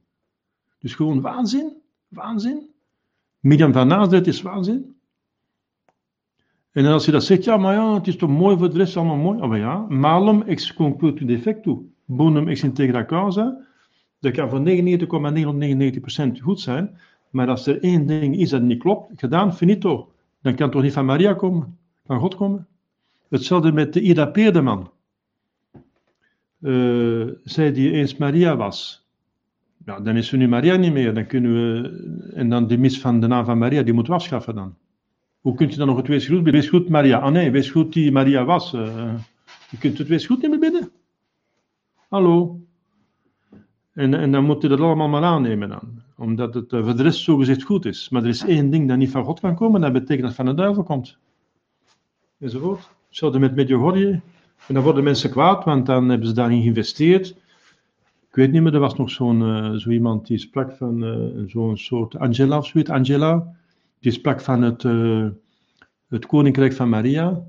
[0.80, 1.82] Dus gewoon waanzin.
[2.08, 2.70] Waanzin.
[3.40, 4.99] Miriam van Nazareth is waanzin.
[6.72, 8.98] En als je dat zegt, ja, maar ja, het is toch mooi voor de rest,
[8.98, 9.42] allemaal mooi.
[9.42, 13.68] Oh, maar ja, malum ex conclutu defectu, bonum ex integra causa.
[14.20, 14.64] Dat kan voor
[16.40, 16.98] 99,999% goed zijn,
[17.30, 20.82] maar als er één ding is dat niet klopt, gedaan, finito, dan kan het toch
[20.84, 22.68] niet van Maria komen, van God komen.
[23.30, 24.92] Hetzelfde met de Ida Peerdeman.
[26.62, 29.08] Uh, zij die eens Maria was.
[29.86, 31.14] Ja, dan is ze nu Maria niet meer.
[31.14, 34.20] Dan kunnen we, en dan de mis van de naam van Maria, die moeten we
[34.20, 34.76] afschaffen dan.
[35.40, 37.18] Hoe kunt je dan nog het wees goed Wees goed Maria.
[37.18, 38.72] Ah nee, wees goed die Maria was.
[39.70, 40.92] Je kunt het wees goed niet meer bidden.
[42.10, 42.60] Hallo.
[43.94, 46.02] En, en dan moet je dat allemaal maar aannemen dan.
[46.18, 48.10] Omdat het uh, voor de rest zogezegd goed is.
[48.10, 49.82] Maar er is één ding dat niet van God kan komen.
[49.82, 51.18] Dat betekent dat het van de duivel komt.
[52.40, 52.90] Enzovoort.
[53.08, 54.22] Hetzelfde met Medjugorje.
[54.68, 57.30] En dan worden mensen kwaad, want dan hebben ze daarin geïnvesteerd.
[58.30, 61.04] Ik weet niet meer, er was nog zo'n uh, zo iemand die sprak van
[61.48, 62.90] zo'n soort Angela of zoiets.
[62.90, 63.56] Angela
[64.00, 65.28] die sprak van het, uh,
[66.08, 67.44] het koninkrijk van Maria.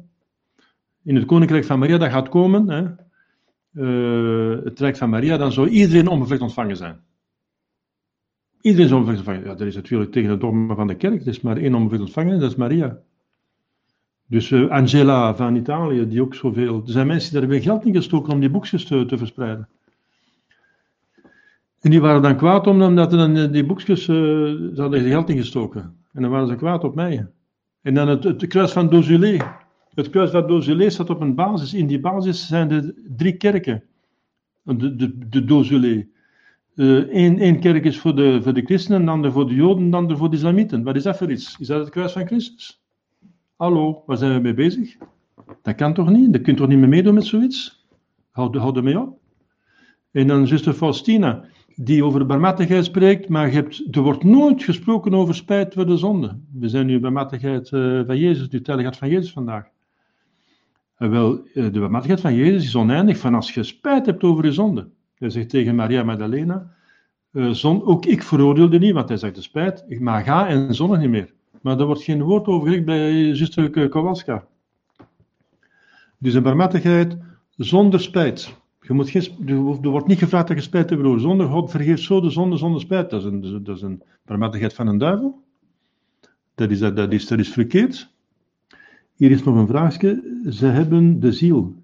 [1.02, 2.84] In het koninkrijk van Maria dat gaat komen, hè,
[3.72, 7.00] uh, het rijk van Maria, dan zou iedereen onbevlekt ontvangen zijn.
[8.60, 9.48] Iedereen is onbevlekt ontvangen.
[9.48, 11.20] Ja, dat is natuurlijk tegen het dogma van de kerk.
[11.20, 12.98] Er is maar één onbevlekt ontvangen, dat is Maria.
[14.26, 16.82] Dus uh, Angela van Italië, die ook zoveel.
[16.86, 19.68] Er zijn mensen die daar weer geld in gestoken om die boekjes te, verspreiden.
[21.80, 24.16] En die waren dan kwaad omdat dan die boekjes, uh,
[24.74, 25.99] ze hadden geld ingestoken.
[26.12, 27.26] En dan waren ze kwaad op mij.
[27.82, 29.36] En dan het, kruis van Dozulé.
[29.94, 31.74] Het kruis van Dozulé staat op een basis.
[31.74, 33.82] In die basis zijn er drie kerken.
[34.62, 36.06] De, de, de Dozulé.
[36.74, 39.96] Eén uh, kerk is voor de, voor de christenen, de ander voor de joden, de
[39.96, 40.82] ander voor de islamieten.
[40.82, 41.56] Wat is dat voor iets?
[41.58, 42.82] Is dat het kruis van Christus?
[43.56, 44.96] Hallo, waar zijn we mee bezig?
[45.62, 46.32] Dat kan toch niet?
[46.32, 47.86] Dat kunt toch niet meer meedoen met zoiets?
[48.30, 49.18] Houd, houd er mee op.
[50.10, 51.44] En dan zuster Faustina
[51.82, 55.96] die over barmhartigheid spreekt, maar je hebt, er wordt nooit gesproken over spijt voor de
[55.96, 56.38] zonde.
[56.52, 59.68] We zijn nu barmhartigheid uh, van Jezus, de gaat van Jezus vandaag.
[60.98, 64.44] Uh, wel, uh, de barmhartigheid van Jezus is oneindig van als je spijt hebt over
[64.44, 64.88] je zonde.
[65.14, 66.74] Hij zegt tegen Maria Magdalena,
[67.32, 71.10] zon, ook ik veroordeelde niet, want hij zegt de spijt, maar ga en zondig niet
[71.10, 71.32] meer.
[71.60, 74.46] Maar er wordt geen woord over bij zuster Kowalska.
[76.18, 77.16] Dus een barmhartigheid
[77.56, 78.58] zonder spijt.
[78.80, 79.48] Je moet geen,
[79.82, 81.46] er wordt niet gevraagd dat je spijt hebt over zonde.
[81.46, 83.10] God vergeeft zo de zonde zonder spijt.
[83.10, 85.42] Dat is een, dat is een van een duivel.
[86.54, 88.10] Dat is, dat, is, dat is verkeerd.
[89.14, 90.40] Hier is nog een vraagje.
[90.50, 91.74] Ze hebben de ziel,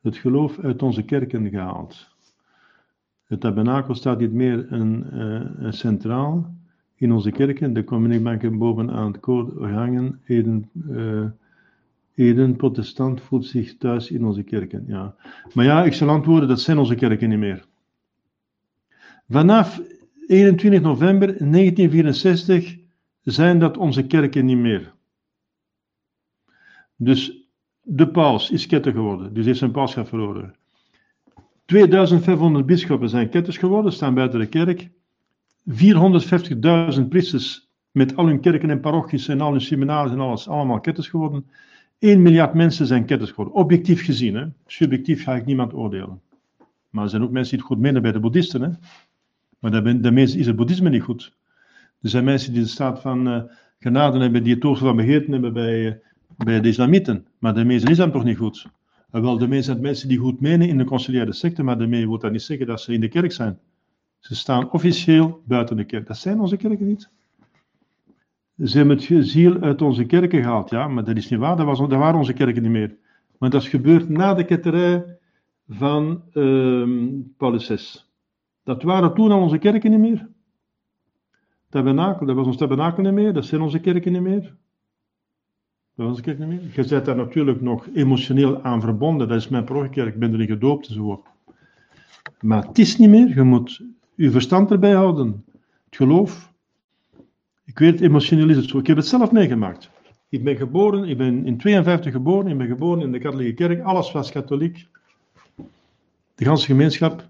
[0.00, 2.14] het geloof uit onze kerken gehaald.
[3.24, 5.18] Het tabernakel staat niet meer een,
[5.64, 6.54] een centraal
[6.94, 7.72] in onze kerken.
[7.72, 10.20] De communiebanken bovenaan het koord hangen.
[10.24, 11.24] Eden, uh,
[12.16, 14.84] Eden, protestant, voelt zich thuis in onze kerken.
[14.86, 15.14] Ja.
[15.54, 17.64] Maar ja, ik zal antwoorden, dat zijn onze kerken niet meer.
[19.28, 19.82] Vanaf
[20.26, 22.76] 21 november 1964
[23.22, 24.94] zijn dat onze kerken niet meer.
[26.96, 27.48] Dus
[27.82, 30.54] de paus is ketter geworden, dus heeft zijn pausschap verloren.
[31.64, 34.88] 2500 bisschoppen zijn ketters geworden, staan buiten de kerk.
[37.00, 40.80] 450.000 priesters met al hun kerken en parochies en al hun seminaries en alles, allemaal
[40.80, 41.46] ketters geworden.
[41.98, 43.54] 1 miljard mensen zijn ketters geworden.
[43.54, 44.46] Objectief gezien, hè.
[44.66, 46.20] subjectief ga ik niemand oordelen.
[46.90, 48.62] Maar er zijn ook mensen die het goed menen bij de boeddhisten.
[48.62, 48.68] Hè.
[49.58, 51.36] Maar daarmee is het boeddhisme niet goed.
[52.02, 53.42] Er zijn mensen die de staat van uh,
[53.78, 55.92] genade hebben, die het toeval van begeerten hebben bij, uh,
[56.36, 57.26] bij de islamieten.
[57.38, 58.66] Maar daarmee is islam toch niet goed.
[59.10, 62.08] En wel, daarmee zijn het mensen die goed menen in de conciliaire secte, maar daarmee
[62.08, 63.58] wil dat niet zeggen dat ze in de kerk zijn.
[64.18, 66.06] Ze staan officieel buiten de kerk.
[66.06, 67.08] Dat zijn onze kerken niet.
[68.64, 71.56] Ze hebben het ziel uit onze kerken gehaald, ja, maar dat is niet waar.
[71.56, 72.96] Dat, was, dat waren onze kerken niet meer.
[73.38, 75.18] Maar dat is gebeurd na de ketterij
[75.68, 78.10] van uh, Paulus.
[78.64, 80.28] Dat waren toen al onze kerken niet meer.
[81.68, 84.40] Tabernakel, dat was ons tabernakel niet meer, dat zijn onze kerken niet meer.
[84.40, 86.62] Dat was onze kerk niet meer.
[86.62, 90.46] Je bent daar natuurlijk nog emotioneel aan verbonden, dat is mijn parochiekerk, ik ben erin
[90.46, 91.26] gedoopt enzovoort.
[92.40, 93.82] Maar het is niet meer, je moet
[94.14, 95.44] je verstand erbij houden.
[95.84, 96.54] Het geloof.
[97.76, 98.78] Ik weet, emotioneel is het zo.
[98.78, 99.90] Ik heb het zelf meegemaakt.
[100.28, 103.82] Ik ben geboren, ik ben in 52 geboren, ik ben geboren in de katholieke kerk,
[103.82, 104.86] alles was katholiek.
[106.34, 107.28] De ganse gemeenschap.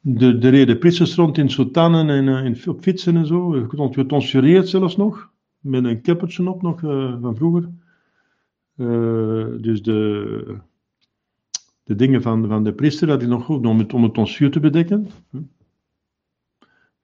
[0.00, 3.66] De, de reden priesters rond in soutanen en uh, in, op fietsen en zo.
[3.68, 5.30] Getonsureerd zelfs nog.
[5.60, 7.68] Met een keppertje op nog uh, van vroeger.
[8.76, 10.56] Uh, dus de,
[11.84, 14.60] de dingen van, van de priester had hij nog goed om om het tonsuur te
[14.60, 15.08] bedekken.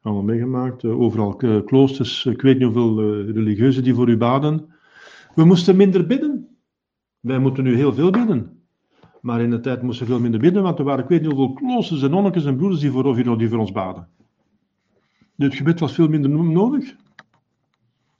[0.02, 0.84] Allemaal meegemaakt.
[0.84, 2.26] overal kloosters.
[2.26, 4.72] Ik weet niet hoeveel religieuzen die voor u baden.
[5.34, 6.58] We moesten minder bidden.
[7.20, 8.58] Wij moeten nu heel veel bidden.
[9.20, 11.32] Maar in de tijd moesten we veel minder bidden, want er waren ik weet niet
[11.32, 14.08] hoeveel kloosters en nonnetjes en broeders die voor, die voor ons baden.
[15.36, 16.96] Dus het gebed was veel minder nodig.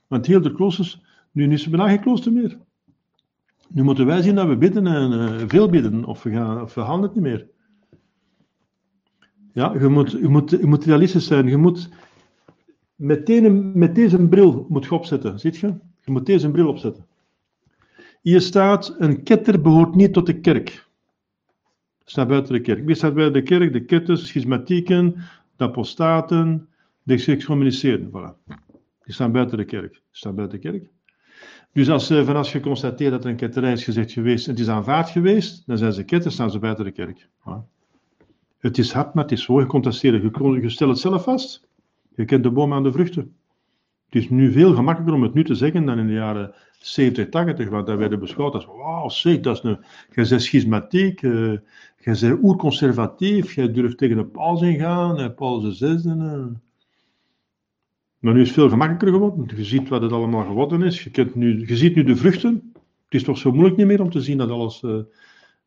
[0.07, 1.01] Want heel de kloosters,
[1.31, 2.57] nu is er bijna geen klooster meer.
[3.69, 6.81] Nu moeten wij zien dat we bidden en veel bidden, of we, gaan, of we
[6.81, 7.47] gaan het niet meer.
[9.59, 11.47] Ja, je moet, je, moet, je moet realistisch zijn.
[11.47, 11.89] Je moet
[12.95, 15.67] meteen met deze bril moet je opzetten, ziet je?
[16.05, 17.05] Je moet deze bril opzetten.
[18.21, 20.87] Hier staat, een ketter behoort niet tot de kerk
[22.09, 22.85] staat buiten de kerk.
[22.85, 23.73] Wie staat buiten de kerk?
[23.73, 25.15] De ketters, schismatieken,
[25.55, 26.69] de apostaten,
[27.03, 28.09] de excommuniceerden.
[28.09, 28.53] Voilà.
[29.03, 30.01] Die staan buiten de kerk.
[30.11, 30.89] Staan buiten de kerk.
[31.73, 34.61] Dus als, uh, van je constateert dat er een ketterij is gezegd geweest en het
[34.61, 37.27] is aanvaard geweest, dan zijn ze ketters, staan ze buiten de kerk.
[37.27, 37.78] Voilà.
[38.59, 40.21] Het is hard, maar het is zo gecontesteerd.
[40.21, 41.67] Je, je stelt het zelf vast.
[42.15, 43.35] Je kent de boom aan de vruchten.
[44.09, 47.29] Het is nu veel gemakkelijker om het nu te zeggen dan in de jaren 70,
[47.29, 49.77] 80, want daar werden beschouwd als, wauw, zeg, dat is een,
[50.11, 51.57] jij bent schismatiek, uh,
[51.97, 56.01] jij bent oerconservatief, jij durft tegen de paus ingaan, uh, Paul VI.
[56.05, 56.45] Uh.
[58.19, 59.57] Maar nu is het veel gemakkelijker geworden.
[59.57, 61.03] Je ziet wat het allemaal geworden is.
[61.03, 62.71] Je, kent nu, je ziet nu de vruchten.
[62.73, 64.83] Het is toch zo moeilijk niet meer om te zien dat alles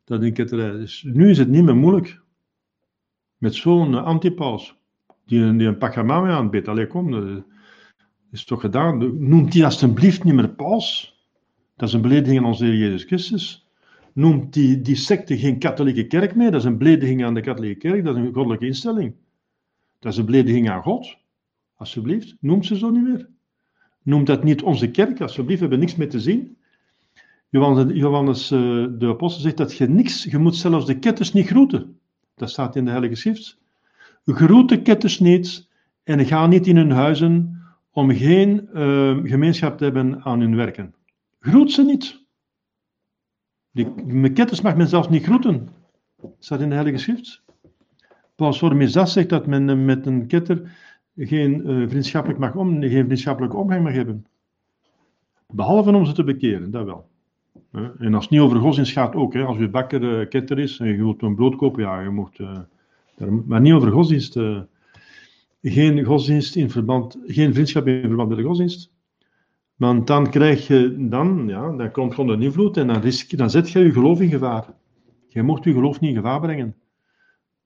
[0.03, 1.05] dat in ketterij is.
[1.07, 2.22] Nu is het niet meer moeilijk.
[3.43, 4.75] Met zo'n antipaus,
[5.25, 6.67] die, die een Pachamame aanbidt.
[6.67, 7.43] Allee, kom,
[8.31, 9.27] is toch gedaan.
[9.27, 11.17] Noemt die alsjeblieft niet meer paus.
[11.75, 13.67] Dat is een belediging aan onze Heer Jezus Christus.
[14.13, 16.51] Noemt die, die secte geen katholieke kerk meer.
[16.51, 18.03] Dat is een belediging aan de katholieke kerk.
[18.03, 19.15] Dat is een goddelijke instelling.
[19.99, 21.17] Dat is een belediging aan God.
[21.75, 23.29] Alsjeblieft, noemt ze zo niet meer.
[24.03, 26.57] Noemt dat niet onze kerk, alsjeblieft, we hebben niks mee te zien.
[27.49, 28.59] Johannes, Johannes eh,
[28.97, 31.97] de apostel zegt dat je niks, je moet zelfs de ketters niet groeten.
[32.35, 33.61] Dat staat in de Heilige Schrift.
[34.25, 35.69] Groet de ketters niet
[36.03, 37.61] en ga niet in hun huizen
[37.91, 40.93] om geen uh, gemeenschap te hebben aan hun werken.
[41.39, 42.21] Groet ze niet.
[43.71, 45.67] Die ketters mag men zelfs niet groeten.
[46.21, 47.43] Dat staat in de Heilige Schrift.
[48.35, 50.71] Paulus Formizas zegt dat men met een ketter
[51.15, 54.25] geen, uh, vriendschappelijk mag om, geen vriendschappelijke omgang mag hebben.
[55.47, 57.09] Behalve om ze te bekeren, dat wel.
[57.73, 59.33] En als het niet over godsdienst gaat ook.
[59.33, 59.43] Hè.
[59.43, 62.39] Als je bakker uh, ketter is en je wilt een brood kopen, ja, je mocht...
[62.39, 62.59] Uh,
[63.45, 64.37] maar niet over godsdienst
[65.63, 68.91] geen godsdienst in verband, geen vriendschap in verband met de godsdienst.
[69.75, 73.49] Want dan krijg je, dan, ja, dan komt gewoon een invloed en dan, risk, dan
[73.49, 74.65] zet je je geloof in gevaar.
[75.27, 76.75] Je mocht je geloof niet in gevaar brengen.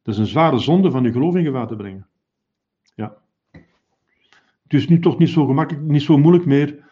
[0.02, 2.08] Dat is een zware zonde van je geloof in gevaar te brengen.
[2.96, 3.18] Ja.
[4.64, 6.86] Het is nu toch niet zo gemakkelijk, niet zo moeilijk meer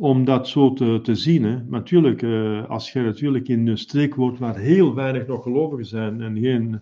[0.00, 1.44] om dat zo te, te zien.
[1.44, 1.58] Hè.
[1.68, 6.20] natuurlijk, eh, als je natuurlijk in een streek woont waar heel weinig nog gelovigen zijn
[6.20, 6.80] en geen,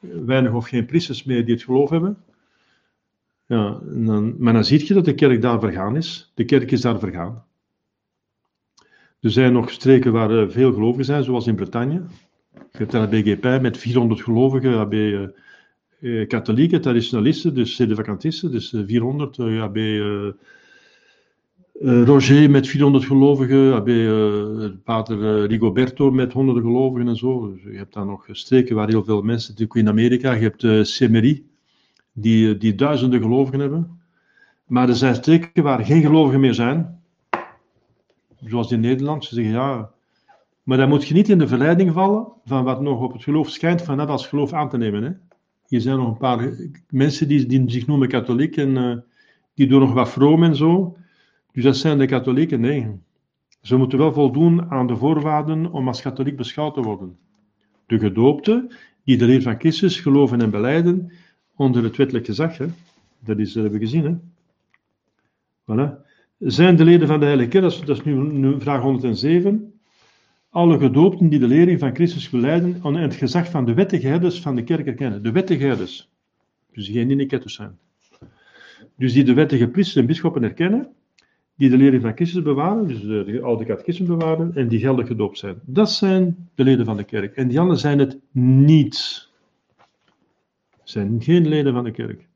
[0.00, 2.16] weinig of geen priesters meer die het geloof hebben,
[3.46, 6.32] ja, dan, maar dan zie je dat de kerk daar vergaan is.
[6.34, 7.44] De kerk is daar vergaan.
[9.20, 12.02] Er zijn nog streken waar uh, veel gelovigen zijn, zoals in Bretagne.
[12.52, 19.38] Je hebt daar BGP met 400 gelovigen, AB, uh, katholieken, traditionalisten, dus sedevacantisten, dus 400,
[19.38, 19.76] AB,
[21.82, 27.52] Roger met 400 gelovigen, heb je pater Rigoberto met honderden gelovigen en zo.
[27.52, 30.62] Dus je hebt daar nog streken waar heel veel mensen, natuurlijk in Amerika, je hebt
[30.62, 31.42] uh, Semery,
[32.12, 34.00] die, die duizenden gelovigen hebben.
[34.66, 37.00] Maar er zijn streken waar geen gelovigen meer zijn.
[38.44, 39.90] Zoals in Nederland, ze zeggen ja,
[40.62, 43.50] maar dan moet je niet in de verleiding vallen van wat nog op het geloof
[43.50, 45.02] schijnt van dat als geloof aan te nemen.
[45.02, 45.10] Hè.
[45.66, 46.50] Hier zijn nog een paar
[46.90, 49.04] mensen die, die zich noemen katholiek en
[49.54, 50.96] die doen nog wat vroom en zo.
[51.52, 52.86] Dus dat zijn de katholieken, nee.
[53.60, 57.18] Ze moeten wel voldoen aan de voorwaarden om als katholiek beschouwd te worden.
[57.86, 58.72] De gedoopten,
[59.04, 61.12] die de leer van Christus geloven en beleiden,
[61.56, 62.58] onder het wettelijk gezag.
[62.58, 62.66] Hè.
[63.24, 64.04] Dat, is, hebben we gezien.
[64.04, 64.14] Hè.
[65.62, 66.08] Voilà.
[66.38, 69.80] Zijn de leden van de Heilige Kerk, dat is, nu, vraag 107,
[70.50, 74.40] alle gedoopten die de lering van Christus beleiden en het gezag van de wettige herders
[74.40, 75.22] van de kerk erkennen.
[75.22, 76.08] De wettige herders.
[76.72, 77.78] Dus geen indicatus zijn.
[78.96, 80.88] Dus die de wettige priesters en bisschoppen erkennen,
[81.60, 85.06] die de lering van Christus bewaren, dus de, de oude catechisme bewaren, en die geldig
[85.06, 85.60] gedoopt zijn.
[85.64, 87.36] Dat zijn de leden van de kerk.
[87.36, 89.28] En die anderen zijn het niet.
[90.84, 92.28] Zijn geen leden van de kerk.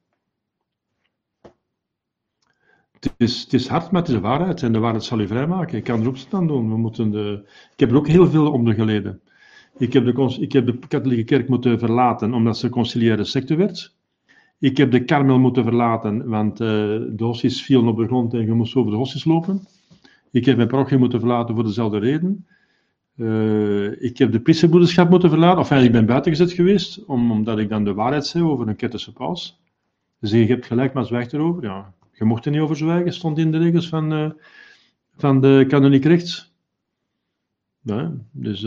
[2.93, 4.63] Het is, het is hard, maar het is de waarheid.
[4.63, 5.79] En de waarheid zal u vrijmaken.
[5.79, 6.69] Ik kan er opstand doen.
[6.69, 7.43] We moeten de...
[7.73, 9.21] Ik heb er ook heel veel onder geleden.
[9.79, 13.95] Ik heb, de, ik heb de katholieke kerk moeten verlaten omdat ze conciliaire secte werd.
[14.59, 16.69] Ik heb de karmel moeten verlaten, want uh,
[17.11, 19.67] de hossies vielen op de grond en je moest over de hossies lopen.
[20.31, 22.47] Ik heb mijn parochie moeten verlaten voor dezelfde reden.
[23.17, 27.69] Uh, ik heb de priesterboederschap moeten verlaten, of ik ben buitengezet geweest, om, omdat ik
[27.69, 29.61] dan de waarheid zei over een kettische paus.
[30.21, 31.63] Zeggen, je hebt gelijk, maar zwijg erover.
[31.63, 34.31] Ja, je mocht er niet over zwijgen, stond in de regels van, uh,
[35.17, 36.53] van de kanoniek rechts.
[37.81, 38.67] Ja, dus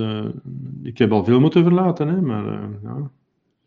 [0.84, 2.46] ik heb al veel moeten verlaten, hè, maar
[2.84, 3.12] ja.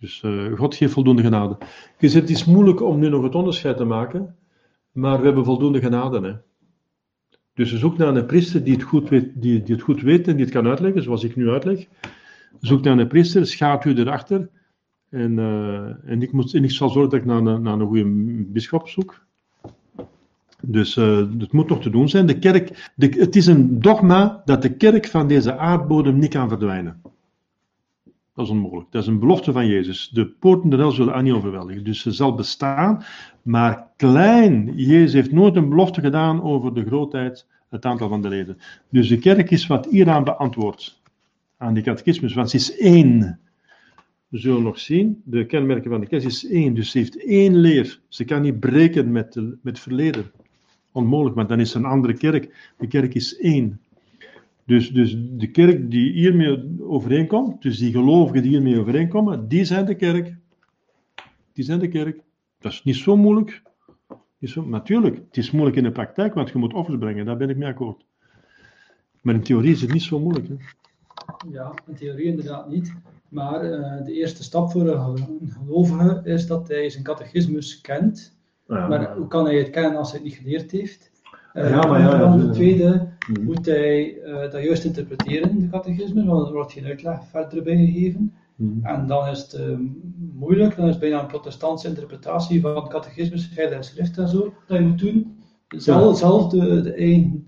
[0.01, 0.25] Dus
[0.55, 1.59] God geeft voldoende genade.
[1.99, 4.37] Zegt, het is moeilijk om nu nog het onderscheid te maken,
[4.93, 6.21] maar we hebben voldoende genade.
[6.21, 6.35] Hè.
[7.55, 10.37] Dus zoek naar een priester die het, goed weet, die, die het goed weet en
[10.37, 11.87] die het kan uitleggen, zoals ik nu uitleg.
[12.61, 14.49] Zoek naar een priester, schaat u erachter.
[15.11, 15.39] En,
[16.05, 18.05] en, ik moet, en ik zal zorgen dat ik naar naar een goede
[18.47, 19.25] bischop zoek.
[20.63, 22.27] Dus uh, het moet nog te doen zijn.
[22.27, 26.49] De kerk, de, het is een dogma dat de kerk van deze aardbodem niet kan
[26.49, 27.03] verdwijnen.
[28.41, 28.93] Dat is onmogelijk.
[28.93, 30.09] Dat is een belofte van Jezus.
[30.09, 31.85] De poorten der hel zullen aan niet overweldigen.
[31.85, 33.05] Dus ze zal bestaan,
[33.43, 34.73] maar klein.
[34.77, 38.59] Jezus heeft nooit een belofte gedaan over de grootheid, het aantal van de leden.
[38.91, 41.03] Dus de kerk is wat hieraan beantwoordt.
[41.57, 43.41] Aan die catechismus, want ze is één.
[44.29, 46.75] We zullen nog zien, de kenmerken van de kerk is één.
[46.75, 48.01] Dus ze heeft één leer.
[48.09, 50.31] Ze kan niet breken met, met het verleden
[50.93, 52.73] onmogelijk, maar dan is er een andere kerk.
[52.79, 53.81] De kerk is één.
[54.71, 59.85] Dus, dus de kerk die hiermee overeenkomt, dus die gelovigen die hiermee overeenkomen, die zijn
[59.85, 60.37] de kerk.
[61.53, 62.21] Die zijn de kerk.
[62.59, 63.63] Dat is niet zo moeilijk.
[64.39, 67.37] Is zo, natuurlijk, het is moeilijk in de praktijk, want je moet offers brengen, daar
[67.37, 68.05] ben ik mee akkoord.
[69.23, 70.49] Maar in theorie is het niet zo moeilijk.
[70.49, 70.55] Hè?
[71.51, 72.95] Ja, in theorie inderdaad niet.
[73.29, 79.17] Maar uh, de eerste stap voor een gelovige is dat hij zijn catechismus kent maar
[79.17, 81.11] hoe kan hij het kennen als hij het niet geleerd heeft?
[81.55, 83.09] Uh, ja, maar ja, ja, de tweede.
[83.41, 87.77] Moet hij uh, dat juist interpreteren, de catechisme, want er wordt geen uitleg verder bij
[87.77, 88.33] gegeven.
[88.57, 88.81] Mm.
[88.83, 89.77] En dan is het uh,
[90.39, 94.53] moeilijk, dan is het bijna een protestantse interpretatie van het catechismus, heilige schrift en zo,
[94.67, 95.37] dat je moet doen.
[95.69, 97.45] Zelf, zelf de, de eigen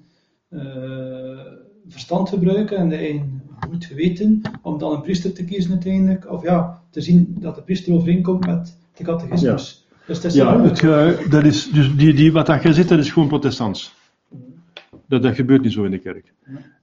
[1.89, 6.43] verstand gebruiken en de eigen goed geweten, om dan een priester te kiezen uiteindelijk, of
[6.43, 9.87] ja, te zien dat de priester overeenkomt met de catechismus.
[10.07, 12.89] Dus dat is ja, het, uh, dat is, dus die, die, wat dat je zit,
[12.89, 13.95] dat is gewoon protestants.
[15.13, 16.33] Dat, dat gebeurt niet zo in de kerk.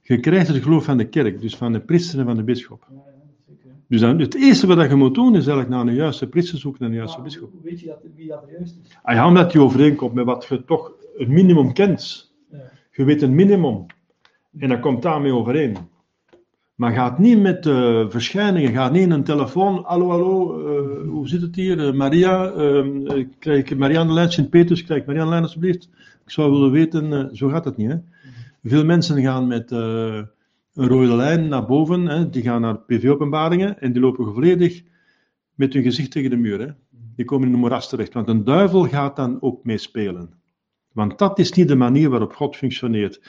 [0.01, 2.88] Je krijgt het geloof van de kerk, dus van de priester en van de bisschop.
[3.88, 6.85] Dus dan, het eerste wat je moet doen, is eigenlijk naar een juiste priester zoeken
[6.85, 7.51] en een juiste bisschop.
[7.51, 8.97] Hoe weet je dat, wie dat juist is?
[9.01, 12.34] Ah, ja, omdat je overeenkomt met wat je toch het minimum kent.
[12.91, 13.85] Je weet een minimum.
[14.57, 15.77] En dat komt daarmee overeen.
[16.76, 19.84] Maar gaat niet met uh, verschijningen, gaat niet in een telefoon.
[19.85, 21.77] Hallo, hallo, uh, hoe zit het hier?
[21.77, 22.51] Uh, Maria,
[23.39, 25.89] krijg ik Maria aan de lijn, Sint-Petrus, krijg ik Maria aan de lijn alsjeblieft?
[26.26, 27.89] Ik zou willen weten, zo gaat het niet.
[27.89, 27.95] Hè?
[28.64, 30.27] Veel mensen gaan met een
[30.73, 32.30] rode lijn naar boven, hè?
[32.30, 34.84] die gaan naar PV-openbaringen en die lopen volledig
[35.56, 36.60] met hun gezicht tegen de muur.
[36.60, 36.72] Hè?
[37.15, 40.34] Die komen in een moeras terecht, want een duivel gaat dan ook meespelen.
[40.91, 43.22] Want dat is niet de manier waarop God functioneert.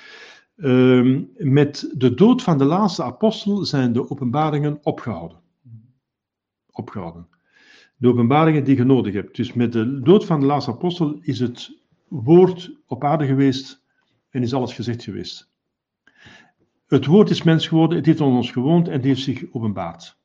[0.57, 5.39] Um, met de dood van de laatste apostel zijn de openbaringen opgehouden.
[6.71, 7.29] Opgehouden.
[7.97, 9.37] De openbaringen die je nodig hebt.
[9.37, 11.79] Dus met de dood van de laatste apostel is het
[12.09, 13.80] woord op aarde geweest
[14.31, 15.51] en is alles gezegd geweest.
[16.87, 20.19] Het woord is mens geworden, het heeft onder ons gewoond en het heeft zich openbaard.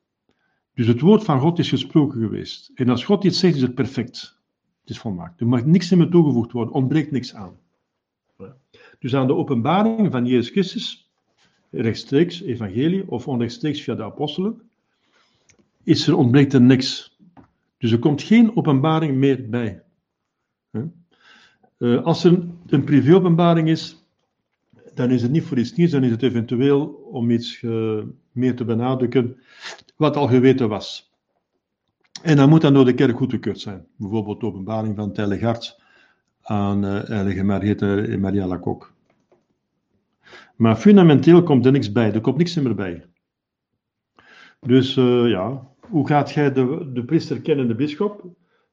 [0.74, 2.72] Dus het woord van God is gesproken geweest.
[2.76, 4.40] En als God iets zegt, is het perfect.
[4.82, 5.40] Het is volmaakt.
[5.40, 7.58] Er mag niks meer toegevoegd worden, ontbreekt niks aan.
[9.00, 11.12] Dus aan de openbaring van Jezus Christus,
[11.70, 14.62] rechtstreeks evangelie of onrechtstreeks via de apostelen,
[15.84, 17.18] is er ontbreekt er niks.
[17.78, 19.84] Dus er komt geen openbaring meer bij.
[21.78, 24.06] Uh, als er een privéopenbaring is,
[24.94, 28.56] dan is het niet voor iets nieuws, dan is het eventueel om iets uh, meer
[28.56, 29.38] te benadrukken
[29.96, 31.14] wat al geweten was.
[32.22, 33.86] En dat moet dan door de kerk goedgekeurd zijn.
[33.96, 35.82] Bijvoorbeeld de openbaring van Hart
[36.42, 37.44] aan uh, Heilige
[38.18, 38.88] Maria Lacoque.
[40.56, 43.06] Maar fundamenteel komt er niks bij, er komt niks meer bij.
[44.60, 48.26] Dus ja, hoe gaat jij de, de priester kennen, de bischop,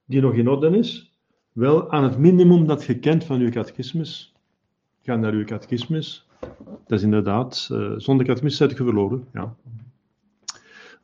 [0.04, 1.11] die nog in orde is?
[1.52, 4.34] Wel, aan het minimum dat je kent van je catechismus.
[5.02, 6.26] Ga naar je catechismus.
[6.86, 9.24] Dat is inderdaad, uh, zonder catechismus zet je verloren.
[9.32, 9.54] Ja.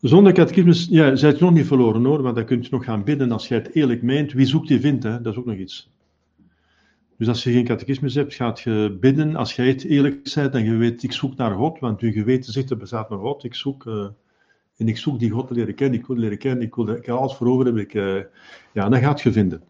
[0.01, 3.05] Zonder catechismus, ja, zet je nog niet verloren hoor, want dan kun je nog gaan
[3.05, 4.33] bidden als je het eerlijk meent.
[4.33, 5.91] Wie zoekt, die vindt, dat is ook nog iets.
[7.17, 9.37] Dus als je geen catechismus hebt, gaat je bidden.
[9.37, 12.53] Als jij het eerlijk bent en je weet, ik zoek naar God, want je geweten
[12.53, 13.45] zegt, er bestaat naar God.
[13.45, 14.07] Ik zoek, uh,
[14.77, 17.35] en ik zoek die God te leren kennen, ik wil leren kennen, ik wil alles
[17.35, 17.83] voor over hebben.
[17.83, 18.21] Ik, uh,
[18.73, 19.63] ja, dan gaat je vinden.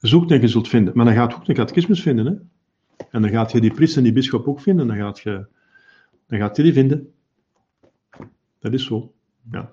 [0.00, 0.92] Zoek en je zult vinden.
[0.96, 2.26] Maar dan gaat je ook een catechismus vinden.
[2.26, 2.32] Hè?
[3.10, 4.86] En dan gaat je die priester en die bischop ook vinden.
[4.86, 5.46] Dan gaat je,
[6.26, 7.12] dan gaat je die vinden.
[8.58, 9.12] Dat is zo.
[9.50, 9.70] Ja.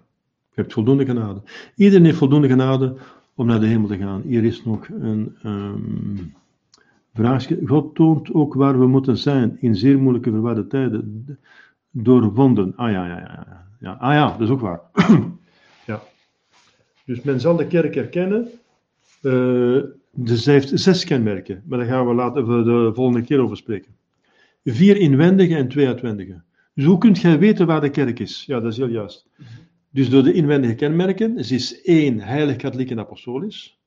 [0.54, 1.42] Je hebt voldoende genade.
[1.76, 2.96] Iedereen heeft voldoende genade
[3.36, 4.22] om naar de hemel te gaan.
[4.22, 6.34] Hier is nog een um,
[7.14, 7.60] vraagje.
[7.66, 11.38] God toont ook waar we moeten zijn in zeer moeilijke verwarde tijden.
[11.92, 12.76] Door wonden.
[12.76, 13.68] Ah ja, ja, ja.
[13.80, 13.92] ja.
[13.92, 14.82] Ah ja, dat is ook waar.
[15.86, 16.02] ja.
[17.06, 18.48] Dus men zal de kerk herkennen.
[19.22, 19.84] Uh,
[20.20, 23.92] dus heeft zes kenmerken, maar daar gaan we later de volgende keer over spreken.
[24.64, 26.42] Vier inwendige en twee uitwendige.
[26.74, 28.44] Dus hoe kunt jij weten waar de kerk is?
[28.46, 29.28] Ja, dat is heel juist.
[29.90, 33.80] Dus door de inwendige kenmerken, ze is één, heilig, katholiek en apostolisch.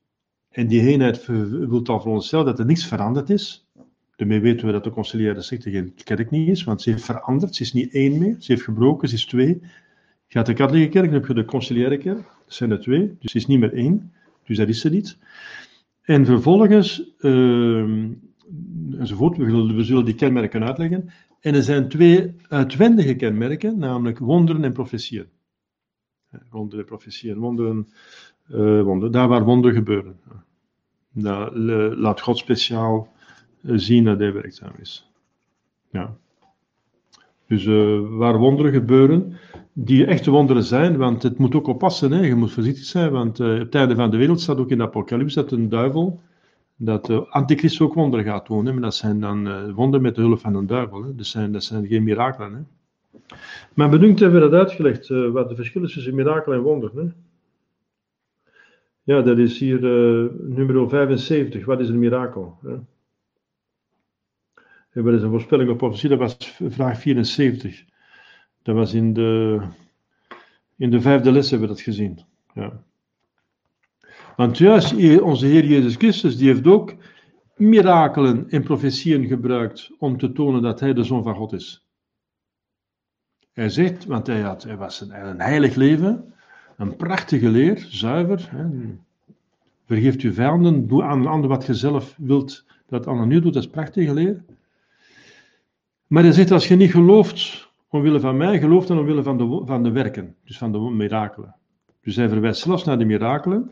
[0.49, 3.67] En die eenheid wil dan voor onszelf dat er niets veranderd is.
[4.15, 7.55] Daarmee weten we dat de conciliaire secte geen kerk niet is, want ze heeft veranderd.
[7.55, 9.59] Ze is niet één meer, ze heeft gebroken, ze is twee.
[10.27, 12.17] Je gaat de katholieke kerk, dan heb je de conciliaire kerk.
[12.17, 14.13] Dat zijn er twee, dus ze is niet meer één.
[14.45, 15.17] Dus dat is ze niet.
[16.11, 18.09] En vervolgens, uh,
[18.99, 21.09] enzovoort, we zullen, die kenmerken uitleggen.
[21.39, 25.25] En er zijn twee uitwendige kenmerken, namelijk wonderen en profetieën.
[26.49, 27.87] Wonderen en profetieën, wonderen,
[28.49, 30.19] uh, wonderen, daar waar wonderen gebeuren.
[31.99, 33.07] Laat God speciaal
[33.63, 35.11] eh, zien dat hij werkzaam is.
[35.91, 36.17] Ja.
[37.47, 39.37] Dus uh, waar wonderen gebeuren,
[39.73, 42.25] die echte wonderen zijn, want het moet ook oppassen, hè.
[42.25, 44.83] je moet voorzichtig zijn, want uh, het einde van de wereld staat ook in de
[44.83, 46.21] apocalypse dat een duivel,
[46.75, 48.71] dat de uh, antichrist ook wonderen gaat doen, hè.
[48.73, 51.15] maar dat zijn dan uh, wonderen met de hulp van een duivel, hè.
[51.15, 52.53] Dat, zijn, dat zijn geen mirakelen.
[52.53, 52.61] Hè.
[53.73, 56.91] Maar bedankt hebben we dat uitgelegd, wat de verschil is tussen mirakel en wonder.
[56.95, 57.03] Hè.
[59.03, 59.81] Ja, dat is hier
[60.47, 62.57] nummer 75, wat is een mirakel?
[62.61, 62.75] Hè?
[65.01, 66.09] Wat is een voorspelling op profetie?
[66.09, 67.85] Dat was vraag 74.
[68.61, 69.61] Dat was in de,
[70.77, 72.19] in de vijfde les hebben we dat gezien.
[72.53, 72.83] Ja.
[74.35, 76.95] Want juist onze Heer Jezus Christus, die heeft ook
[77.55, 81.85] mirakelen en profetieën gebruikt om te tonen dat hij de Zoon van God is.
[83.53, 86.33] Hij zegt, want hij, had, was een, een heilig leven,
[86.77, 88.49] een prachtige leer, zuiver.
[88.51, 88.65] Hè.
[89.85, 93.53] Vergeeft uw vijanden, doe aan een ander wat je zelf wilt dat ander nu doet,
[93.53, 94.43] dat is prachtige leer.
[96.07, 99.61] Maar hij zegt, als je niet gelooft omwille van mij, geloof dan omwille van de,
[99.65, 101.55] van de werken, dus van de mirakelen.
[102.01, 103.71] Dus hij verwijst zelfs naar de mirakelen,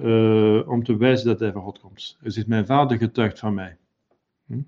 [0.00, 2.16] uh, om te wijzen dat hij van God komt.
[2.20, 3.76] Hij zegt, mijn vader getuigt van mij.
[4.46, 4.60] Hm?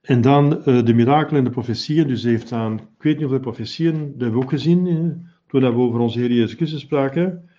[0.00, 3.22] En dan uh, de mirakelen en de profetieën, dus hij heeft aan, ik weet niet
[3.22, 5.10] hoeveel profetieën, dat hebben we ook gezien, uh,
[5.46, 7.50] toen we over onze Heer Jezus Christus spraken,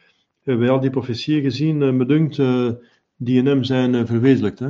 [0.44, 2.36] hebben wij al die profetieën gezien, uh, me dunkt,
[3.16, 4.60] die in hem zijn verwezenlijkt.
[4.60, 4.70] Hè?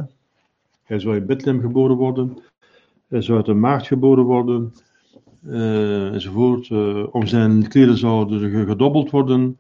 [0.84, 2.38] Hij zou in Bethlehem geboren worden.
[3.08, 4.74] Hij zou uit een maagd geboren worden.
[5.44, 6.70] Uh, enzovoort.
[6.70, 9.60] Uh, om zijn kleren zouden gedobbeld worden.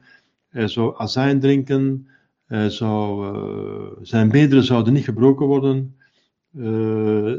[0.49, 2.07] Hij zou azijn drinken.
[2.67, 3.25] Zou,
[4.01, 5.95] zijn bederen zouden niet gebroken worden.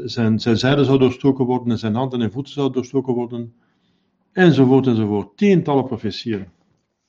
[0.09, 1.71] zijn, zijn zijde zou doorstoken worden.
[1.71, 3.53] En zijn handen en voeten zouden doorstoken worden.
[4.31, 5.37] Enzovoort, enzovoort.
[5.37, 6.47] Tientallen profetieën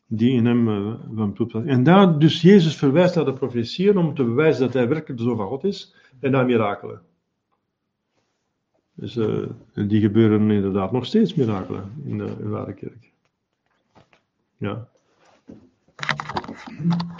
[0.09, 4.61] die in hem uh, En daar, dus Jezus verwijst naar de profetieën om te bewijzen
[4.61, 7.01] dat hij werkelijk de Zoon van God is en naar mirakelen.
[8.99, 13.13] Dus uh, die gebeuren inderdaad nog steeds mirakelen in de, in ware kerk.
[14.57, 14.89] Ja.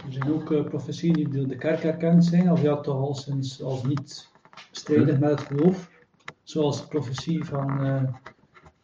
[0.07, 3.15] Er zijn ook uh, profetieën die door de kerk erkend zijn, of ja, toch al
[3.15, 4.29] sinds als niet
[4.71, 5.91] strijdig met het geloof.
[6.43, 8.03] Zoals de profetie van uh,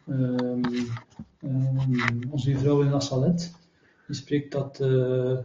[0.07, 0.61] um,
[1.43, 3.55] um, onze vrouw in Nazaret.
[4.07, 5.37] Die spreekt dat uh,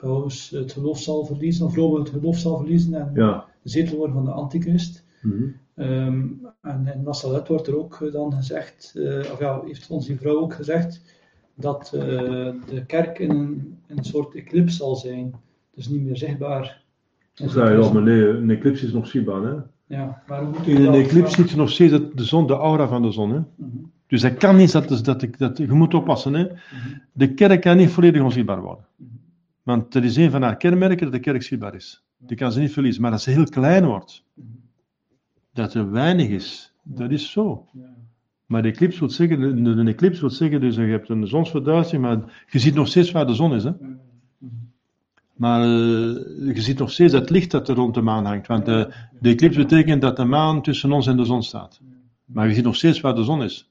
[0.00, 3.46] Paus het geloof zal verliezen, of Rome het geloof zal verliezen en ja.
[3.62, 5.04] de zetel worden van de antichrist.
[5.74, 6.26] Ehm,
[6.68, 8.92] en in Nassalet wordt er ook dan gezegd,
[9.32, 11.02] of ja, heeft onze vrouw ook gezegd,
[11.54, 15.34] dat de kerk in een, een soort eclipse zal zijn.
[15.74, 16.82] Dus niet meer zichtbaar.
[17.34, 19.54] Je al, maar nee, een eclipse is nog zichtbaar, hè?
[19.86, 23.10] Ja, maar In een eclipse ziet je nog steeds de zon, de aura van de
[23.10, 23.40] zon, hè?
[23.54, 23.76] Mhm.
[24.06, 26.34] Dus dat kan niet, dat, dat, dat, je moet oppassen.
[26.34, 26.46] Hè.
[27.12, 28.86] De kerk kan niet volledig onzichtbaar worden.
[29.62, 32.04] Want er is een van haar kenmerken dat de kerk zichtbaar is.
[32.18, 33.02] Die kan ze niet verliezen.
[33.02, 34.24] Maar als ze heel klein wordt,
[35.58, 37.66] dat er weinig is, dat is zo.
[38.46, 42.44] Maar de eclipse wil zeggen, een eclipse wil zeggen, dus je hebt een zonsverduistering, maar
[42.50, 43.64] je ziet nog steeds waar de zon is.
[43.64, 43.72] Hè?
[45.34, 48.46] Maar uh, je ziet nog steeds het licht dat er rond de maan hangt.
[48.46, 51.80] Want de, de eclipse betekent dat de maan tussen ons en de zon staat.
[52.24, 53.70] Maar je ziet nog steeds waar de zon is.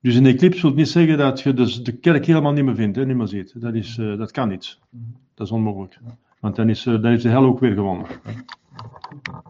[0.00, 2.96] Dus een eclipse wil niet zeggen dat je dus de kerk helemaal niet meer vindt,
[2.96, 3.60] hè, niet meer ziet.
[3.60, 4.78] Dat, is, uh, dat kan niet.
[5.34, 5.98] Dat is onmogelijk.
[6.40, 8.06] Want dan, is, dan heeft de hel ook weer gewonnen.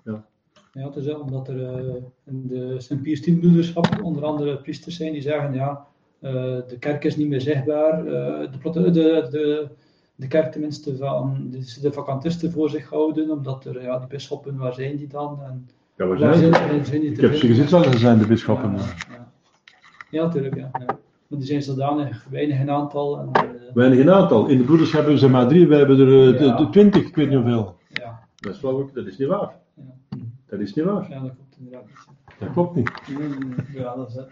[0.05, 0.25] Ja.
[0.73, 1.95] Ja, het is wel omdat er uh,
[2.25, 5.87] in de Sint Pius broederschap onder andere priesters zijn die zeggen, ja,
[6.21, 8.05] de kerk is niet meer zichtbaar.
[8.05, 8.91] de, de,
[9.31, 9.69] de,
[10.15, 14.57] de kerk tenminste van de, de vacantisten voor zich houden, omdat er, ja, die bisschoppen,
[14.57, 15.39] waar zijn die dan?
[15.43, 18.73] En, ja, waar zijn, zijn, zijn die Ik heb ze gezien ze zijn, de bisschoppen.
[18.73, 18.79] Ja,
[19.09, 19.33] ja.
[20.11, 20.55] Ja, natuurlijk.
[20.55, 20.71] Ja.
[20.73, 20.99] ja.
[21.27, 23.19] Maar die zijn zodanig weinig in aantal.
[23.19, 24.47] En, uh, weinig in aantal.
[24.47, 27.39] In de broeders hebben ze maar drie, wij hebben er uh, twintig, ik weet niet
[27.39, 27.77] hoeveel.
[27.89, 28.21] Ja.
[28.37, 29.53] Dat is, wel, dat is niet waar.
[30.51, 31.11] Dat is niet waar.
[31.11, 32.39] Ja, dat klopt inderdaad niet.
[32.39, 32.91] Dat klopt niet.
[33.75, 34.29] Ja, dat is het.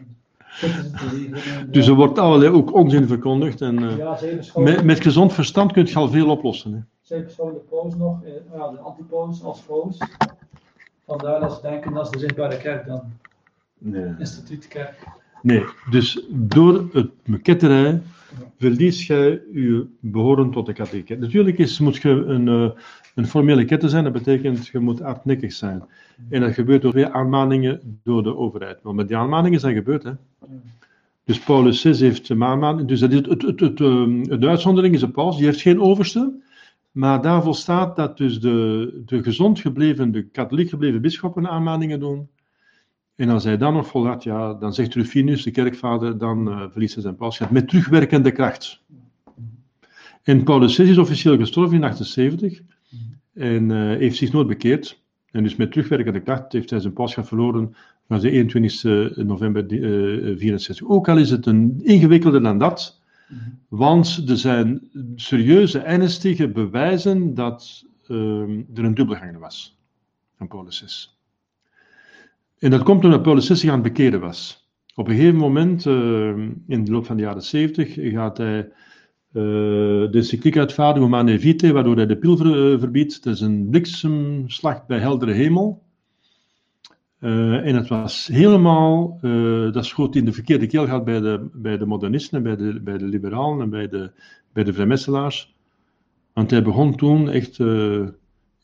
[1.72, 3.60] Dus er wordt allerlei ook onzin verkondigd.
[3.60, 4.18] En, uh, ja,
[4.54, 6.72] met, met, gezond verstand kun je al veel oplossen.
[6.72, 6.80] Hè.
[7.00, 8.18] Zij beschouwen de paus nog,
[8.54, 9.98] ja, de antipaus als paus.
[11.06, 13.02] Vandaar dat ze denken dat is de zichtbare kerk dan.
[13.78, 14.14] Nee.
[14.18, 15.06] Instituutkerk.
[15.42, 18.00] Nee, dus door het meketterij
[18.58, 21.16] verlies je je behoren tot de katholieke.
[21.16, 22.70] Natuurlijk is, moet je een, uh,
[23.18, 25.82] een formele ketten zijn, dat betekent je moet hardnekkig zijn.
[26.28, 28.82] En dat gebeurt door weer aanmaningen door de overheid.
[28.82, 30.02] Maar met die aanmaningen zijn gebeurd.
[30.02, 30.12] Hè.
[31.24, 32.86] Dus Paulus VI heeft aanmaningen.
[32.86, 36.32] Dus dat het, het, het, ehm, de uitzondering is de paus, die heeft geen overste.
[36.90, 42.28] Maar daarvoor staat dat dus de, de gezond gebleven, de katholiek gebleven bisschoppen aanmaningen doen.
[43.14, 46.94] En als hij dan nog volhoudt, ja, dan zegt Rufinus, de kerkvader, dan uh, verliest
[46.94, 48.82] hij zijn pausschap met terugwerkende kracht.
[50.22, 52.60] En Paulus VI is officieel gestorven in 78
[53.38, 55.02] en uh, heeft zich nooit bekeerd.
[55.30, 57.74] En dus met terugwerkende kracht heeft hij zijn pausschap verloren
[58.06, 60.80] van de 21 november 64.
[60.80, 63.00] Uh, Ook al is het een ingewikkelder dan dat,
[63.68, 68.18] want er zijn serieuze, ernstige bewijzen dat uh,
[68.74, 69.78] er een dubbelganger was
[70.36, 71.16] van Paulus.
[72.58, 74.68] En dat komt omdat Paulus zich aan het bekeren was.
[74.94, 76.28] Op een gegeven moment, uh,
[76.66, 78.68] in de loop van de jaren 70, gaat hij
[79.38, 83.24] uh, de encycliek uitvaardigen Humane Vitae, waardoor hij de pil uh, verbiedt.
[83.24, 85.82] Dat is een bliksemslag bij heldere hemel.
[87.18, 89.18] en het was helemaal,
[89.72, 92.98] dat schoot in de verkeerde keel gaat bij de, bij de modernisten, bij de, bij
[92.98, 94.10] de liberalen en bij de,
[94.52, 95.46] bij de.
[96.32, 97.56] Want hij begon toen echt,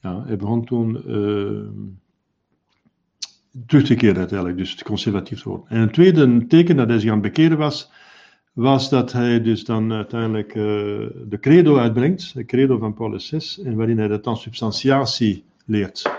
[0.00, 1.02] ja, hij begon toen
[3.66, 5.68] terug te keren uiteindelijk, dus conservatief te worden.
[5.68, 7.90] En een tweede teken dat hij zich aan het bekeren was,
[8.54, 10.64] was dat hij dus dan uiteindelijk uh,
[11.28, 16.10] de credo uitbrengt, de credo van Paulus VI, en waarin hij de transubstantiatie leert.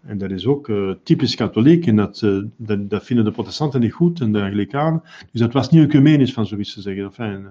[0.00, 3.80] En dat is ook uh, typisch katholiek, en dat, uh, dat, dat, vinden de protestanten
[3.80, 5.02] niet goed, en de anglikanen.
[5.32, 7.04] Dus dat was niet ecumenisch van zoiets te zeggen.
[7.04, 7.46] Enfin,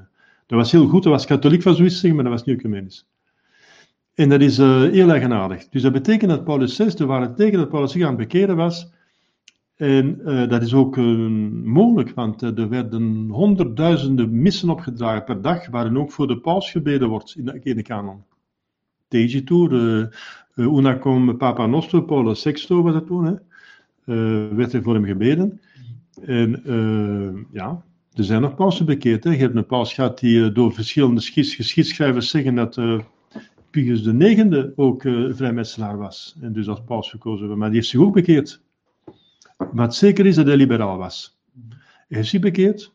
[0.46, 2.58] dat was heel goed, dat was katholiek van zoiets te zeggen, maar dat was niet
[2.58, 3.08] ecumenisch.
[4.14, 5.70] En dat is heel eigenaardig.
[5.70, 8.56] Dus dat betekent dat Paulus VI, de ware teken dat Paulus zich aan het bekeren
[8.56, 8.92] was.
[9.78, 11.28] En uh, dat is ook uh,
[11.64, 17.10] mogelijk, want er werden honderdduizenden missen opgedragen per dag, waarin ook voor de paus gebeden
[17.10, 18.24] wordt in de, in de kanon.
[19.08, 19.72] Tegitur,
[20.56, 23.36] uh, una cum Papa Nostro, Paulus VI was dat toen, hè?
[24.56, 25.62] werd er voor hem gebeden.
[26.22, 26.62] En
[27.52, 27.84] ja,
[28.14, 29.24] er zijn nog pausen bekeerd.
[29.24, 29.30] Hè?
[29.30, 32.80] Je hebt een paus gehad die door verschillende geschiedschrijvers zeggen dat
[33.70, 38.00] Pius IX ook vrijmetselaar was en dus als paus gekozen werd, maar die heeft zich
[38.00, 38.62] ook bekeerd.
[39.58, 41.40] Maar het zeker is dat hij liberaal was.
[42.08, 42.94] Hij zich bekeerd.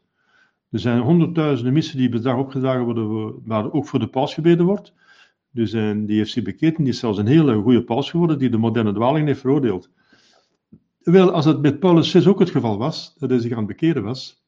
[0.70, 4.66] Er zijn honderdduizenden missen die per dag opgedragen worden, waar ook voor de paus gebeden
[4.66, 4.92] wordt.
[5.50, 8.50] Dus die heeft zich bekeerd en die is zelfs een hele goede paus geworden die
[8.50, 9.90] de moderne dwaling heeft veroordeeld.
[10.98, 13.66] Wel, als het met Paulus VI ook het geval was, dat hij zich aan het
[13.66, 14.42] bekeren was,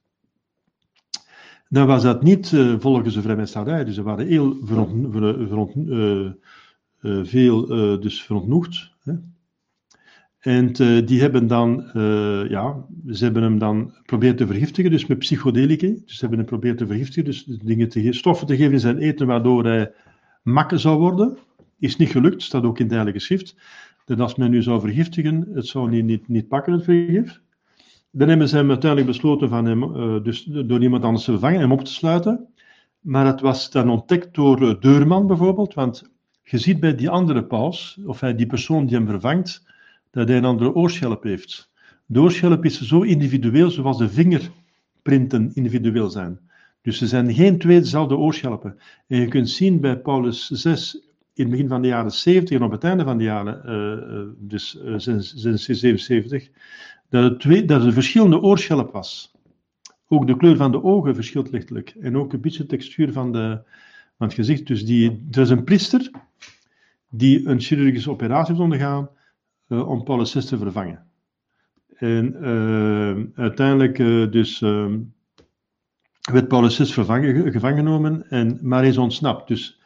[1.69, 3.85] dan was dat niet uh, volgens de vrijmetselarij.
[3.85, 6.31] Dus er waren heel veront, ver, veront, uh,
[7.01, 7.67] uh, veel
[8.01, 8.91] dus verontnoegd.
[9.03, 9.13] Hè.
[10.45, 10.73] En
[11.07, 11.91] die hebben dan,
[12.49, 15.87] ja, ze hebben hem dan geprobeerd te vergiftigen, dus met psychodelica.
[15.87, 18.99] Dus ze hebben hem geprobeerd te vergiftigen, dus dingen te stoffen te geven in zijn
[18.99, 19.93] eten, waardoor hij
[20.43, 21.39] makken zou worden.
[21.79, 23.57] Is niet gelukt, staat ook in het Heilige Schrift.
[24.05, 27.41] dat als men nu zou vergiftigen, het zou niet, niet, niet pakken, het vergif.
[28.11, 31.61] Dan hebben ze hem uiteindelijk besloten van hem, uh, dus door iemand anders te vervangen,
[31.61, 32.49] hem op te sluiten.
[33.01, 36.13] Maar het was dan ontdekt door uh, Deurman bijvoorbeeld, want
[36.43, 39.67] je ziet bij die andere paus, of die persoon die hem vervangt,
[40.15, 41.71] dat hij een andere oorschelp heeft.
[42.07, 46.39] De oorschelp is zo individueel zoals de vingerprinten individueel zijn.
[46.83, 48.79] Dus ze zijn geen twee dezelfde oorschelpen.
[49.07, 50.95] En je kunt zien bij Paulus 6
[51.35, 54.49] in het begin van de jaren 70 en op het einde van de jaren, uh,
[54.49, 56.51] dus uh, sinds, sinds 77,
[57.09, 59.33] dat het, twee, dat het verschillende oorschelp was.
[60.09, 61.95] Ook de kleur van de ogen verschilt lichtelijk.
[62.01, 63.59] En ook een beetje de textuur van, de,
[64.19, 64.67] van het gezicht.
[64.67, 66.11] Dus die, er is een priester
[67.11, 69.09] die een chirurgische operatie heeft ondergaan
[69.83, 71.07] om Paulus 6 te vervangen.
[71.95, 72.37] En
[73.35, 73.97] uiteindelijk
[74.33, 74.61] dus
[76.33, 79.49] werd Paulus 6 vervangen, gevangen genomen, en, maar is ontsnapt.
[79.49, 79.79] Dus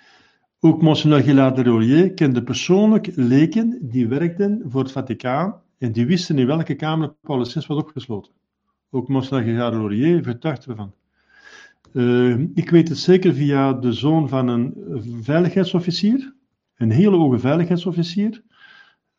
[0.61, 6.07] ook Monseigneur Gillard de Rollier kende persoonlijk leken die werkten voor het Vaticaan en die
[6.07, 8.33] wisten in welke kamer Paulus VI was opgesloten.
[8.91, 10.93] Ook Monseigneur Gillard de Rollier getuigt ervan.
[11.93, 14.75] Uh, ik weet het zeker via de zoon van een
[15.23, 16.35] veiligheidsofficier,
[16.77, 18.43] een hele hoge veiligheidsofficier,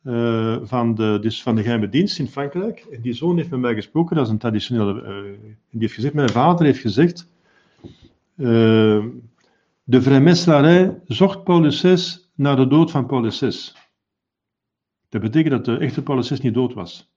[0.03, 2.79] uh, van, de, dus van de geheime dienst in Frankrijk.
[2.91, 5.01] En die zoon heeft met mij gesproken, dat is een traditionele.
[5.01, 5.39] Uh,
[5.69, 7.29] die heeft gezegd: Mijn vader heeft gezegd.
[8.35, 9.05] Uh,
[9.83, 11.97] de vrijmetselarij zocht Paulus VI
[12.35, 13.71] naar de dood van Paulus VI.
[15.09, 17.13] Dat betekent dat de echte Paulus VI niet dood was.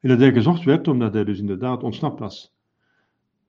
[0.00, 2.54] En dat hij gezocht werd omdat hij dus inderdaad ontsnapt was.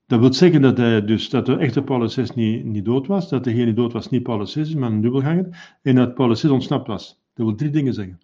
[0.08, 3.30] Dat wil zeggen dat, hij dus, dat de echte Paulus VI niet, niet dood was,
[3.30, 6.50] dat degene die dood was niet Paulus VI, maar een dubbelganger, en dat Paulus VI
[6.50, 7.24] ontsnapt was.
[7.36, 8.20] Dat wil drie dingen zeggen.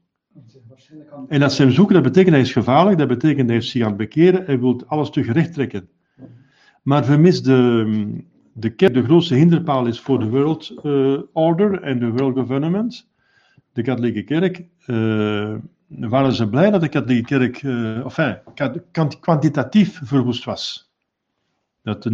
[1.28, 3.82] En als ze hem zoeken, dat betekent hij is gevaarlijk, dat betekent hij heeft zich
[3.82, 5.90] aan het bekeren, hij wil alles terug recht trekken.
[6.84, 8.24] Maar vermis de,
[8.54, 13.10] de kerk de grootste hinderpaal is voor de world uh, order en de world government,
[13.74, 15.56] de katholieke kerk, uh,
[15.88, 18.40] waren ze blij dat de katholieke kerk, uh, enfin,
[19.20, 20.92] kwantitatief verwoest was.
[21.82, 22.14] Dat 99,9%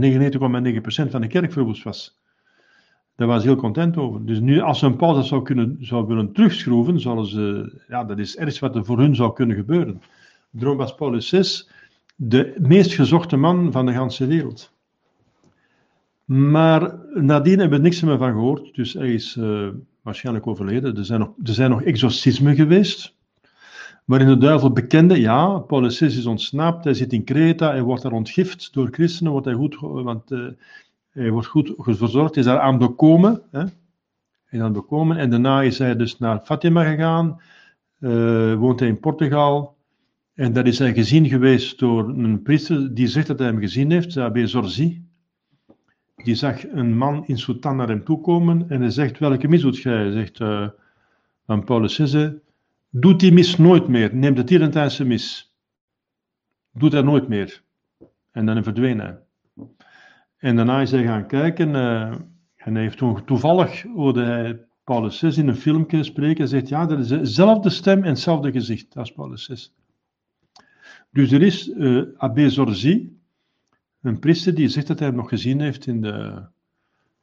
[1.10, 2.19] van de kerk verwoest was.
[3.18, 4.26] Daar was heel content over.
[4.26, 8.18] Dus nu, als ze een dat zou, kunnen, zou willen terugschroeven, zouden ze, ja, dat
[8.18, 10.02] is ergens wat er voor hun zou kunnen gebeuren.
[10.49, 11.69] Daarom was Paulus VI
[12.15, 14.72] de meest gezochte man van de hele wereld.
[16.26, 19.68] Maar nadien hebben we niks meer van gehoord, dus hij is uh,
[20.02, 20.98] waarschijnlijk overleden.
[20.98, 23.15] Er zijn, nog, er zijn nog exorcismen geweest,
[24.06, 28.11] waarin de duivel bekende, ja, Paulus is ontsnapt, hij zit in Kreta, hij wordt daar
[28.11, 30.48] ontgift door christenen, wordt hij goed, want uh,
[31.18, 33.64] hij wordt goed verzorgd, is daar aan bekomen, hè,
[34.49, 37.41] is aan bekomen, en daarna is hij dus naar Fatima gegaan,
[37.99, 39.76] uh, woont hij in Portugal,
[40.34, 43.91] en daar is hij gezien geweest door een priester die zegt dat hij hem gezien
[43.91, 45.06] heeft, Abbé Zorzi,
[46.15, 49.61] die zag een man in Sultan naar hem toe komen en hij zegt, welke mis
[49.61, 49.98] doet jij?
[49.98, 50.68] Hij zegt, uh,
[51.45, 52.30] aan Paulus 6,
[52.89, 55.56] doet die mis nooit meer, neem de Tridentijnse mis.
[56.73, 57.61] Doet hij nooit meer.
[58.31, 59.18] En dan verdween hij.
[60.38, 62.11] En daarna is hij gaan kijken uh,
[62.55, 66.69] en hij heeft toen toevallig hoorde hij Paulus 6 in een filmpje spreken en zegt,
[66.69, 69.73] ja, dat is dezelfde stem en hetzelfde gezicht als Paulus 6.
[71.11, 73.18] Dus er is uh, Abbé Zorzi,
[74.01, 76.45] een priester die zegt dat hij hem nog gezien heeft in de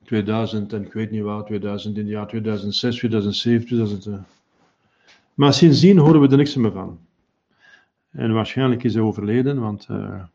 [0.04, 4.08] 2000 en ik weet niet wat, 2000, in het jaar 2006, 2007, 2000.
[5.34, 6.98] Maar sindsdien horen we er niks meer van.
[8.10, 10.28] En waarschijnlijk is hij overleden, want hij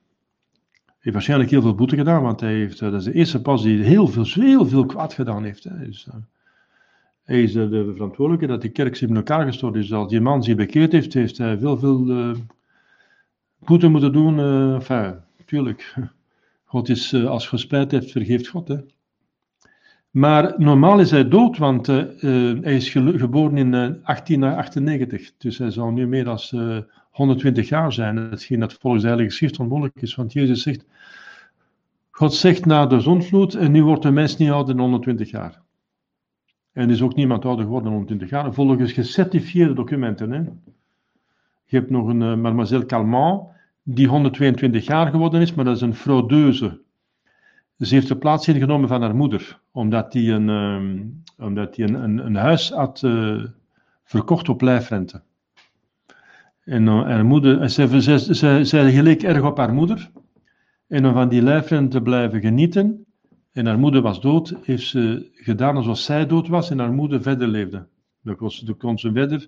[1.00, 3.64] heeft waarschijnlijk heel veel boete gedaan, want hij heeft, uh, dat is de eerste pas
[3.64, 5.64] die heel veel, heel veel kwaad gedaan heeft.
[5.64, 5.86] Hè.
[5.86, 6.16] Dus, uh,
[7.24, 9.94] hij is de verantwoordelijke dat die kerk zich in elkaar gestort is.
[9.94, 12.36] Als die man zich bekeerd heeft, heeft hij veel, veel
[13.60, 14.40] boete moeten doen.
[14.74, 15.16] enfin,
[15.46, 15.96] tuurlijk.
[16.70, 18.68] God is, uh, als gespijt heeft, vergeeft God.
[18.68, 18.78] Hè?
[20.10, 25.32] Maar normaal is hij dood, want uh, uh, hij is geboren in 1898.
[25.38, 26.40] Dus hij zal nu meer dan
[27.20, 28.18] 120 jaar zijn.
[28.18, 30.16] Hetgeen dat volgens de Heilige Schrift onmogelijk is.
[30.16, 30.86] Want Jezus zegt,
[32.12, 35.62] God zegt na de zonvloed, en nu wordt de mens niet ouder dan 120 jaar.
[36.72, 38.54] En is ook niemand ouder geworden dan 120 jaar.
[38.54, 40.32] Volgens gecertificeerde documenten.
[40.32, 40.40] Hè?
[41.66, 43.42] Je hebt nog een mademoiselle Calment,
[43.84, 46.82] die 122 jaar geworden is, maar dat is een fraudeuse.
[47.78, 51.94] Ze heeft de plaats ingenomen van haar moeder, omdat die een, um, omdat die een,
[51.94, 53.44] een, een huis had uh,
[54.04, 55.22] verkocht op lijfrente.
[56.70, 60.12] En uh, haar moeder, ze, ze, ze, geleek erg op haar moeder.
[60.88, 63.06] En om van die lijfrente te blijven genieten,
[63.52, 67.22] en haar moeder was dood, heeft ze gedaan alsof zij dood was en haar moeder
[67.22, 67.88] verder leefde.
[68.22, 69.48] Dan kon ze verder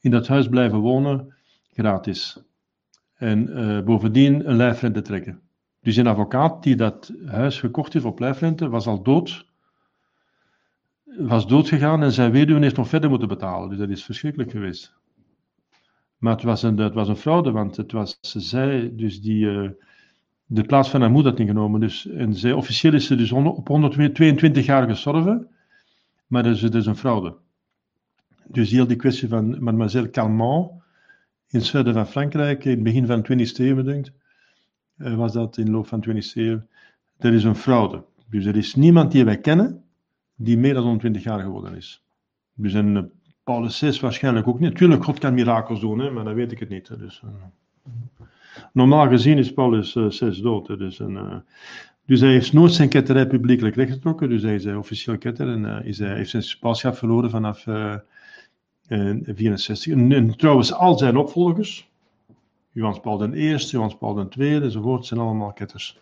[0.00, 1.34] in dat huis blijven wonen,
[1.72, 2.42] gratis
[3.14, 5.40] en uh, bovendien een lijfrente trekken.
[5.80, 9.46] Dus een advocaat die dat huis gekocht heeft op lijfrente was al dood,
[11.04, 13.68] was dood gegaan en zijn weduwe heeft nog verder moeten betalen.
[13.68, 14.99] Dus dat is verschrikkelijk geweest.
[16.20, 19.70] Maar het was een, het was een fraude, want het was zij dus die uh,
[20.46, 21.80] de plaats van haar moeder had ingenomen.
[21.80, 25.48] Dus, en zij, officieel is ze dus op 122 jaar gestorven,
[26.26, 27.36] maar dat is, is een fraude.
[28.46, 30.70] Dus heel die kwestie van mademoiselle Calment
[31.48, 34.02] in het zuiden van Frankrijk, in het begin van de 20e eeuw,
[34.96, 36.62] uh, was dat in de loop van de 20e eeuw,
[37.18, 38.04] dat is een fraude.
[38.30, 39.84] Dus er is niemand die wij kennen
[40.34, 42.04] die meer dan 120 jaar geworden is.
[42.54, 43.10] Dus een
[43.44, 44.70] Paulus 6 waarschijnlijk ook niet.
[44.70, 46.98] Natuurlijk, God kan mirakels doen, hè, maar dan weet ik het niet.
[46.98, 47.30] Dus, uh,
[48.72, 50.68] normaal gezien is Paulus 6 dood.
[50.68, 51.42] Hè, dus, een,
[52.06, 54.28] dus hij heeft nooit zijn ketterij publiekelijk rechtgetrokken.
[54.28, 57.66] Dus hij is officieel ketter en is, hij heeft zijn spaarschap verloren vanaf
[58.88, 59.92] 64.
[59.92, 61.90] En, en, trouwens, al zijn opvolgers,
[62.72, 65.98] Johannes Paul I, Johannes Paul II enzovoort, zijn allemaal ketters.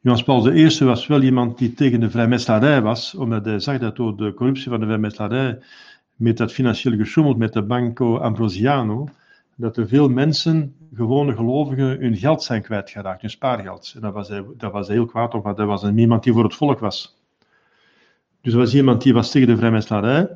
[0.00, 3.96] Johannes Paul I was wel iemand die tegen de vrijmetselarij was, omdat hij zag dat
[3.96, 5.58] door de corruptie van de vrijmetselarij,
[6.18, 9.08] met dat financieel gesjoemeld met de Banco Ambrosiano,
[9.56, 13.92] dat er veel mensen, gewone gelovigen, hun geld zijn kwijtgeraakt, hun spaargeld.
[13.94, 16.44] En dat was dat was heel kwaad op, want dat was een, iemand die voor
[16.44, 17.18] het volk was.
[18.40, 20.28] Dus dat was iemand die was tegen de vrijmetselarij,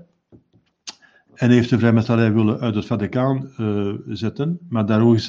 [1.35, 4.87] en heeft de vrijmetselarij willen uit het Vaticaan uh, zetten, maar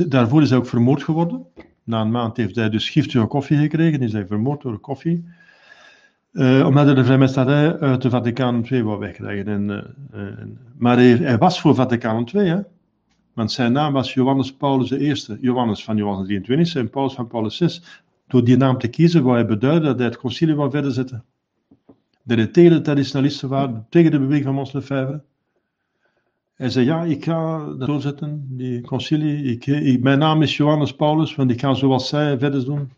[0.08, 1.46] daarvoor is hij ook vermoord geworden.
[1.84, 5.26] Na een maand heeft hij dus giftige koffie gekregen, is hij vermoord door koffie.
[6.34, 9.48] Uh, omdat hij de vrijmetselarij uit de Vaticaan II wou wegkrijgen.
[9.48, 9.70] En,
[10.14, 10.32] uh,
[10.78, 12.62] maar hij, was voor Vaticaan II, hè?
[13.34, 15.38] want zijn naam was Johannes Paulus I.
[15.42, 17.80] Johannes van Johannes 23 en Paulus van Paulus VI.
[18.28, 21.24] Door die naam te kiezen wou hij beduiden dat hij het concilie wou verder zetten.
[22.24, 25.22] Dat hij tegen de traditionalisten waren, tegen de beweging van Mons Lefebvre.
[26.54, 29.44] Hij zei, ja, ik ga dat doorzetten, die concilie.
[29.44, 32.92] Ik, ik, mijn naam is Johannes Paulus, want ik ga zoals zij verder doen.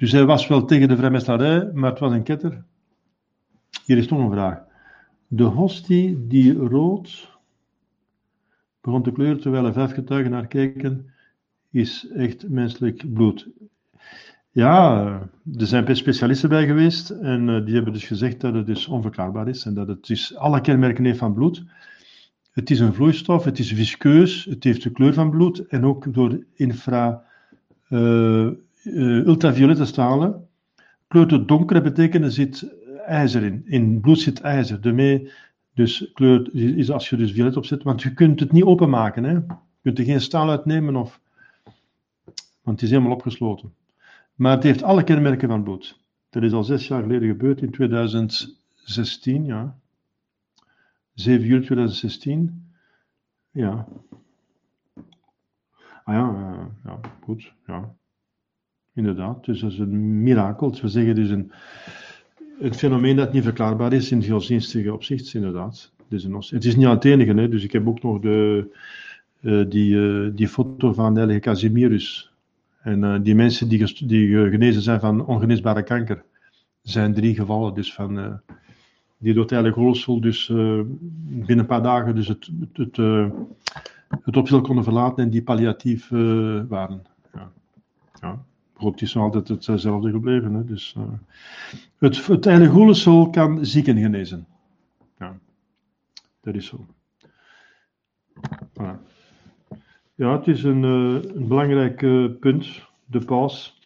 [0.00, 2.64] Dus hij was wel tegen de vrijmetselarij, maar het was een ketter.
[3.84, 4.62] Hier is nog een vraag.
[5.26, 7.38] De hostie die rood
[8.80, 11.12] begon te kleuren terwijl er vijf getuigen naar keken,
[11.70, 13.48] is echt menselijk bloed.
[14.50, 15.04] Ja,
[15.58, 19.48] er zijn specialisten bij geweest en eh, die hebben dus gezegd dat het dus onverklaarbaar
[19.48, 21.64] is en dat het dus alle kenmerken heeft van bloed.
[22.50, 26.14] Het is een vloeistof, het is viskeus, het heeft de kleur van bloed en ook
[26.14, 27.24] door infra,
[27.88, 28.48] uh,
[28.84, 30.48] uh, ultraviolette stralen
[31.08, 32.74] kleurt het donker, betekent er zit
[33.06, 33.62] ijzer in.
[33.66, 34.80] In bloed zit ijzer.
[34.80, 35.30] Daarmee
[35.74, 39.24] dus kleur is als je dus violet opzet, want je kunt het niet openmaken.
[39.24, 39.32] Hè?
[39.32, 39.46] Je
[39.82, 41.20] kunt er geen staal uitnemen, of,
[42.62, 43.74] want het is helemaal opgesloten.
[44.34, 45.98] Maar het heeft alle kenmerken van bloed.
[46.30, 49.78] Dat is al zes jaar geleden gebeurd, in 2016, ja.
[51.14, 52.72] 7 juli 2016.
[53.50, 53.86] Ja.
[56.04, 57.94] Ah ja, uh, ja, goed, ja.
[59.00, 60.74] Inderdaad, dus dat is een mirakel.
[60.80, 61.52] We zeggen dus een,
[62.60, 65.92] een fenomeen dat niet verklaarbaar is in godsdienstige opzicht, inderdaad.
[66.08, 67.48] Dus het is niet het enige, hè.
[67.48, 68.66] dus ik heb ook nog de,
[69.40, 72.32] uh, die, uh, die foto van de heilige Casimirus.
[72.82, 76.16] En uh, die mensen die, die genezen zijn van ongeneesbare kanker.
[76.16, 78.40] Er zijn drie gevallen dus van
[79.18, 82.96] die door het heilige rolstoel dus binnen een paar dagen dus het, het, het,
[84.22, 86.08] het opstel konden verlaten en die palliatief
[86.68, 87.02] waren.
[88.20, 88.44] Ja.
[88.80, 90.54] God is altijd hetzelfde gebleven.
[90.54, 90.64] Hè?
[90.64, 90.96] Dus,
[91.98, 94.46] het, het heilige rolstoel kan zieken genezen.
[95.18, 95.38] Ja,
[96.40, 96.86] dat is zo.
[100.14, 101.96] Ja, het is een, een belangrijk
[102.40, 103.80] punt, de paus,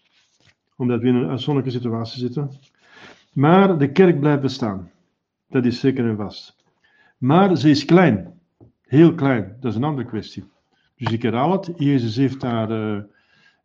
[0.77, 2.51] omdat we in een uitzonderlijke situatie zitten.
[3.33, 4.91] Maar de kerk blijft bestaan.
[5.49, 6.57] Dat is zeker en vast.
[7.19, 8.41] Maar ze is klein.
[8.83, 9.57] Heel klein.
[9.61, 10.45] Dat is een andere kwestie.
[10.97, 11.73] Dus ik herhaal het.
[11.77, 13.07] Jezus heeft daar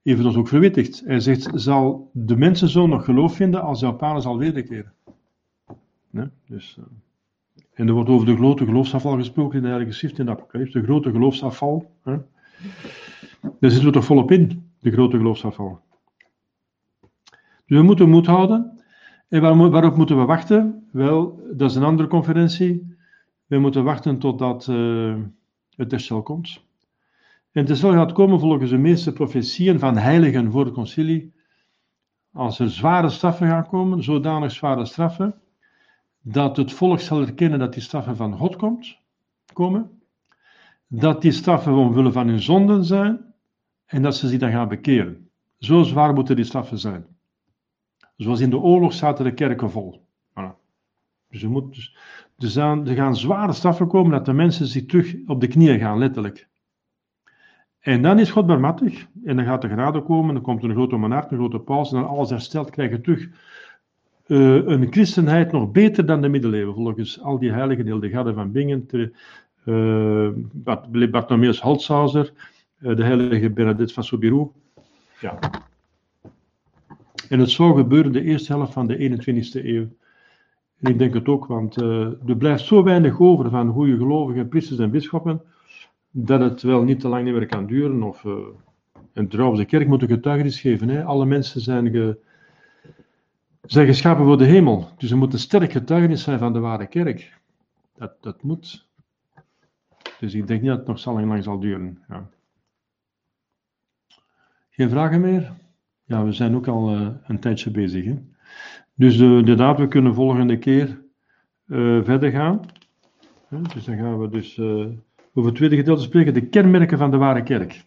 [0.03, 1.01] even ons ook verwittigd.
[1.05, 4.93] Hij zegt, zal de mensen zo nog geloof vinden als vader zal wederkeren?
[6.09, 6.27] Nee?
[6.47, 6.85] Dus, uh,
[7.73, 10.79] en er wordt over de grote geloofsafval gesproken in de Heilige Schrift in de Apocalypse.
[10.79, 11.91] De grote geloofsafval.
[12.03, 12.17] Hè?
[13.41, 15.79] Daar zitten we toch volop in, de grote geloofsafval.
[17.65, 18.83] Dus we moeten moed houden.
[19.27, 20.87] En waarop moeten we wachten?
[20.91, 22.95] Wel, dat is een andere conferentie.
[23.45, 25.15] We moeten wachten totdat uh,
[25.75, 26.63] het herstel komt.
[27.51, 31.33] En het herstel gaat komen volgens de meeste profetieën van heiligen voor het concilie.
[32.31, 35.41] Als er zware straffen gaan komen, zodanig zware straffen,
[36.21, 38.97] dat het volk zal erkennen dat die straffen van God komt,
[39.53, 40.01] komen.
[40.87, 43.33] Dat die straffen omwille van hun zonden zijn
[43.85, 45.29] en dat ze zich dan gaan bekeren.
[45.57, 47.05] Zo zwaar moeten die straffen zijn.
[48.15, 50.05] Zoals in de oorlog zaten de kerken vol.
[50.29, 50.55] Voilà.
[51.29, 51.95] Dus, er, dus,
[52.35, 55.97] dus er gaan zware straffen komen dat de mensen zich terug op de knieën gaan,
[55.97, 56.47] letterlijk.
[57.79, 59.05] En dan is God barmhartig.
[59.23, 61.99] En dan gaat de genade komen, dan komt een grote monarch, een grote paus, en
[61.99, 63.27] dan alles hersteld, krijg je terug
[64.27, 68.87] uh, een christenheid nog beter dan de middeleeuwen, volgens al die heiligen, Hildegarde van Bingen,
[69.65, 70.29] uh,
[71.11, 72.33] Bartholomeus Holtzhauser,
[72.77, 74.47] de heilige Bernadette van Soubirous.
[75.19, 75.39] Ja.
[77.29, 79.87] En het zou gebeuren de eerste helft van de 21ste eeuw.
[80.79, 84.79] En ik denk het ook, want er blijft zo weinig over van goede gelovigen, priesters
[84.79, 85.41] en bisschoppen,
[86.11, 88.03] dat het wel niet te lang meer kan duren.
[88.03, 88.25] Of,
[89.13, 90.89] en trouwens, de kerk moet een getuigenis geven.
[90.89, 91.03] Hè.
[91.03, 92.19] Alle mensen zijn ge,
[93.61, 94.89] zijn geschapen voor de hemel.
[94.97, 97.37] Dus er moet een sterk getuigenis zijn van de ware kerk.
[97.95, 98.87] Dat, dat moet.
[100.19, 102.03] Dus ik denk niet dat het nog zo lang zal duren.
[102.07, 102.29] Ja.
[104.69, 105.53] Geen vragen meer?
[106.03, 108.05] Ja, we zijn ook al uh, een tijdje bezig.
[108.05, 108.15] Hè?
[108.93, 111.01] Dus uh, inderdaad, we kunnen volgende keer
[111.65, 112.61] uh, verder gaan.
[113.73, 114.61] dus dan gaan we dus
[115.33, 117.83] over het tweede gedeelte spreken, de kenmerken van de ware kerk.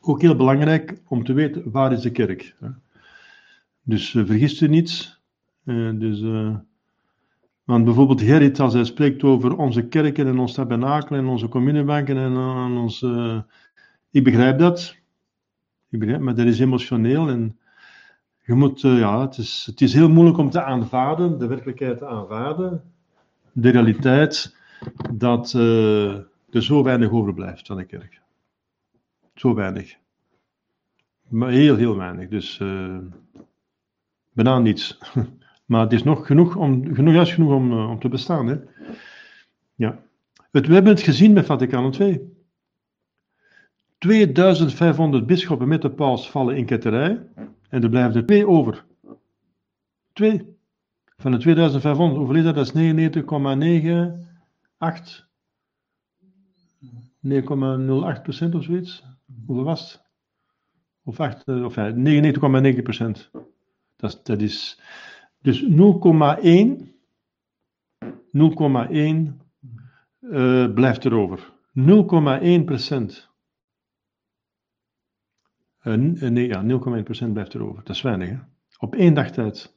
[0.00, 2.56] Ook heel belangrijk om te weten, waar is de kerk?
[3.82, 5.20] Dus uh, vergist u niet.
[5.64, 6.56] Uh, dus, uh,
[7.64, 12.16] want bijvoorbeeld Gerrit, als hij spreekt over onze kerken en ons tabernakel en onze communebanken
[12.16, 12.36] en
[12.76, 13.06] ons...
[14.10, 14.96] ik begrijp dat.
[15.90, 17.58] Ik begrijp, maar dat is emotioneel en
[18.44, 22.06] je moet, ja, het is, het is heel moeilijk om te aanvaarden, de werkelijkheid te
[22.06, 22.82] aanvaarden,
[23.52, 24.56] de realiteit,
[25.12, 28.20] dat er zo weinig overblijft van de kerk.
[29.34, 29.96] Zo weinig.
[31.28, 32.28] Maar heel, heel weinig.
[32.28, 32.60] Dus
[34.32, 34.98] bijna niets.
[35.72, 38.46] Maar het is nog genoeg, om, genoeg, juist genoeg om, eh, om te bestaan.
[38.46, 38.56] Hè?
[39.74, 40.02] Ja.
[40.50, 42.20] Het, we hebben het gezien met Vaticaan II.
[43.98, 47.26] 2500 bisschoppen met de paus vallen in ketterij.
[47.68, 48.84] En er blijven er twee over.
[50.12, 50.56] Twee.
[51.16, 52.54] Van de 2500, hoeveel dat?
[52.54, 52.72] Dat is
[54.82, 55.30] 99,98.
[57.20, 59.04] 9,08 procent of zoiets.
[59.46, 60.02] Hoeveel was het?
[61.04, 63.30] Of, 8, eh, of 99,9 procent.
[63.96, 64.80] Dat, dat is
[65.38, 66.92] dus 0,1
[68.32, 69.40] 0,1
[70.20, 71.52] uh, blijft erover.
[71.78, 73.30] 0,1 procent.
[75.82, 76.64] Uh, nee, ja,
[76.98, 77.84] 0,1 procent blijft erover.
[77.84, 78.36] Dat is weinig, hè?
[78.78, 79.76] Op één dag tijd.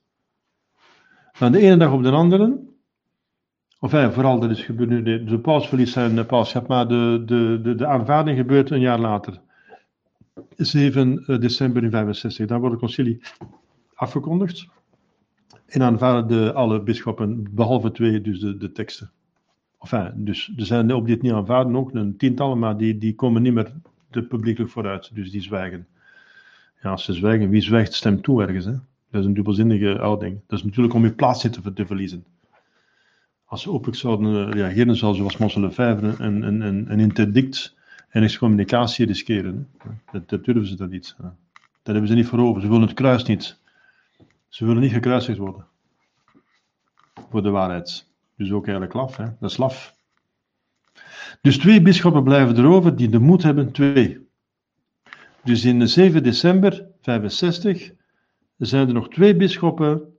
[1.32, 2.75] Van de ene dag op de andere.
[3.80, 7.76] Ja, vooral, dat is gebeurd nu, de, de verliest zijn pauschap, maar de, de, de,
[7.76, 9.42] de aanvaarding gebeurt een jaar later.
[10.56, 13.22] 7 december in 65, dan wordt het concilie
[13.94, 14.68] afgekondigd.
[15.66, 19.12] En aanvaarden de, alle bisschoppen, behalve twee, dus de, de teksten.
[19.80, 23.16] Enfin, dus er zijn op die het niet aanvaarden ook een tientallen, maar die, die
[23.16, 23.74] komen niet meer
[24.10, 25.88] de publiekelijk vooruit, dus die zwijgen.
[26.82, 28.66] Ja, als ze zwijgen, wie zwijgt stemt toe ergens.
[28.66, 28.72] Hè?
[29.10, 30.40] Dat is een dubbelzinnige houding.
[30.48, 32.26] Dat is natuurlijk om je plaats te, te verliezen.
[33.46, 37.76] Als ze openlijk zouden reageren, zoals zoals Mons Lefebvre, een, een, een, een interdict
[38.10, 39.70] en excommunicatie riskeren.
[40.12, 41.16] Dat, durven ze dan niet.
[41.18, 41.34] Dat
[41.84, 42.62] hebben ze niet voor over.
[42.62, 43.58] Ze willen het kruis niet.
[44.48, 45.66] Ze willen niet gekruisigd worden.
[47.30, 48.08] Voor de waarheid.
[48.38, 49.26] Dus ook eigenlijk laf, hè?
[49.40, 49.96] dat is laf.
[51.42, 54.28] Dus twee bisschoppen blijven erover die de moed hebben, twee.
[55.44, 57.92] Dus in 7 december 65
[58.58, 60.18] zijn er nog twee bisschoppen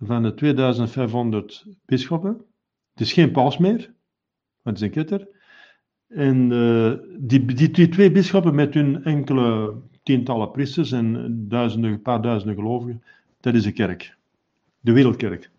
[0.00, 2.44] van de 2500 bisschoppen.
[2.94, 3.78] Het is geen paus meer,
[4.62, 5.28] maar het is een ketter.
[6.08, 12.22] En uh, die, die, twee bisschoppen met hun enkele tientallen priesters en duizenden, een paar
[12.22, 13.02] duizenden gelovigen,
[13.40, 14.16] dat is de kerk.
[14.80, 15.50] De wereldkerk.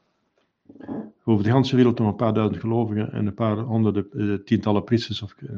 [1.24, 4.84] Over de hele wereld nog een paar duizend gelovigen en een paar honderden, eh, tientallen
[4.84, 5.22] priesters.
[5.22, 5.50] Of, uh.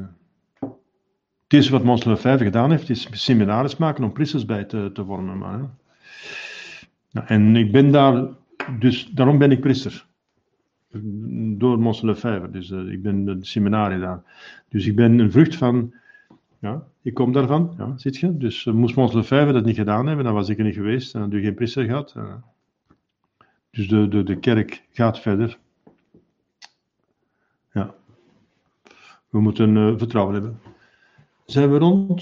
[0.59, 5.05] Het eerste wat Mons Lefebvre gedaan heeft, is seminaries maken om priesters bij te, te
[5.05, 5.37] vormen.
[5.37, 5.69] Maar,
[7.11, 8.27] nou, en ik ben daar,
[8.79, 10.06] dus daarom ben ik priester.
[10.91, 14.23] Door Mons Lefebvre, dus uh, ik ben de seminarie daar.
[14.69, 15.93] Dus ik ben een vrucht van
[16.59, 18.37] ja, ik kom daarvan, ja, zit je.
[18.37, 21.15] Dus uh, moest Mons Lefebvre dat niet gedaan hebben, dan was ik er niet geweest
[21.15, 22.13] en had u geen priester gehad.
[22.17, 22.33] Uh,
[23.71, 25.57] dus de, de, de kerk gaat verder.
[27.73, 27.93] Ja.
[29.29, 30.59] We moeten vertrouwen hebben.
[31.45, 32.21] Zijn we rond?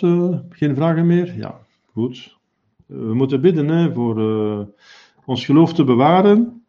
[0.49, 1.35] geen vragen meer?
[1.35, 1.59] Ja,
[1.91, 2.37] goed.
[2.85, 4.67] we moeten bidden hè, voor
[5.25, 6.64] ons geloof te bewaren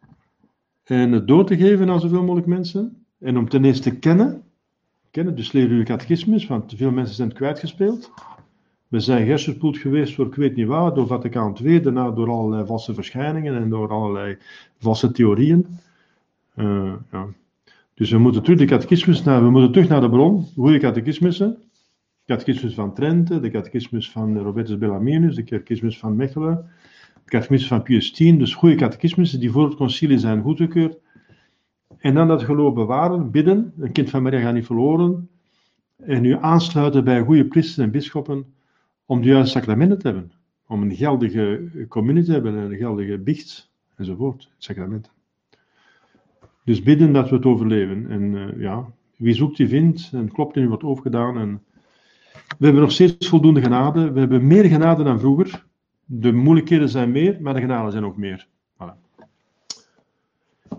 [0.87, 3.05] en het door te geven aan zoveel mogelijk mensen.
[3.19, 4.43] En om ten eerste te kennen
[5.17, 5.35] kennen.
[5.35, 8.11] Dus leer uw catechismus, want veel mensen zijn het kwijtgespeeld.
[8.87, 12.65] We zijn gersenspoeld geweest voor ik weet niet waar, door Vaticaan II, daarna door allerlei
[12.65, 14.37] valse verschijningen en door allerlei
[14.77, 15.65] valse theorieën.
[16.55, 17.27] Uh, ja.
[17.93, 21.57] Dus we moeten terug de catechismus naar, we moeten terug naar de bron, goede catechismussen.
[22.25, 26.65] De catechismus van Trente, de catechismus van Robertus Bellaminus, de catechismus van Mechelen,
[27.29, 30.97] catechismus van Pius X, dus goede catechismussen die voor het concilie zijn goedgekeurd.
[31.97, 35.29] En dan dat geloof bewaren, bidden, een kind van Maria gaat niet verloren.
[35.97, 38.45] En u aansluiten bij goede priesters en bisschoppen
[39.05, 40.31] om de juiste sacramenten te hebben.
[40.67, 45.11] Om een geldige communie te hebben, een geldige biecht, enzovoort, sacramenten.
[46.63, 48.09] Dus bidden dat we het overleven.
[48.09, 48.85] En uh, ja,
[49.15, 50.09] wie zoekt, die vindt.
[50.13, 51.37] En klopt en wordt overgedaan.
[51.37, 51.63] En
[52.57, 54.11] we hebben nog steeds voldoende genade.
[54.11, 55.65] We hebben meer genade dan vroeger.
[56.09, 58.47] De moeilijkheden zijn meer, maar de genade zijn ook meer.
[58.73, 59.07] Voilà.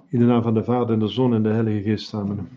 [0.08, 2.48] In de naam van de Vader en de Zoon en de Heilige Geest samen.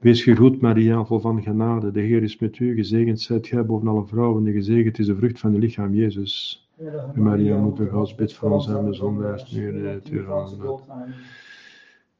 [0.00, 1.90] Wees gegroet, Maria, vol van genade.
[1.90, 2.74] De Heer is met u.
[2.74, 4.46] Gezegend zijt gij boven alle vrouwen.
[4.46, 6.64] En gezegend is de vrucht van uw lichaam, Jezus.
[7.14, 11.14] Maria, moeder Gods, bid voor ons aan de zondaars, nu en in de van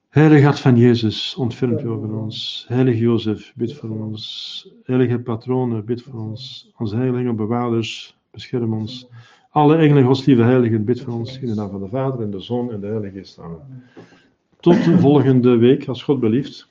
[0.09, 2.65] Heilige hart van Jezus, ontfermt u over ons.
[2.69, 4.74] Heilige Jozef, bid voor ons.
[4.85, 6.73] Heilige patronen, bid voor ons.
[6.77, 9.06] Onze heilige bewaarders, bescherm ons.
[9.50, 11.38] Alle engelen, godslieve heiligen, bid voor ons.
[11.38, 13.40] In de naam van de Vader en de Zoon en de Heilige Geest.
[14.60, 16.68] Tot de volgende week, als God belieft.